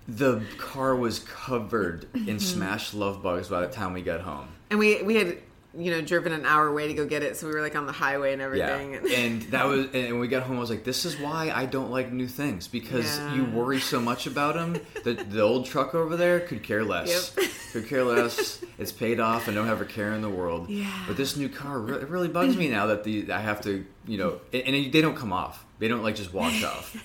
The 0.08 0.42
car 0.56 0.96
was 0.96 1.18
covered 1.20 2.06
Mm-hmm. 2.12 2.28
in 2.28 2.40
smashed 2.40 2.94
love 2.94 3.22
bugs 3.22 3.48
by 3.48 3.60
the 3.60 3.68
time 3.68 3.92
we 3.92 4.02
got 4.02 4.20
home. 4.22 4.48
and 4.70 4.78
we 4.78 5.02
we 5.02 5.16
had 5.16 5.38
you 5.76 5.90
know 5.90 6.00
driven 6.00 6.32
an 6.32 6.46
hour 6.46 6.66
away 6.66 6.88
to 6.88 6.94
go 6.94 7.04
get 7.06 7.22
it, 7.22 7.36
so 7.36 7.46
we 7.46 7.52
were 7.52 7.60
like 7.60 7.76
on 7.76 7.84
the 7.86 7.92
highway 7.92 8.32
and 8.32 8.40
Yeah, 8.40 8.66
everything. 8.68 8.94
and 9.14 9.42
that 9.52 9.66
was, 9.66 9.86
and 9.92 10.18
we 10.18 10.26
got 10.26 10.42
home, 10.44 10.56
I 10.56 10.60
was 10.60 10.70
like, 10.70 10.82
"This 10.82 11.04
is 11.04 11.18
why 11.20 11.52
I 11.54 11.66
don't 11.66 11.90
like 11.90 12.10
new 12.10 12.26
things 12.26 12.66
because 12.66 13.18
Yeah. 13.18 13.34
you 13.34 13.44
worry 13.44 13.78
so 13.80 14.00
much 14.00 14.26
about 14.26 14.54
them. 14.54 14.80
The 15.04 15.12
the 15.12 15.42
old 15.42 15.66
truck 15.66 15.94
over 15.94 16.16
there 16.16 16.40
could 16.40 16.62
care 16.62 16.84
less. 16.84 17.32
Yep. 17.36 17.46
Could 17.72 17.86
care 17.86 18.02
less. 18.02 18.64
It's 18.78 18.92
paid 18.92 19.20
off 19.20 19.46
and 19.46 19.54
don't 19.54 19.66
have 19.66 19.82
a 19.82 19.84
care 19.84 20.14
in 20.14 20.22
the 20.22 20.30
world. 20.30 20.70
Yeah. 20.70 20.90
But 21.06 21.18
this 21.18 21.36
new 21.36 21.50
car, 21.50 21.78
re- 21.78 21.96
it 22.00 22.08
really 22.08 22.28
bugs 22.28 22.56
me 22.56 22.70
now 22.70 22.86
that 22.86 23.04
the 23.04 23.30
I 23.30 23.40
have 23.40 23.60
to, 23.64 23.84
you 24.06 24.16
know, 24.16 24.40
and, 24.54 24.62
and 24.74 24.90
they 24.90 25.02
don't 25.02 25.14
come 25.14 25.34
off. 25.34 25.66
They 25.78 25.86
don't 25.86 26.02
like 26.02 26.16
just 26.16 26.32
wash 26.32 26.64
off. 26.72 26.96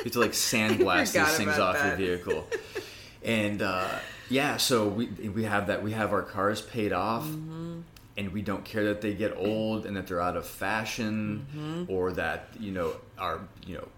You 0.00 0.04
have 0.04 0.12
to 0.12 0.20
like 0.20 0.32
sandblast 0.52 1.12
these 1.12 1.36
things 1.36 1.58
off 1.58 1.76
your 1.84 1.96
vehicle. 1.96 2.46
And 3.22 3.60
uh, 3.62 3.88
yeah, 4.28 4.56
so 4.56 4.88
we 4.88 5.06
we 5.06 5.44
have 5.44 5.66
that. 5.68 5.82
We 5.82 5.92
have 5.92 6.12
our 6.12 6.22
cars 6.22 6.60
paid 6.62 6.92
off 6.92 7.24
Mm-hmm. 7.26 7.80
and 8.16 8.32
we 8.32 8.42
don't 8.42 8.64
care 8.64 8.84
that 8.84 9.00
they 9.00 9.14
get 9.14 9.36
old 9.36 9.86
and 9.86 9.96
that 9.96 10.06
they're 10.06 10.20
out 10.20 10.36
of 10.36 10.46
fashion 10.46 11.46
Mm-hmm. 11.54 11.92
or 11.92 12.12
that 12.12 12.48
you 12.58 12.72
know 12.72 12.92
our 13.18 13.40
you 13.66 13.76
know 13.76 13.88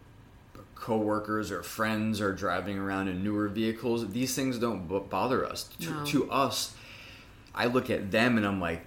coworkers 0.75 1.51
or 1.53 1.63
friends 1.63 2.21
are 2.21 2.33
driving 2.33 2.77
around 2.79 3.07
in 3.09 3.23
newer 3.23 3.47
vehicles 3.49 4.09
these 4.11 4.35
things 4.35 4.59
don't 4.59 4.89
b- 4.89 5.01
bother 5.09 5.47
us 5.47 5.65
to, 5.81 5.91
No. 5.91 6.05
to 6.07 6.31
us 6.31 6.75
i 7.55 7.67
look 7.67 7.89
at 7.89 8.11
them 8.11 8.37
and 8.37 8.45
i'm 8.45 8.61
like 8.61 8.85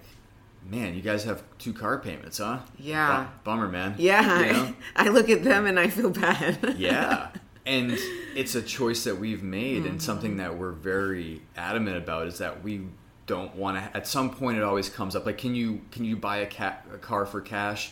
man 0.70 0.94
you 0.94 1.02
guys 1.02 1.24
have 1.24 1.42
two 1.58 1.72
car 1.72 1.98
payments 1.98 2.38
huh 2.38 2.58
Yeah. 2.78 3.16
Bum- 3.44 3.58
bummer 3.58 3.68
man 3.68 3.94
yeah, 3.98 4.40
You 4.40 4.52
know? 4.52 4.74
I 4.96 5.08
look 5.08 5.28
at 5.30 5.42
them 5.44 5.66
and 5.66 5.78
I 5.78 5.88
feel 5.88 6.10
bad. 6.10 6.74
yeah 6.78 7.28
and 7.64 7.96
it's 8.36 8.54
a 8.54 8.62
choice 8.62 9.04
that 9.04 9.18
we've 9.18 9.42
made 9.42 9.78
and 9.78 9.86
Mm-hmm. 9.86 9.98
something 9.98 10.36
that 10.36 10.56
we're 10.56 10.72
very 10.72 11.42
adamant 11.56 11.96
about 11.96 12.26
is 12.28 12.38
that 12.38 12.62
we 12.62 12.86
don't 13.26 13.56
want 13.56 13.76
to 13.76 13.96
at 13.96 14.06
some 14.06 14.30
point 14.30 14.56
it 14.56 14.62
always 14.62 14.88
comes 14.88 15.16
up 15.16 15.26
like 15.26 15.38
can 15.38 15.54
you 15.54 15.80
can 15.90 16.04
you 16.04 16.16
buy 16.16 16.36
a, 16.38 16.46
ca- 16.46 16.78
a 16.94 16.98
car 16.98 17.26
for 17.26 17.40
cash 17.40 17.90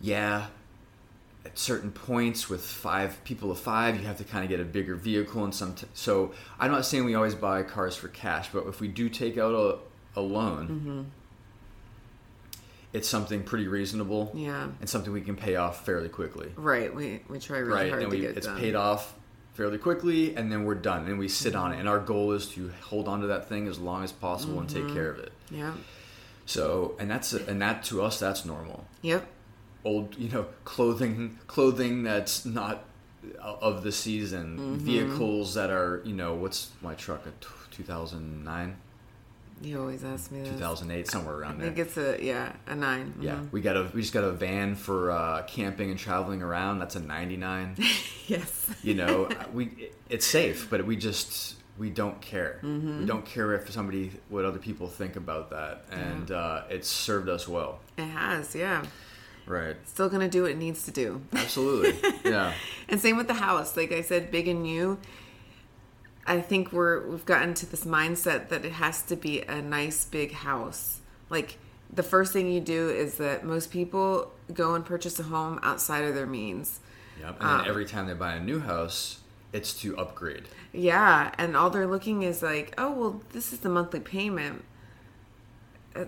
yeah 0.00 0.46
at 1.46 1.58
certain 1.58 1.90
points 1.90 2.48
with 2.50 2.62
five 2.64 3.22
people 3.24 3.50
of 3.50 3.58
five 3.58 3.98
you 3.98 4.06
have 4.06 4.16
to 4.18 4.24
kind 4.24 4.44
of 4.44 4.50
get 4.50 4.60
a 4.60 4.64
bigger 4.64 4.94
vehicle 4.94 5.44
and 5.44 5.54
some 5.54 5.74
t- 5.74 5.86
so 5.94 6.32
i'm 6.58 6.70
not 6.70 6.84
saying 6.84 7.04
we 7.04 7.14
always 7.14 7.34
buy 7.34 7.62
cars 7.62 7.96
for 7.96 8.08
cash 8.08 8.48
but 8.52 8.66
if 8.66 8.80
we 8.80 8.88
do 8.88 9.08
take 9.08 9.38
out 9.38 9.54
a, 9.54 10.18
a 10.18 10.22
loan 10.22 10.68
Mm-hmm. 10.68 11.02
It's 12.94 13.08
something 13.08 13.42
pretty 13.42 13.68
reasonable 13.68 14.32
yeah, 14.34 14.68
and 14.80 14.88
something 14.88 15.12
we 15.12 15.20
can 15.20 15.36
pay 15.36 15.56
off 15.56 15.84
fairly 15.84 16.08
quickly 16.08 16.50
right. 16.56 16.94
We 16.94 17.20
we 17.28 17.38
try 17.38 17.58
really 17.58 17.72
right 17.74 17.90
hard 17.90 18.02
and 18.04 18.10
to 18.12 18.16
we, 18.16 18.22
get 18.22 18.36
it's 18.38 18.46
done. 18.46 18.58
paid 18.58 18.74
off 18.74 19.14
fairly 19.54 19.78
quickly 19.78 20.34
and 20.36 20.50
then 20.50 20.64
we're 20.64 20.74
done 20.74 21.06
and 21.06 21.18
we 21.18 21.28
sit 21.28 21.54
on 21.54 21.72
it 21.72 21.78
and 21.80 21.88
our 21.88 21.98
goal 22.00 22.32
is 22.32 22.48
to 22.50 22.72
hold 22.82 23.06
on 23.06 23.20
to 23.20 23.26
that 23.28 23.48
thing 23.48 23.68
as 23.68 23.78
long 23.78 24.02
as 24.02 24.10
possible 24.12 24.58
and 24.58 24.68
Mm-hmm. 24.68 24.86
take 24.86 24.94
care 24.96 25.10
of 25.10 25.18
it 25.18 25.32
Yeah. 25.50 25.74
so 26.46 26.94
and 26.98 27.10
that's 27.10 27.32
and 27.32 27.60
that 27.62 27.84
to 27.84 28.02
us 28.02 28.18
that's 28.18 28.44
normal 28.44 28.84
Yep. 29.02 29.26
old 29.84 30.16
you 30.18 30.28
know 30.30 30.46
clothing 30.64 31.38
clothing 31.46 32.02
that's 32.02 32.44
not 32.44 32.84
of 33.40 33.82
the 33.84 33.92
season 33.92 34.58
Mm-hmm. 34.58 34.76
vehicles 34.84 35.54
that 35.54 35.70
are 35.70 36.02
you 36.04 36.14
know 36.14 36.34
what's 36.34 36.70
my 36.82 36.94
truck 36.94 37.24
a 37.26 37.30
t- 37.30 37.46
2009 37.70 38.76
You 39.62 39.80
always 39.80 40.04
ask 40.04 40.30
me 40.30 40.40
this. 40.40 40.50
2008 40.50 41.08
somewhere 41.08 41.36
around 41.36 41.58
there. 41.60 41.70
I 41.70 41.74
think 41.74 41.94
there 41.94 42.04
it's 42.06 42.20
a 42.20 42.24
yeah 42.24 42.52
a 42.66 42.74
9 42.74 43.14
yeah 43.20 43.34
Mhm. 43.36 43.52
we 43.52 43.60
got 43.60 43.76
a 43.76 43.90
we 43.94 44.00
just 44.02 44.12
got 44.12 44.24
a 44.24 44.32
van 44.32 44.74
for 44.74 45.10
uh, 45.10 45.42
camping 45.46 45.90
and 45.90 45.98
traveling 45.98 46.42
around 46.42 46.80
that's 46.80 46.96
a 46.96 47.00
99 47.00 47.76
Yes. 48.26 48.70
you 48.82 48.94
know 48.94 49.28
we 49.52 49.90
it's 50.10 50.26
safe 50.26 50.68
but 50.70 50.84
we 50.86 50.96
just 50.96 51.56
we 51.78 51.88
don't 51.90 52.20
care 52.20 52.60
Mm-hmm. 52.62 53.00
we 53.00 53.06
don't 53.06 53.24
care 53.24 53.52
if 53.54 53.70
somebody 53.70 54.10
what 54.28 54.44
other 54.44 54.58
people 54.58 54.88
think 54.88 55.16
about 55.16 55.50
that 55.50 55.84
and 55.90 56.30
uh, 56.30 56.62
it's 56.68 56.88
served 56.88 57.28
us 57.28 57.46
well 57.48 57.80
It 57.96 58.04
has. 58.06 58.54
Yeah. 58.54 58.84
right 59.46 59.76
Still 59.86 60.08
gonna 60.08 60.28
do 60.28 60.42
what 60.42 60.50
it 60.50 60.58
needs 60.58 60.84
to 60.84 60.90
do. 60.90 61.22
absolutely 61.32 61.94
yeah 62.24 62.52
And 62.88 63.00
same 63.00 63.16
with 63.16 63.28
the 63.28 63.34
house. 63.34 63.76
Like 63.78 63.92
I 63.92 64.02
said, 64.02 64.30
big 64.30 64.46
and 64.46 64.62
new. 64.62 64.98
I 66.26 66.40
think 66.40 66.72
we're 66.72 67.06
we've 67.06 67.24
gotten 67.24 67.54
to 67.54 67.66
this 67.66 67.84
mindset 67.84 68.48
that 68.48 68.64
it 68.64 68.72
has 68.72 69.02
to 69.02 69.16
be 69.16 69.42
a 69.42 69.60
nice 69.60 70.04
big 70.04 70.32
house. 70.32 71.00
Like 71.30 71.58
the 71.92 72.02
first 72.02 72.32
thing 72.32 72.50
you 72.50 72.60
do 72.60 72.88
is 72.88 73.16
that 73.16 73.44
most 73.44 73.70
people 73.70 74.32
go 74.52 74.74
and 74.74 74.84
purchase 74.84 75.18
a 75.18 75.24
home 75.24 75.60
outside 75.62 76.04
of 76.04 76.14
their 76.14 76.26
means. 76.26 76.80
yep 77.20 77.36
and 77.40 77.60
then 77.60 77.68
every 77.68 77.84
time 77.84 78.06
they 78.06 78.14
buy 78.14 78.34
a 78.34 78.40
new 78.40 78.58
house 78.60 79.20
it's 79.54 79.72
to 79.72 79.96
upgrade 79.96 80.48
Yeah, 80.72 81.32
and 81.38 81.56
all 81.56 81.70
they're 81.70 81.86
looking 81.86 82.22
is 82.22 82.42
like, 82.42 82.74
oh 82.76 82.92
well, 82.92 83.20
this 83.32 83.52
is 83.52 83.60
the 83.60 83.68
monthly 83.68 84.00
payment. 84.00 84.64
Uh, 85.94 86.06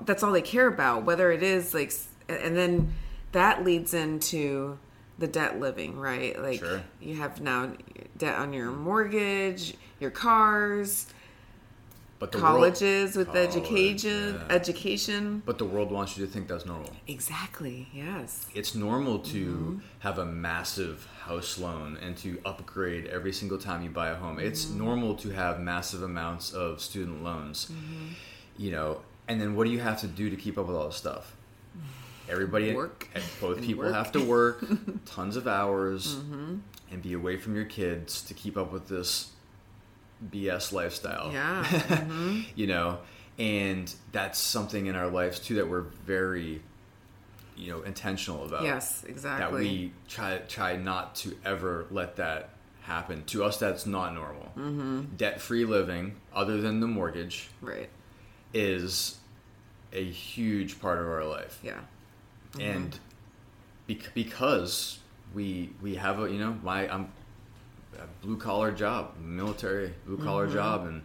That's 0.00 0.22
all 0.22 0.32
they 0.32 0.40
care 0.40 0.66
about. 0.66 1.04
Whether 1.04 1.30
it 1.30 1.42
is 1.42 1.74
like, 1.74 1.92
and 2.26 2.56
then 2.56 2.94
that 3.32 3.62
leads 3.64 3.92
into 3.92 4.78
the 5.18 5.26
debt 5.26 5.58
living, 5.60 5.98
right? 5.98 6.40
Like 6.40 6.60
Sure. 6.60 6.82
you 7.00 7.16
have 7.16 7.40
now 7.40 7.72
debt 8.18 8.34
on 8.36 8.52
your 8.52 8.70
mortgage, 8.70 9.74
your 10.00 10.10
cars, 10.10 11.06
But 12.18 12.32
the 12.32 12.38
colleges 12.38 13.14
world, 13.16 13.28
with 13.28 13.34
College, 13.34 13.48
education, 13.56 14.34
yeah. 14.48 14.54
education. 14.54 15.42
But 15.44 15.58
the 15.58 15.64
world 15.66 15.90
wants 15.90 16.16
you 16.16 16.24
to 16.26 16.32
think 16.32 16.48
that's 16.48 16.64
normal. 16.66 16.90
Exactly. 17.06 17.88
Yes. 17.92 18.46
It's 18.54 18.74
normal 18.74 19.18
to 19.20 19.44
Mm-hmm. 19.46 19.78
have 20.00 20.18
a 20.18 20.24
massive 20.24 21.06
house 21.20 21.58
loan 21.58 21.98
and 22.02 22.16
to 22.18 22.38
upgrade 22.44 23.06
every 23.06 23.32
single 23.32 23.58
time 23.58 23.82
you 23.82 23.90
buy 23.90 24.08
a 24.08 24.14
home. 24.16 24.38
It's 24.38 24.64
Mm-hmm. 24.66 24.78
normal 24.84 25.14
to 25.16 25.30
have 25.30 25.60
massive 25.60 26.02
amounts 26.02 26.52
of 26.52 26.80
student 26.80 27.22
loans. 27.22 27.66
Mm-hmm. 27.66 28.06
You 28.58 28.70
know, 28.70 29.00
and 29.28 29.38
then 29.40 29.54
what 29.54 29.64
do 29.66 29.70
you 29.72 29.80
have 29.80 30.00
to 30.00 30.06
do 30.06 30.30
to 30.30 30.36
keep 30.36 30.56
up 30.58 30.66
with 30.66 30.76
all 30.76 30.86
this 30.88 30.96
stuff? 30.96 31.36
Everybody, 32.28 32.74
Work. 32.74 33.08
And 33.14 33.24
both 33.40 33.62
people 33.62 33.84
work. 33.84 33.94
have 33.94 34.12
to 34.12 34.24
work 34.24 34.64
tons 35.06 35.36
of 35.36 35.46
hours 35.46 36.14
and 36.90 37.02
be 37.02 37.12
away 37.12 37.36
from 37.36 37.54
your 37.54 37.64
kids 37.64 38.22
to 38.22 38.34
keep 38.34 38.56
up 38.56 38.72
with 38.72 38.88
this 38.88 39.30
BS 40.30 40.72
lifestyle 40.72 41.30
Yeah. 41.32 41.64
Mm-hmm. 41.64 42.40
you 42.54 42.66
know 42.66 42.98
and 43.38 43.92
that's 44.12 44.38
something 44.38 44.86
in 44.86 44.96
our 44.96 45.08
lives 45.08 45.38
too 45.40 45.56
that 45.56 45.68
we're 45.68 45.82
very 45.82 46.62
you 47.56 47.70
know 47.72 47.82
intentional 47.82 48.44
about 48.44 48.62
yes. 48.62 49.04
Exactly. 49.06 49.44
That 49.44 49.52
we 49.52 49.92
try 50.08 50.38
try 50.48 50.76
not 50.76 51.16
to 51.16 51.36
ever 51.44 51.86
let 51.90 52.16
that 52.16 52.50
happen 52.82 53.24
to 53.24 53.44
us 53.44 53.58
that's 53.58 53.84
not 53.84 54.14
normal 54.14 54.46
mm-hmm. 54.56 55.02
debt-free 55.16 55.64
living 55.64 56.14
other 56.34 56.60
than 56.60 56.80
the 56.80 56.86
mortgage 56.86 57.48
right. 57.60 57.88
is 58.54 59.18
a 59.92 60.04
huge 60.04 60.80
part 60.80 60.98
of 61.00 61.06
our 61.08 61.24
life 61.24 61.58
Yeah. 61.62 61.80
And 62.60 62.98
bec- 63.86 64.12
because 64.14 64.98
we 65.34 65.70
we 65.82 65.94
have 65.96 66.20
a 66.20 66.30
you 66.30 66.38
know 66.38 66.56
my 66.62 66.92
I'm 66.92 67.12
a 67.98 68.06
blue 68.24 68.36
collar 68.36 68.72
job 68.72 69.14
military 69.20 69.92
blue 70.06 70.18
collar 70.18 70.46
Mm-hmm. 70.46 70.54
job 70.54 70.86
and 70.86 71.02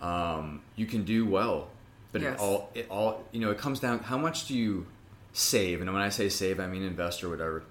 um, 0.00 0.62
you 0.76 0.86
can 0.86 1.04
do 1.04 1.26
well 1.26 1.68
but 2.10 2.22
Yes. 2.22 2.34
it 2.34 2.40
all 2.42 2.70
it 2.74 2.86
all 2.90 3.24
you 3.32 3.40
know 3.40 3.50
it 3.50 3.58
comes 3.58 3.80
down 3.80 3.98
how 4.00 4.18
much 4.18 4.46
do 4.48 4.54
you 4.54 4.86
save 5.32 5.80
and 5.80 5.92
when 5.92 6.02
I 6.02 6.08
say 6.08 6.28
save 6.28 6.58
I 6.60 6.66
mean 6.66 6.82
invest 6.82 7.22
or 7.22 7.28
whatever 7.30 7.62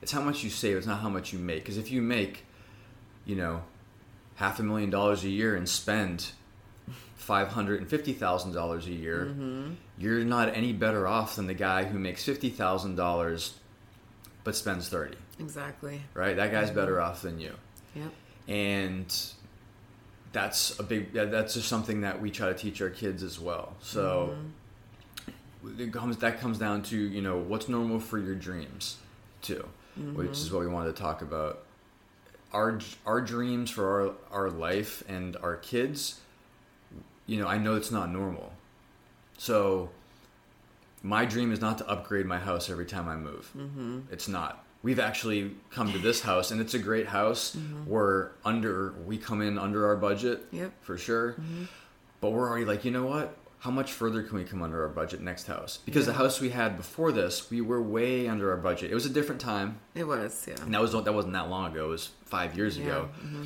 it's 0.00 0.12
how 0.12 0.20
much 0.20 0.42
you 0.44 0.50
save 0.50 0.76
it's 0.76 0.86
not 0.86 1.00
how 1.00 1.08
much 1.08 1.32
you 1.32 1.38
make 1.38 1.60
because 1.62 1.78
if 1.78 1.90
you 1.90 2.00
make 2.02 2.44
you 3.24 3.36
know 3.36 3.62
half 4.36 4.58
a 4.60 4.62
million 4.62 4.90
dollars 4.90 5.24
a 5.24 5.28
year 5.28 5.54
and 5.56 5.68
spend 5.68 6.32
five 7.14 7.48
hundred 7.48 7.80
and 7.80 7.88
fifty 7.88 8.12
thousand 8.12 8.52
dollars 8.52 8.86
a 8.86 8.92
year, 8.92 9.26
Mm-hmm. 9.30 9.72
You're 9.98 10.24
not 10.24 10.54
any 10.56 10.72
better 10.72 11.06
off 11.06 11.36
than 11.36 11.46
the 11.46 11.54
guy 11.54 11.84
who 11.84 11.98
makes 11.98 12.24
fifty 12.24 12.48
thousand 12.50 12.96
dollars 12.96 13.54
but 14.44 14.56
spends 14.56 14.88
thirty. 14.88 15.16
Exactly. 15.38 16.00
Right? 16.14 16.36
That 16.36 16.50
guy's 16.52 16.70
better 16.70 16.94
Mm-hmm. 16.96 17.10
off 17.10 17.22
than 17.22 17.38
you, 17.40 17.52
Yep. 17.94 18.12
and 18.48 19.16
that's 20.32 20.78
a 20.78 20.82
big. 20.82 21.12
That's 21.12 21.54
just 21.54 21.68
something 21.68 22.00
that 22.02 22.20
we 22.20 22.30
try 22.30 22.48
to 22.48 22.54
teach 22.54 22.80
our 22.80 22.90
kids 22.90 23.22
as 23.22 23.38
well. 23.38 23.74
So 23.80 24.34
it 25.78 25.92
comes 25.92 26.16
that 26.18 26.40
comes 26.40 26.58
down 26.58 26.82
to 26.84 26.96
you 26.96 27.22
know 27.22 27.38
what's 27.38 27.68
normal 27.68 28.00
for 28.00 28.18
your 28.18 28.34
dreams 28.34 28.96
too, 29.42 29.66
which 30.14 30.30
is 30.32 30.50
what 30.52 30.60
we 30.60 30.66
wanted 30.68 30.96
to 30.96 31.02
talk 31.02 31.22
about. 31.22 31.62
Our 32.52 32.80
our 33.06 33.20
dreams 33.20 33.70
for 33.70 34.14
our 34.32 34.40
our 34.42 34.50
life 34.50 35.02
and 35.08 35.36
our 35.36 35.56
kids 35.56 36.18
you 37.24 37.40
know, 37.40 37.46
I 37.46 37.56
know 37.56 37.76
it's 37.76 37.92
not 37.92 38.10
normal. 38.10 38.52
So 39.42 39.90
my 41.02 41.24
dream 41.24 41.50
is 41.50 41.60
not 41.60 41.78
to 41.78 41.88
upgrade 41.88 42.26
my 42.26 42.38
house 42.38 42.70
every 42.70 42.86
time 42.86 43.08
I 43.08 43.16
move. 43.16 43.50
Mm-hmm. 43.58 43.98
It's 44.12 44.28
not. 44.28 44.64
We've 44.84 45.00
actually 45.00 45.56
come 45.70 45.90
to 45.90 45.98
this 45.98 46.20
house, 46.20 46.52
and 46.52 46.60
it's 46.60 46.74
a 46.74 46.78
great 46.78 47.08
house. 47.08 47.56
Mm-hmm. 47.56 47.90
We're 47.90 48.30
under. 48.44 48.92
We 49.04 49.18
come 49.18 49.42
in 49.42 49.58
under 49.58 49.84
our 49.88 49.96
budget, 49.96 50.44
Yep. 50.52 50.72
for 50.82 50.96
sure. 50.96 51.32
Mm-hmm. 51.32 51.64
But 52.20 52.30
we're 52.30 52.48
already 52.48 52.64
like, 52.64 52.84
you 52.84 52.92
know 52.92 53.04
what? 53.04 53.36
How 53.58 53.72
much 53.72 53.92
further 53.92 54.22
can 54.22 54.38
we 54.38 54.44
come 54.44 54.62
under 54.62 54.80
our 54.82 54.88
budget 54.88 55.20
next 55.20 55.48
house? 55.48 55.80
Because 55.84 56.06
the 56.06 56.12
house 56.12 56.40
we 56.40 56.50
had 56.50 56.76
before 56.76 57.10
this, 57.10 57.50
we 57.50 57.60
were 57.60 57.82
way 57.82 58.28
under 58.28 58.52
our 58.52 58.56
budget. 58.56 58.92
It 58.92 58.94
was 58.94 59.06
a 59.06 59.10
different 59.10 59.40
time, 59.40 59.80
It 59.96 60.04
was. 60.06 60.46
Yeah. 60.46 60.54
and 60.62 60.72
that 60.72 60.80
was 60.80 60.92
that 60.92 61.12
wasn't 61.12 61.32
that 61.34 61.48
long 61.50 61.72
ago. 61.72 61.86
It 61.86 61.88
was 61.88 62.10
five 62.26 62.56
years 62.56 62.76
ago. 62.76 63.08
Mm-hmm. 63.18 63.42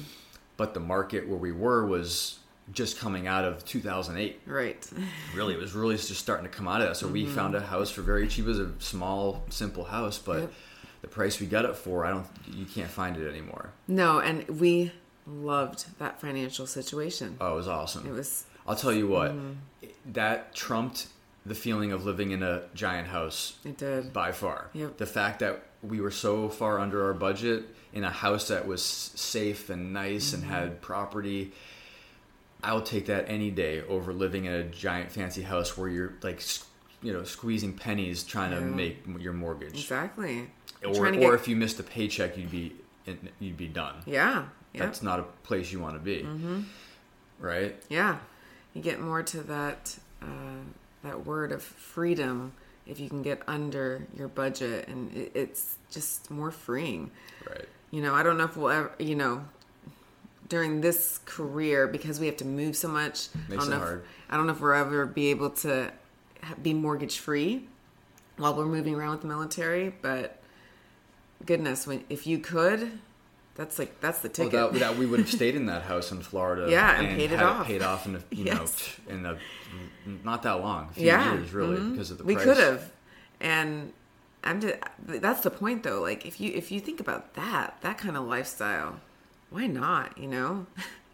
But 0.59 0.75
the 0.75 0.81
market 0.81 1.27
where 1.27 1.39
we 1.39 1.53
were 1.53 1.87
was 1.87 2.39
just 2.73 2.99
coming 2.99 3.27
out 3.27 3.45
of 3.45 3.65
2008 3.65 4.41
Right. 4.47 4.89
really 5.35 5.55
it 5.55 5.61
was 5.61 5.73
really 5.75 5.97
just 5.97 6.17
starting 6.17 6.45
to 6.49 6.55
come 6.55 6.67
out 6.67 6.81
of 6.81 6.89
that 6.89 6.97
so 6.97 7.07
we 7.07 7.25
mm-hmm. 7.25 7.35
found 7.35 7.55
a 7.55 7.61
house 7.61 7.91
for 7.91 8.03
very 8.03 8.27
cheap 8.29 8.45
it 8.45 8.49
was 8.49 8.59
a 8.59 8.73
small 8.79 9.45
simple 9.51 9.85
house 9.85 10.19
but 10.19 10.41
Yep. 10.41 10.53
the 11.03 11.09
price 11.09 11.41
we 11.41 11.47
got 11.47 11.65
it 11.65 11.77
for 11.77 12.05
i 12.05 12.11
don't 12.11 12.27
you 12.51 12.65
can't 12.65 12.91
find 12.91 13.17
it 13.17 13.29
anymore 13.29 13.71
No, 13.87 14.19
and 14.19 14.47
we 14.49 14.93
loved 15.27 15.87
that 15.99 16.21
financial 16.21 16.67
situation. 16.67 17.37
oh 17.41 17.53
it 17.53 17.57
was 17.57 17.69
awesome 17.69 18.07
It 18.07 18.13
was 18.13 18.45
i'll 18.67 18.77
tell 18.77 18.93
you 18.93 19.07
what 19.07 19.31
mm-hmm. 19.33 19.53
that 20.13 20.55
trumped 20.55 21.07
the 21.45 21.55
feeling 21.55 21.93
of 21.93 22.05
living 22.05 22.33
in 22.33 22.43
a 22.43 22.63
giant 22.75 23.07
house 23.07 23.57
it 23.65 23.79
did. 23.79 24.13
by 24.13 24.33
far 24.33 24.71
Yep. 24.73 24.97
the 24.97 25.07
fact 25.07 25.39
that 25.39 25.63
we 25.83 26.01
were 26.01 26.11
so 26.11 26.49
far 26.49 26.81
under 26.81 27.05
our 27.05 27.15
budget 27.15 27.65
in 27.93 28.03
a 28.03 28.11
house 28.11 28.49
that 28.49 28.67
was 28.67 28.83
safe 28.85 29.71
and 29.71 29.93
nice 29.93 30.33
and 30.33 30.43
mm-hmm. 30.43 30.53
had 30.53 30.83
property 30.83 31.53
i'll 32.67 32.83
take 32.83 33.07
that 33.07 33.25
any 33.29 33.51
day 33.51 33.83
over 33.89 34.13
living 34.13 34.45
in 34.45 34.53
a 34.53 34.65
giant 34.65 35.11
fancy 35.11 35.43
house 35.43 35.77
where 35.79 35.89
you're 35.89 36.13
like 36.23 36.43
you 37.03 37.13
know 37.13 37.23
squeezing 37.25 37.73
pennies 37.73 38.23
trying 38.25 38.51
to 38.51 38.61
make 38.61 39.05
your 39.19 39.33
mortgage 39.33 39.75
Exactly. 39.75 40.49
or, 40.85 41.07
or 41.07 41.11
get- 41.13 41.35
if 41.35 41.49
you 41.49 41.57
missed 41.57 41.79
a 41.81 41.83
paycheck 41.83 42.37
you'd 42.37 42.51
be 42.51 42.73
you'd 43.41 43.57
be 43.57 43.69
done 43.69 43.95
Yeah. 44.05 44.47
Yep. 44.75 44.83
that's 44.85 45.03
not 45.03 45.21
a 45.21 45.23
place 45.45 45.71
you 45.73 45.81
want 45.81 45.95
to 45.95 46.01
be 46.01 46.27
right 47.39 47.75
Yeah, 47.89 48.19
you 48.75 48.83
get 48.83 49.01
more 49.01 49.23
to 49.23 49.41
that 49.45 49.97
uh, 50.23 50.27
that 51.05 51.25
word 51.27 51.53
of 51.53 51.63
freedom 51.63 52.53
if 52.87 53.01
you 53.01 53.09
can 53.09 53.23
get 53.23 53.43
under 53.49 54.07
your 54.17 54.29
budget, 54.29 54.87
and 54.89 55.13
it, 55.13 55.33
it's 55.35 55.77
just 55.91 56.31
more 56.31 56.51
freeing. 56.53 57.11
right 57.51 57.67
You 57.91 58.01
know, 58.03 58.15
I 58.15 58.23
don't 58.23 58.39
know 58.39 58.45
if 58.45 58.57
we'll 58.57 58.71
ever, 58.71 58.93
you 59.01 59.17
know, 59.17 59.45
during 60.49 60.81
this 60.81 61.19
career 61.25 61.87
because 61.87 62.21
we 62.21 62.27
have 62.27 62.37
to 62.39 62.45
move 62.45 62.77
so 62.77 62.89
much. 62.89 63.29
I 63.51 63.57
don't 63.57 63.67
it 63.67 63.71
know 63.71 63.79
hard. 63.79 63.99
If, 64.01 64.07
I 64.31 64.37
don't 64.37 64.47
know 64.47 64.53
if 64.53 64.61
we'll 64.61 64.73
ever 64.75 65.07
be 65.07 65.29
able 65.29 65.51
to 65.51 65.93
be 66.63 66.73
mortgage 66.75 67.19
free 67.19 67.67
while 68.37 68.55
we're 68.55 68.67
moving 68.67 68.95
around 68.95 69.13
with 69.13 69.23
the 69.23 69.29
military, 69.29 69.95
but 70.03 70.41
goodness, 71.45 71.87
when 71.87 72.05
if 72.09 72.27
you 72.27 72.39
could, 72.39 72.93
that's 73.55 73.79
like 73.79 74.01
that's 74.01 74.21
the 74.21 74.29
well, 74.29 74.51
ticket. 74.51 74.73
that, 74.73 74.79
that 74.81 74.99
we 74.99 75.07
would 75.07 75.19
have 75.21 75.31
stayed 75.31 75.55
in 75.55 75.67
that 75.67 75.83
house 75.91 76.13
in 76.13 76.23
Florida 76.23 76.71
Yeah, 76.71 77.01
and 77.01 77.17
paid 77.17 77.33
it 77.33 77.43
off. 77.43 77.67
paid 77.67 77.83
off 77.83 78.07
in 78.07 78.17
a, 78.17 78.23
you 78.31 78.45
Yes. 78.45 78.99
know 79.09 79.15
in 79.15 79.27
a 79.27 79.39
not 80.25 80.43
that 80.43 80.61
long 80.61 80.89
a 80.91 80.95
few 80.95 81.07
yeah, 81.07 81.35
years 81.35 81.53
really 81.53 81.79
mhm. 81.79 81.93
because 81.93 82.11
of 82.11 82.19
the 82.19 82.25
we 82.25 82.37
could 82.37 82.59
have, 82.59 82.91
and 83.41 83.93
I'm 84.45 84.61
just 84.61 84.77
that's 85.07 85.41
the 85.41 85.51
point 85.51 85.83
though. 85.83 86.01
Like 86.01 86.27
if 86.27 86.41
you 86.41 86.53
if 86.55 86.71
you 86.71 86.81
think 86.81 87.01
about 87.01 87.35
that 87.35 87.79
that 87.81 87.99
kind 87.99 88.17
of 88.17 88.25
lifestyle, 88.27 89.01
why 89.51 89.67
not? 89.67 90.17
You 90.19 90.29
know, 90.29 90.67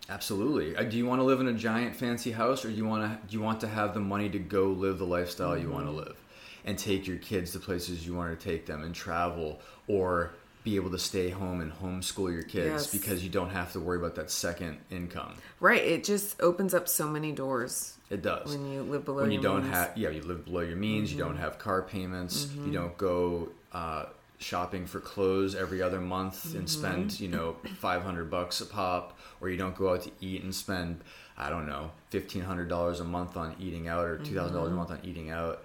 Absolutely. 0.08 0.76
Uh, 0.76 0.82
Do 0.82 0.96
you 0.96 1.06
want 1.06 1.20
to 1.20 1.24
live 1.24 1.40
in 1.40 1.48
a 1.48 1.52
giant 1.52 1.96
fancy 1.96 2.32
house, 2.32 2.64
or 2.64 2.68
do 2.70 2.74
you 2.74 2.86
want 2.86 3.02
to 3.22 3.28
do 3.28 3.36
you 3.36 3.42
want 3.42 3.60
to 3.60 3.68
have 3.68 3.94
the 3.94 4.00
money 4.00 4.28
to 4.30 4.38
go 4.38 4.66
live 4.66 4.98
the 4.98 5.06
lifestyle 5.06 5.56
you 5.56 5.64
Mm-hmm. 5.64 5.72
want 5.74 5.86
to 5.86 5.92
live, 5.92 6.16
and 6.64 6.78
take 6.78 7.06
your 7.06 7.18
kids 7.18 7.52
to 7.52 7.58
places 7.60 8.06
you 8.06 8.14
want 8.14 8.38
to 8.38 8.44
take 8.44 8.66
them, 8.66 8.82
and 8.82 8.94
travel, 8.94 9.60
or 9.86 10.32
be 10.64 10.76
able 10.76 10.90
to 10.90 10.98
stay 10.98 11.28
home 11.28 11.60
and 11.60 11.72
homeschool 11.72 12.32
your 12.32 12.42
kids 12.44 12.84
Yes. 12.84 12.92
because 12.92 13.24
you 13.24 13.30
don't 13.30 13.50
have 13.50 13.72
to 13.72 13.80
worry 13.80 13.98
about 13.98 14.14
that 14.16 14.30
second 14.30 14.78
income. 14.90 15.34
right? 15.58 15.82
It 15.82 16.04
just 16.04 16.40
opens 16.40 16.72
up 16.72 16.86
so 16.88 17.08
many 17.08 17.32
doors 17.32 17.94
It 18.10 18.22
does. 18.22 18.48
when 18.56 18.70
you 18.72 18.82
live 18.82 19.04
below. 19.04 19.22
when 19.22 19.32
you 19.32 19.40
don't 19.40 19.62
means. 19.64 19.74
have 19.74 19.98
yeah 19.98 20.10
you 20.10 20.22
live 20.22 20.44
below 20.44 20.60
your 20.60 20.76
means 20.76 21.12
you 21.12 21.18
Mm-hmm. 21.18 21.28
don't 21.30 21.38
have 21.38 21.58
car 21.58 21.82
payments 21.82 22.48
you 22.64 22.70
don't 22.72 22.96
go 22.96 23.48
uh, 23.72 24.04
shopping 24.42 24.86
for 24.86 25.00
clothes 25.00 25.54
every 25.54 25.80
other 25.82 26.00
month 26.00 26.44
Mm-hmm. 26.46 26.58
and 26.58 26.68
spend 26.70 27.20
you 27.20 27.28
know 27.28 27.56
500 27.78 28.30
bucks 28.30 28.60
a 28.60 28.66
pop 28.66 29.18
or 29.40 29.48
you 29.48 29.56
don't 29.56 29.74
go 29.76 29.92
out 29.94 30.02
to 30.02 30.10
eat 30.20 30.42
and 30.42 30.54
spend 30.54 31.00
i 31.38 31.48
don't 31.50 31.66
know 31.66 31.90
$1500 32.12 33.00
a 33.00 33.04
month 33.04 33.36
on 33.36 33.54
eating 33.60 33.88
out 33.88 34.04
or 34.04 34.18
$2000 34.18 34.24
Mm-hmm. 34.24 34.56
a 34.56 34.70
month 34.70 34.90
on 34.90 35.00
eating 35.04 35.30
out 35.30 35.62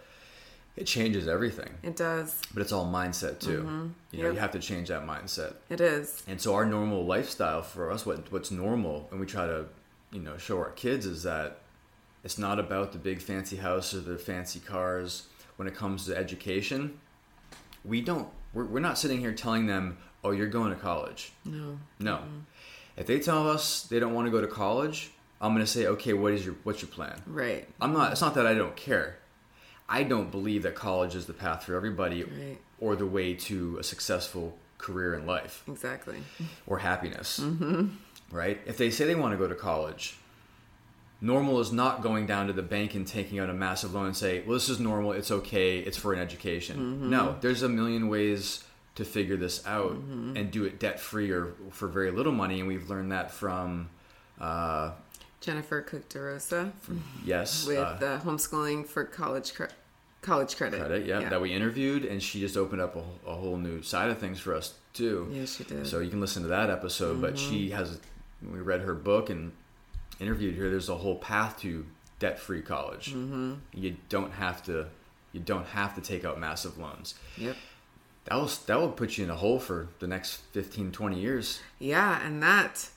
it 0.75 0.85
changes 0.85 1.27
everything 1.27 1.73
It 1.83 1.95
does. 1.95 2.39
but 2.53 2.61
it's 2.61 2.71
all 2.71 2.85
mindset 2.85 3.39
too 3.39 3.51
you 3.51 3.57
know 3.57 3.63
Mm-hmm. 3.63 4.17
Yep. 4.25 4.33
you 4.33 4.39
have 4.39 4.51
to 4.51 4.59
change 4.59 4.87
that 4.89 5.05
mindset 5.05 5.53
It 5.69 5.81
is. 5.81 6.23
and 6.27 6.39
so 6.39 6.53
our 6.53 6.65
normal 6.65 7.05
lifestyle 7.05 7.61
for 7.63 7.91
us, 7.91 8.05
what 8.05 8.31
what's 8.31 8.51
normal, 8.51 9.07
and 9.11 9.19
we 9.19 9.25
try 9.25 9.45
to, 9.47 9.65
you 10.11 10.19
know, 10.21 10.37
show 10.37 10.57
our 10.59 10.71
kids 10.71 11.05
is 11.05 11.23
that 11.23 11.59
it's 12.23 12.37
not 12.37 12.59
about 12.59 12.91
the 12.91 12.97
big 12.97 13.21
fancy 13.21 13.55
house 13.57 13.93
or 13.93 14.01
the 14.01 14.17
fancy 14.17 14.59
cars. 14.59 15.27
When 15.57 15.67
it 15.67 15.75
comes 15.75 16.05
to 16.05 16.15
education, 16.15 16.99
we 17.83 18.01
don't. 18.01 18.27
We're, 18.57 18.65
we're 18.65 18.79
not 18.79 18.97
sitting 18.97 19.19
here 19.19 19.33
telling 19.33 19.67
them, 19.67 19.97
"Oh, 20.23 20.31
you're 20.31 20.47
going 20.47 20.71
to 20.71 20.75
college." 20.79 21.31
No. 21.45 21.77
No. 21.99 22.21
If 22.97 23.05
they 23.05 23.19
tell 23.19 23.47
us 23.47 23.83
they 23.83 23.99
don't 23.99 24.15
want 24.15 24.25
to 24.25 24.31
go 24.31 24.41
to 24.41 24.47
college, 24.47 25.11
I'm 25.39 25.53
going 25.53 25.63
to 25.63 25.71
say, 25.71 25.85
"Okay, 25.85 26.13
what 26.13 26.33
is 26.33 26.43
your 26.43 26.55
what's 26.63 26.81
your 26.81 26.89
plan?" 26.89 27.21
Right. 27.27 27.67
I'm 27.79 27.93
not. 27.93 28.11
It's 28.11 28.21
not 28.21 28.33
that 28.33 28.47
I 28.47 28.55
don't 28.55 28.75
care. 28.75 29.17
I 29.87 30.01
don't 30.03 30.31
believe 30.31 30.63
that 30.63 30.73
college 30.75 31.13
is 31.15 31.27
the 31.27 31.33
path 31.33 31.63
for 31.65 31.75
everybody 31.75 32.23
Right. 32.23 32.57
or 32.79 32.95
the 32.95 33.05
way 33.05 33.35
to 33.35 33.77
a 33.77 33.83
successful 33.83 34.57
career 34.79 35.13
in 35.13 35.25
life 35.25 35.63
Exactly. 35.67 36.17
or 36.65 36.79
happiness. 36.79 37.39
Mm-hmm. 37.39 37.87
Right? 38.31 38.59
If 38.65 38.77
they 38.77 38.89
say 38.89 39.05
they 39.05 39.15
want 39.15 39.33
to 39.33 39.37
go 39.37 39.47
to 39.47 39.55
college, 39.55 40.17
normal 41.21 41.59
is 41.59 41.71
not 41.71 42.01
going 42.01 42.27
down 42.27 42.47
to 42.47 42.53
the 42.53 42.61
bank 42.61 42.95
and 42.95 43.07
taking 43.07 43.39
out 43.39 43.49
a 43.49 43.53
massive 43.53 43.93
loan 43.93 44.07
and 44.07 44.17
say, 44.17 44.41
well, 44.41 44.53
this 44.53 44.69
is 44.69 44.79
normal, 44.79 45.11
it's 45.13 45.31
okay, 45.31 45.79
it's 45.79 45.97
for 45.97 46.13
an 46.13 46.19
education. 46.19 47.09
No, 47.09 47.35
there's 47.41 47.63
a 47.63 47.69
million 47.69 48.07
ways 48.09 48.63
to 48.95 49.05
figure 49.05 49.37
this 49.37 49.65
out 49.65 49.91
and 49.91 50.51
do 50.51 50.63
it 50.65 50.79
debt 50.79 50.99
free 50.99 51.31
or 51.31 51.53
for 51.71 51.87
very 51.87 52.11
little 52.11 52.31
money. 52.31 52.59
And 52.59 52.67
we've 52.67 52.89
learned 52.89 53.11
that 53.11 53.31
from, 53.31 53.89
uh, 54.39 54.91
Jennifer 55.39 55.81
Cook 55.81 56.09
DeRosa 56.09 56.71
yes, 57.23 57.67
with 57.67 57.77
uh, 57.77 57.81
uh, 57.81 58.19
homeschooling 58.21 58.87
for 58.87 59.03
college 59.05 59.53
cre- 59.53 59.65
college 60.21 60.57
credit. 60.57 60.79
credit, 60.79 61.05
yeah, 61.05 61.29
that 61.29 61.39
we 61.39 61.53
interviewed, 61.53 62.05
and 62.05 62.21
she 62.21 62.39
just 62.39 62.57
opened 62.57 62.81
up 62.81 62.95
a, 62.95 63.29
a 63.29 63.35
whole 63.35 63.57
new 63.57 63.83
side 63.83 64.09
of 64.09 64.17
things 64.17 64.39
for 64.39 64.55
us 64.55 64.73
too. 64.93 65.29
Yeah, 65.31 65.45
she 65.45 65.63
did. 65.63 65.85
So 65.85 65.99
you 65.99 66.09
can 66.09 66.19
listen 66.19 66.41
to 66.41 66.49
that 66.49 66.71
episode. 66.71 67.21
But 67.21 67.37
she 67.37 67.69
has, 67.69 67.99
we 68.41 68.59
read 68.59 68.81
her 68.81 68.95
book 68.95 69.29
and 69.29 69.51
interviewed 70.19 70.55
here, 70.55 70.69
There's 70.69 70.89
a 70.89 70.95
whole 70.97 71.15
path 71.17 71.59
to 71.61 71.85
debt-free 72.19 72.61
college. 72.63 73.13
Mm-hmm. 73.13 73.53
You 73.73 73.97
don't 74.09 74.31
have 74.33 74.63
to, 74.63 74.87
you 75.33 75.39
don't 75.39 75.67
have 75.67 75.95
to 75.95 76.01
take 76.01 76.25
out 76.25 76.39
massive 76.39 76.77
loans. 76.77 77.15
Yep. 77.37 77.55
That 78.25 78.35
will 78.35 78.49
that 78.65 78.79
will 78.79 78.89
put 78.91 79.17
you 79.17 79.23
in 79.23 79.29
a 79.29 79.35
hole 79.35 79.57
for 79.59 79.87
the 79.99 80.07
next 80.07 80.37
15, 80.51 80.91
20 80.91 81.19
years. 81.19 81.61
Yeah, 81.79 82.25
and 82.25 82.43
that 82.43 82.89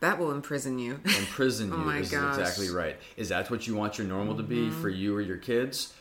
that 0.00 0.18
will 0.18 0.32
imprison 0.32 0.78
you. 0.80 0.94
Imprison 1.04 1.72
Oh 1.72 1.76
you 1.76 1.84
my 1.84 1.98
is 1.98 2.10
gosh. 2.10 2.36
exactly 2.36 2.68
right. 2.70 2.96
Is 3.16 3.28
that 3.28 3.48
what 3.50 3.68
you 3.68 3.76
want 3.76 3.98
your 3.98 4.08
normal 4.08 4.36
to 4.36 4.42
be 4.42 4.70
for 4.70 4.88
you 4.88 5.14
or 5.14 5.20
your 5.20 5.36
kids? 5.36 5.92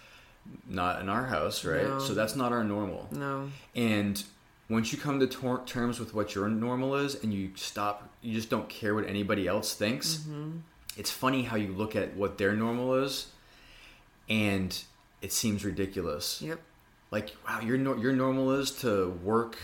Not 0.68 1.00
in 1.00 1.10
our 1.10 1.26
house, 1.28 1.64
right? 1.64 1.84
No. 1.84 2.00
So 2.00 2.16
that's 2.16 2.36
not 2.36 2.52
our 2.52 2.64
normal. 2.64 3.08
no. 3.12 3.52
And 3.76 4.24
once 4.72 4.92
you 4.92 4.98
come 4.98 5.20
to 5.20 5.28
tor- 5.28 5.62
terms 5.66 6.00
with 6.00 6.14
what 6.14 6.34
your 6.34 6.48
normal 6.48 6.96
is 6.96 7.16
and 7.24 7.34
you 7.34 7.52
stop, 7.56 8.10
you 8.22 8.34
just 8.34 8.50
don't 8.50 8.70
care 8.70 8.96
what 8.96 9.06
anybody 9.08 9.48
else 9.48 9.74
thinks, 9.76 10.16
Mm-hmm. 10.18 10.58
it's 10.98 11.12
funny 11.12 11.44
how 11.44 11.58
you 11.58 11.74
look 11.74 11.96
at 11.96 12.16
what 12.16 12.38
their 12.38 12.54
normal 12.56 12.96
is 12.96 13.28
and 14.30 14.82
it 15.22 15.32
seems 15.32 15.64
ridiculous. 15.66 16.42
Yep. 16.42 16.60
Like, 17.12 17.32
wow, 17.48 17.60
your, 17.60 17.76
your 18.00 18.14
normal 18.14 18.52
is 18.54 18.72
to 18.82 19.10
work 19.24 19.58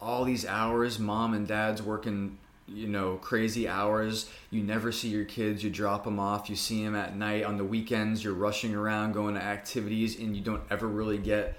all 0.00 0.24
these 0.24 0.44
hours, 0.46 0.98
mom 0.98 1.32
and 1.32 1.46
dad's 1.46 1.82
working, 1.82 2.38
you 2.68 2.86
know, 2.88 3.16
crazy 3.16 3.66
hours. 3.68 4.28
You 4.50 4.62
never 4.62 4.92
see 4.92 5.08
your 5.08 5.24
kids, 5.24 5.64
you 5.64 5.70
drop 5.70 6.04
them 6.04 6.18
off, 6.20 6.50
you 6.50 6.56
see 6.56 6.84
them 6.84 6.94
at 6.94 7.16
night. 7.16 7.44
On 7.44 7.56
the 7.56 7.64
weekends, 7.64 8.22
you're 8.22 8.34
rushing 8.34 8.74
around 8.74 9.12
going 9.12 9.34
to 9.36 9.42
activities 9.42 10.18
and 10.18 10.36
you 10.36 10.42
don't 10.42 10.62
ever 10.70 10.86
really 10.86 11.18
get 11.18 11.56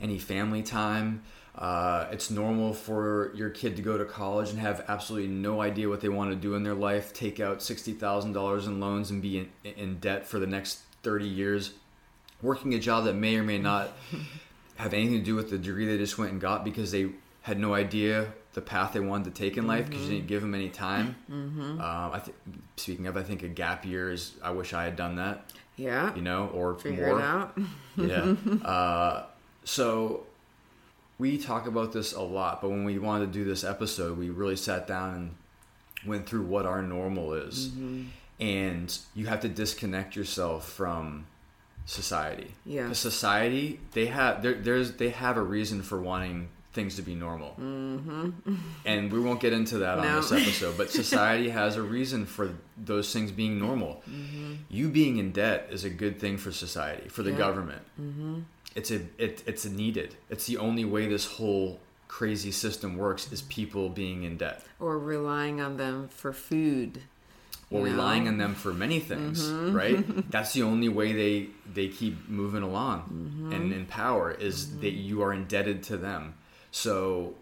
any 0.00 0.18
family 0.18 0.62
time. 0.62 1.22
Uh, 1.56 2.06
it's 2.10 2.30
normal 2.30 2.74
for 2.74 3.30
your 3.34 3.48
kid 3.48 3.76
to 3.76 3.82
go 3.82 3.96
to 3.96 4.04
college 4.04 4.50
and 4.50 4.58
have 4.58 4.84
absolutely 4.88 5.28
no 5.28 5.60
idea 5.60 5.88
what 5.88 6.00
they 6.00 6.08
want 6.08 6.30
to 6.30 6.36
do 6.36 6.54
in 6.54 6.64
their 6.64 6.74
life, 6.74 7.12
take 7.12 7.38
out 7.38 7.60
$60,000 7.60 8.66
in 8.66 8.80
loans 8.80 9.10
and 9.10 9.22
be 9.22 9.38
in, 9.38 9.48
in 9.64 9.98
debt 9.98 10.26
for 10.26 10.40
the 10.40 10.46
next 10.48 10.80
30 11.04 11.26
years, 11.26 11.72
working 12.42 12.74
a 12.74 12.78
job 12.78 13.04
that 13.04 13.14
may 13.14 13.36
or 13.36 13.44
may 13.44 13.58
not 13.58 13.92
have 14.76 14.92
anything 14.92 15.18
to 15.18 15.24
do 15.24 15.36
with 15.36 15.50
the 15.50 15.58
degree 15.58 15.86
they 15.86 15.96
just 15.96 16.18
went 16.18 16.32
and 16.32 16.40
got 16.40 16.64
because 16.64 16.90
they 16.90 17.10
had 17.42 17.58
no 17.58 17.72
idea 17.74 18.32
the 18.54 18.60
path 18.60 18.92
they 18.92 19.00
wanted 19.00 19.24
to 19.24 19.30
take 19.42 19.56
in 19.56 19.66
life 19.66 19.88
because 19.88 20.04
you 20.04 20.14
didn't 20.16 20.28
give 20.28 20.40
them 20.40 20.54
any 20.54 20.70
time. 20.70 21.16
Um, 21.30 21.80
I 21.80 22.20
th- 22.24 22.36
speaking 22.76 23.06
of, 23.06 23.16
I 23.16 23.22
think 23.22 23.42
a 23.42 23.48
gap 23.48 23.84
year 23.84 24.10
is. 24.12 24.32
I 24.42 24.52
wish 24.52 24.72
I 24.72 24.84
had 24.84 24.96
done 24.96 25.16
that. 25.16 25.52
Yeah. 25.76 26.14
You 26.14 26.22
know, 26.22 26.48
or 26.54 26.76
Figure 26.76 27.08
more. 27.08 27.18
it 27.18 27.22
out. 27.22 27.58
Yeah. 27.96 28.34
uh, 28.64 29.26
so 29.64 30.24
we 31.18 31.38
talk 31.38 31.66
about 31.66 31.92
this 31.92 32.12
a 32.12 32.20
lot, 32.22 32.60
but 32.60 32.70
when 32.70 32.84
we 32.84 32.98
wanted 32.98 33.26
to 33.26 33.32
do 33.32 33.44
this 33.44 33.64
episode, 33.64 34.18
we 34.18 34.30
really 34.30 34.56
sat 34.56 34.86
down 34.86 35.14
and 35.14 35.34
went 36.06 36.26
through 36.28 36.42
what 36.42 36.66
our 36.66 36.82
normal 36.82 37.34
is. 37.34 37.68
Mm-hmm. 37.68 38.02
And 38.40 38.98
you 39.14 39.26
have 39.26 39.40
to 39.40 39.48
disconnect 39.48 40.16
yourself 40.16 40.68
from 40.68 41.26
society. 41.86 42.52
Yeah. 42.66 42.92
Society, 42.92 43.80
they 43.92 44.06
have 44.06 44.42
there's 44.42 44.92
they 44.92 45.10
have 45.10 45.36
a 45.36 45.42
reason 45.42 45.82
for 45.82 46.00
wanting 46.00 46.48
things 46.72 46.96
to 46.96 47.02
be 47.02 47.14
normal. 47.14 47.54
Mm-hmm. 47.60 48.54
And 48.84 49.12
we 49.12 49.20
won't 49.20 49.40
get 49.40 49.52
into 49.52 49.78
that 49.78 49.98
on 49.98 50.16
this 50.16 50.32
episode, 50.32 50.76
but 50.76 50.90
society 51.02 51.48
has 51.50 51.76
a 51.76 51.82
reason 51.82 52.26
for 52.26 52.50
those 52.76 53.12
things 53.12 53.30
being 53.30 53.58
normal. 53.58 54.02
You 54.68 54.88
being 54.88 55.18
in 55.18 55.30
debt 55.30 55.68
is 55.70 55.84
a 55.84 55.90
good 55.90 56.18
thing 56.18 56.36
for 56.36 56.50
society, 56.50 57.08
for 57.08 57.22
the 57.22 57.30
Yeah. 57.30 57.38
government. 57.38 57.82
It's 58.74 58.90
a 58.90 59.00
it, 59.18 59.42
it's 59.46 59.64
a 59.64 59.70
needed. 59.70 60.16
It's 60.30 60.46
the 60.46 60.56
only 60.58 60.84
way 60.84 61.06
this 61.06 61.26
whole 61.26 61.80
crazy 62.08 62.50
system 62.50 62.96
works 62.96 63.32
is 63.32 63.42
people 63.42 63.88
being 63.88 64.22
in 64.22 64.36
debt 64.36 64.62
Or 64.78 64.98
relying 64.98 65.60
on 65.60 65.76
them 65.78 66.08
for 66.08 66.32
food. 66.32 67.02
or 67.70 67.80
know? 67.80 67.92
relying 67.92 68.28
on 68.28 68.38
them 68.38 68.54
for 68.54 68.72
many 68.72 69.00
things, 69.00 69.42
mm-hmm. 69.42 69.74
right? 69.74 70.30
That's 70.30 70.52
the 70.52 70.62
only 70.62 70.88
way 70.88 71.12
they 71.12 71.48
they 71.72 71.88
keep 71.88 72.28
moving 72.28 72.62
along 72.62 73.00
mm-hmm. 73.02 73.52
and 73.52 73.72
in 73.72 73.86
power 73.86 74.30
is 74.30 74.66
mm-hmm. 74.66 74.80
that 74.80 74.92
you 74.92 75.22
are 75.22 75.32
indebted 75.32 75.82
to 75.84 75.96
them. 75.96 76.34
So 76.70 77.34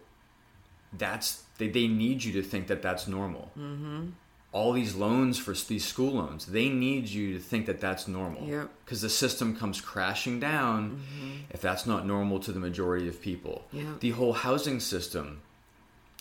that's 0.95 1.43
they, 1.57 1.69
they 1.69 1.87
need 1.87 2.23
you 2.23 2.33
to 2.33 2.43
think 2.43 2.67
that 2.67 2.81
that's 2.81 3.07
normal. 3.07 3.51
All 4.53 4.71
these 4.71 4.95
loans 4.95 5.37
for 5.37 5.53
these 5.53 5.83
school 5.83 6.13
loans, 6.13 6.45
they 6.45 6.69
need 6.69 7.09
you 7.09 7.33
to 7.33 7.39
think 7.39 7.65
that 7.65 7.81
that's 7.81 8.07
normal. 8.07 8.47
Yep. 8.47 8.69
Because 8.85 9.01
the 9.01 9.09
system 9.09 9.55
comes 9.55 9.81
crashing 9.81 10.39
down 10.39 10.91
mm-hmm. 10.91 11.31
if 11.49 11.59
that's 11.59 11.85
not 11.85 12.05
normal 12.05 12.39
to 12.39 12.51
the 12.51 12.59
majority 12.59 13.07
of 13.07 13.19
people. 13.19 13.65
Yeah. 13.71 13.93
The 13.99 14.11
whole 14.11 14.33
housing 14.33 14.79
system 14.79 15.41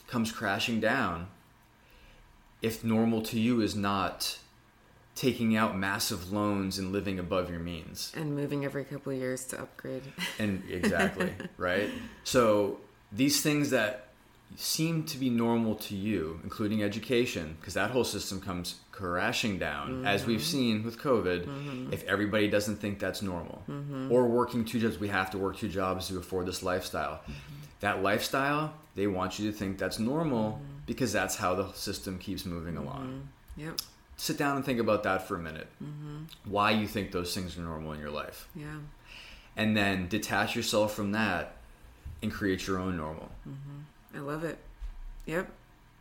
comes 0.08 0.32
crashing 0.32 0.80
down 0.80 1.28
if 2.62 2.82
normal 2.82 3.22
to 3.22 3.38
you 3.38 3.60
is 3.60 3.76
not 3.76 4.38
taking 5.14 5.56
out 5.56 5.76
massive 5.76 6.32
loans 6.32 6.78
and 6.78 6.92
living 6.92 7.18
above 7.18 7.50
your 7.50 7.60
means. 7.60 8.12
And 8.16 8.34
moving 8.34 8.64
every 8.64 8.84
couple 8.84 9.12
of 9.12 9.18
years 9.18 9.44
to 9.46 9.60
upgrade. 9.60 10.02
And 10.38 10.62
exactly, 10.70 11.32
right? 11.58 11.90
So 12.24 12.78
these 13.10 13.42
things 13.42 13.70
that 13.70 14.08
seem 14.56 15.04
to 15.04 15.18
be 15.18 15.30
normal 15.30 15.74
to 15.76 15.94
you, 15.94 16.40
including 16.44 16.82
education, 16.82 17.56
because 17.60 17.74
that 17.74 17.90
whole 17.90 18.04
system 18.04 18.40
comes 18.40 18.76
crashing 18.90 19.58
down, 19.58 20.06
as 20.06 20.22
mm-hmm. 20.22 20.30
we've 20.30 20.42
seen 20.42 20.84
with 20.84 20.98
COVID, 20.98 21.46
mm-hmm. 21.46 21.92
if 21.92 22.04
everybody 22.04 22.48
doesn't 22.48 22.76
think 22.76 22.98
that's 22.98 23.22
normal. 23.22 23.62
Mm-hmm. 23.68 24.12
Or 24.12 24.26
working 24.26 24.64
two 24.64 24.78
jobs, 24.78 24.98
we 24.98 25.08
have 25.08 25.30
to 25.30 25.38
work 25.38 25.56
two 25.56 25.68
jobs 25.68 26.08
to 26.08 26.18
afford 26.18 26.46
this 26.46 26.62
lifestyle. 26.62 27.20
That 27.80 28.02
lifestyle, 28.02 28.74
they 28.94 29.06
want 29.06 29.38
you 29.38 29.50
to 29.50 29.56
think 29.56 29.78
that's 29.78 29.98
normal 29.98 30.60
because 30.86 31.12
that's 31.12 31.36
how 31.36 31.54
the 31.54 31.72
system 31.72 32.18
keeps 32.18 32.44
moving 32.44 32.76
along. 32.76 33.28
Yep. 33.56 33.80
Sit 34.16 34.38
down 34.38 34.56
and 34.56 34.64
think 34.64 34.78
about 34.78 35.02
that 35.02 35.26
for 35.26 35.36
a 35.36 35.40
minute. 35.40 35.66
Why 36.44 36.70
you 36.70 36.86
think 36.86 37.10
those 37.10 37.34
things 37.34 37.58
are 37.58 37.62
normal 37.62 37.92
in 37.92 38.00
your 38.00 38.10
life. 38.10 38.48
Yeah. 38.54 38.76
And 39.56 39.76
then 39.76 40.08
detach 40.08 40.54
yourself 40.54 40.94
from 40.94 41.12
that 41.12 41.56
and 42.22 42.30
create 42.32 42.66
your 42.66 42.78
own 42.78 42.96
normal. 42.96 43.30
I 44.14 44.18
love 44.20 44.44
it. 44.44 44.58
Yep. 45.26 45.48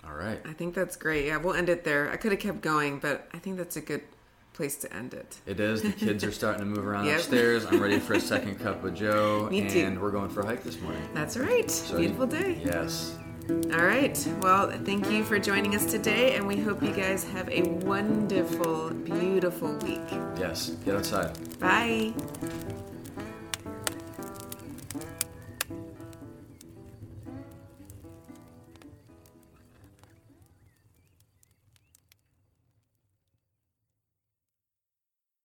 All 0.06 0.14
right. 0.14 0.42
I 0.46 0.54
think 0.54 0.74
that's 0.74 0.96
great. 0.96 1.26
Yeah, 1.28 1.38
we'll 1.38 1.54
end 1.54 1.70
it 1.70 1.84
there. 1.84 2.10
I 2.12 2.18
could 2.18 2.32
have 2.32 2.42
kept 2.42 2.62
going, 2.62 3.00
but 3.00 3.28
I 3.34 3.38
think 3.38 3.58
that's 3.58 3.76
a 3.78 3.82
good 3.82 4.02
place 4.54 4.76
to 4.78 4.94
end 4.94 5.14
it. 5.14 5.38
It 5.46 5.60
is. 5.60 5.82
The 5.82 5.92
kids 5.92 6.24
are 6.24 6.32
starting 6.32 6.60
to 6.62 6.66
move 6.66 6.86
around 6.86 7.06
Yep. 7.08 7.18
upstairs. 7.20 7.66
I'm 7.66 7.80
ready 7.82 8.00
for 8.00 8.14
a 8.16 8.20
second 8.20 8.60
cup 8.60 8.84
of 8.84 8.94
Joe. 8.96 9.48
Me 9.52 9.70
too. 9.70 9.80
and 9.86 10.02
we're 10.02 10.12
going 10.12 10.30
for 10.30 10.42
a 10.42 10.46
hike 10.46 10.64
this 10.64 10.80
morning. 10.82 11.02
That's 11.14 11.38
right. 11.38 11.70
So- 11.70 11.98
Beautiful 11.98 12.26
day. 12.28 12.60
Yes. 12.66 13.18
All 13.50 13.84
right. 13.86 14.18
Well, 14.42 14.70
thank 14.86 15.10
you 15.12 15.24
for 15.24 15.38
joining 15.40 15.76
us 15.76 15.86
today, 15.86 16.36
and 16.36 16.48
we 16.48 16.58
hope 16.58 16.82
you 16.82 16.92
guys 16.94 17.24
have 17.26 17.50
a 17.50 17.64
wonderful, 17.64 18.92
beautiful 18.92 19.74
week. 19.78 20.00
Yes. 20.40 20.70
Get 20.86 20.96
outside. 20.96 21.60
Bye. 21.60 22.14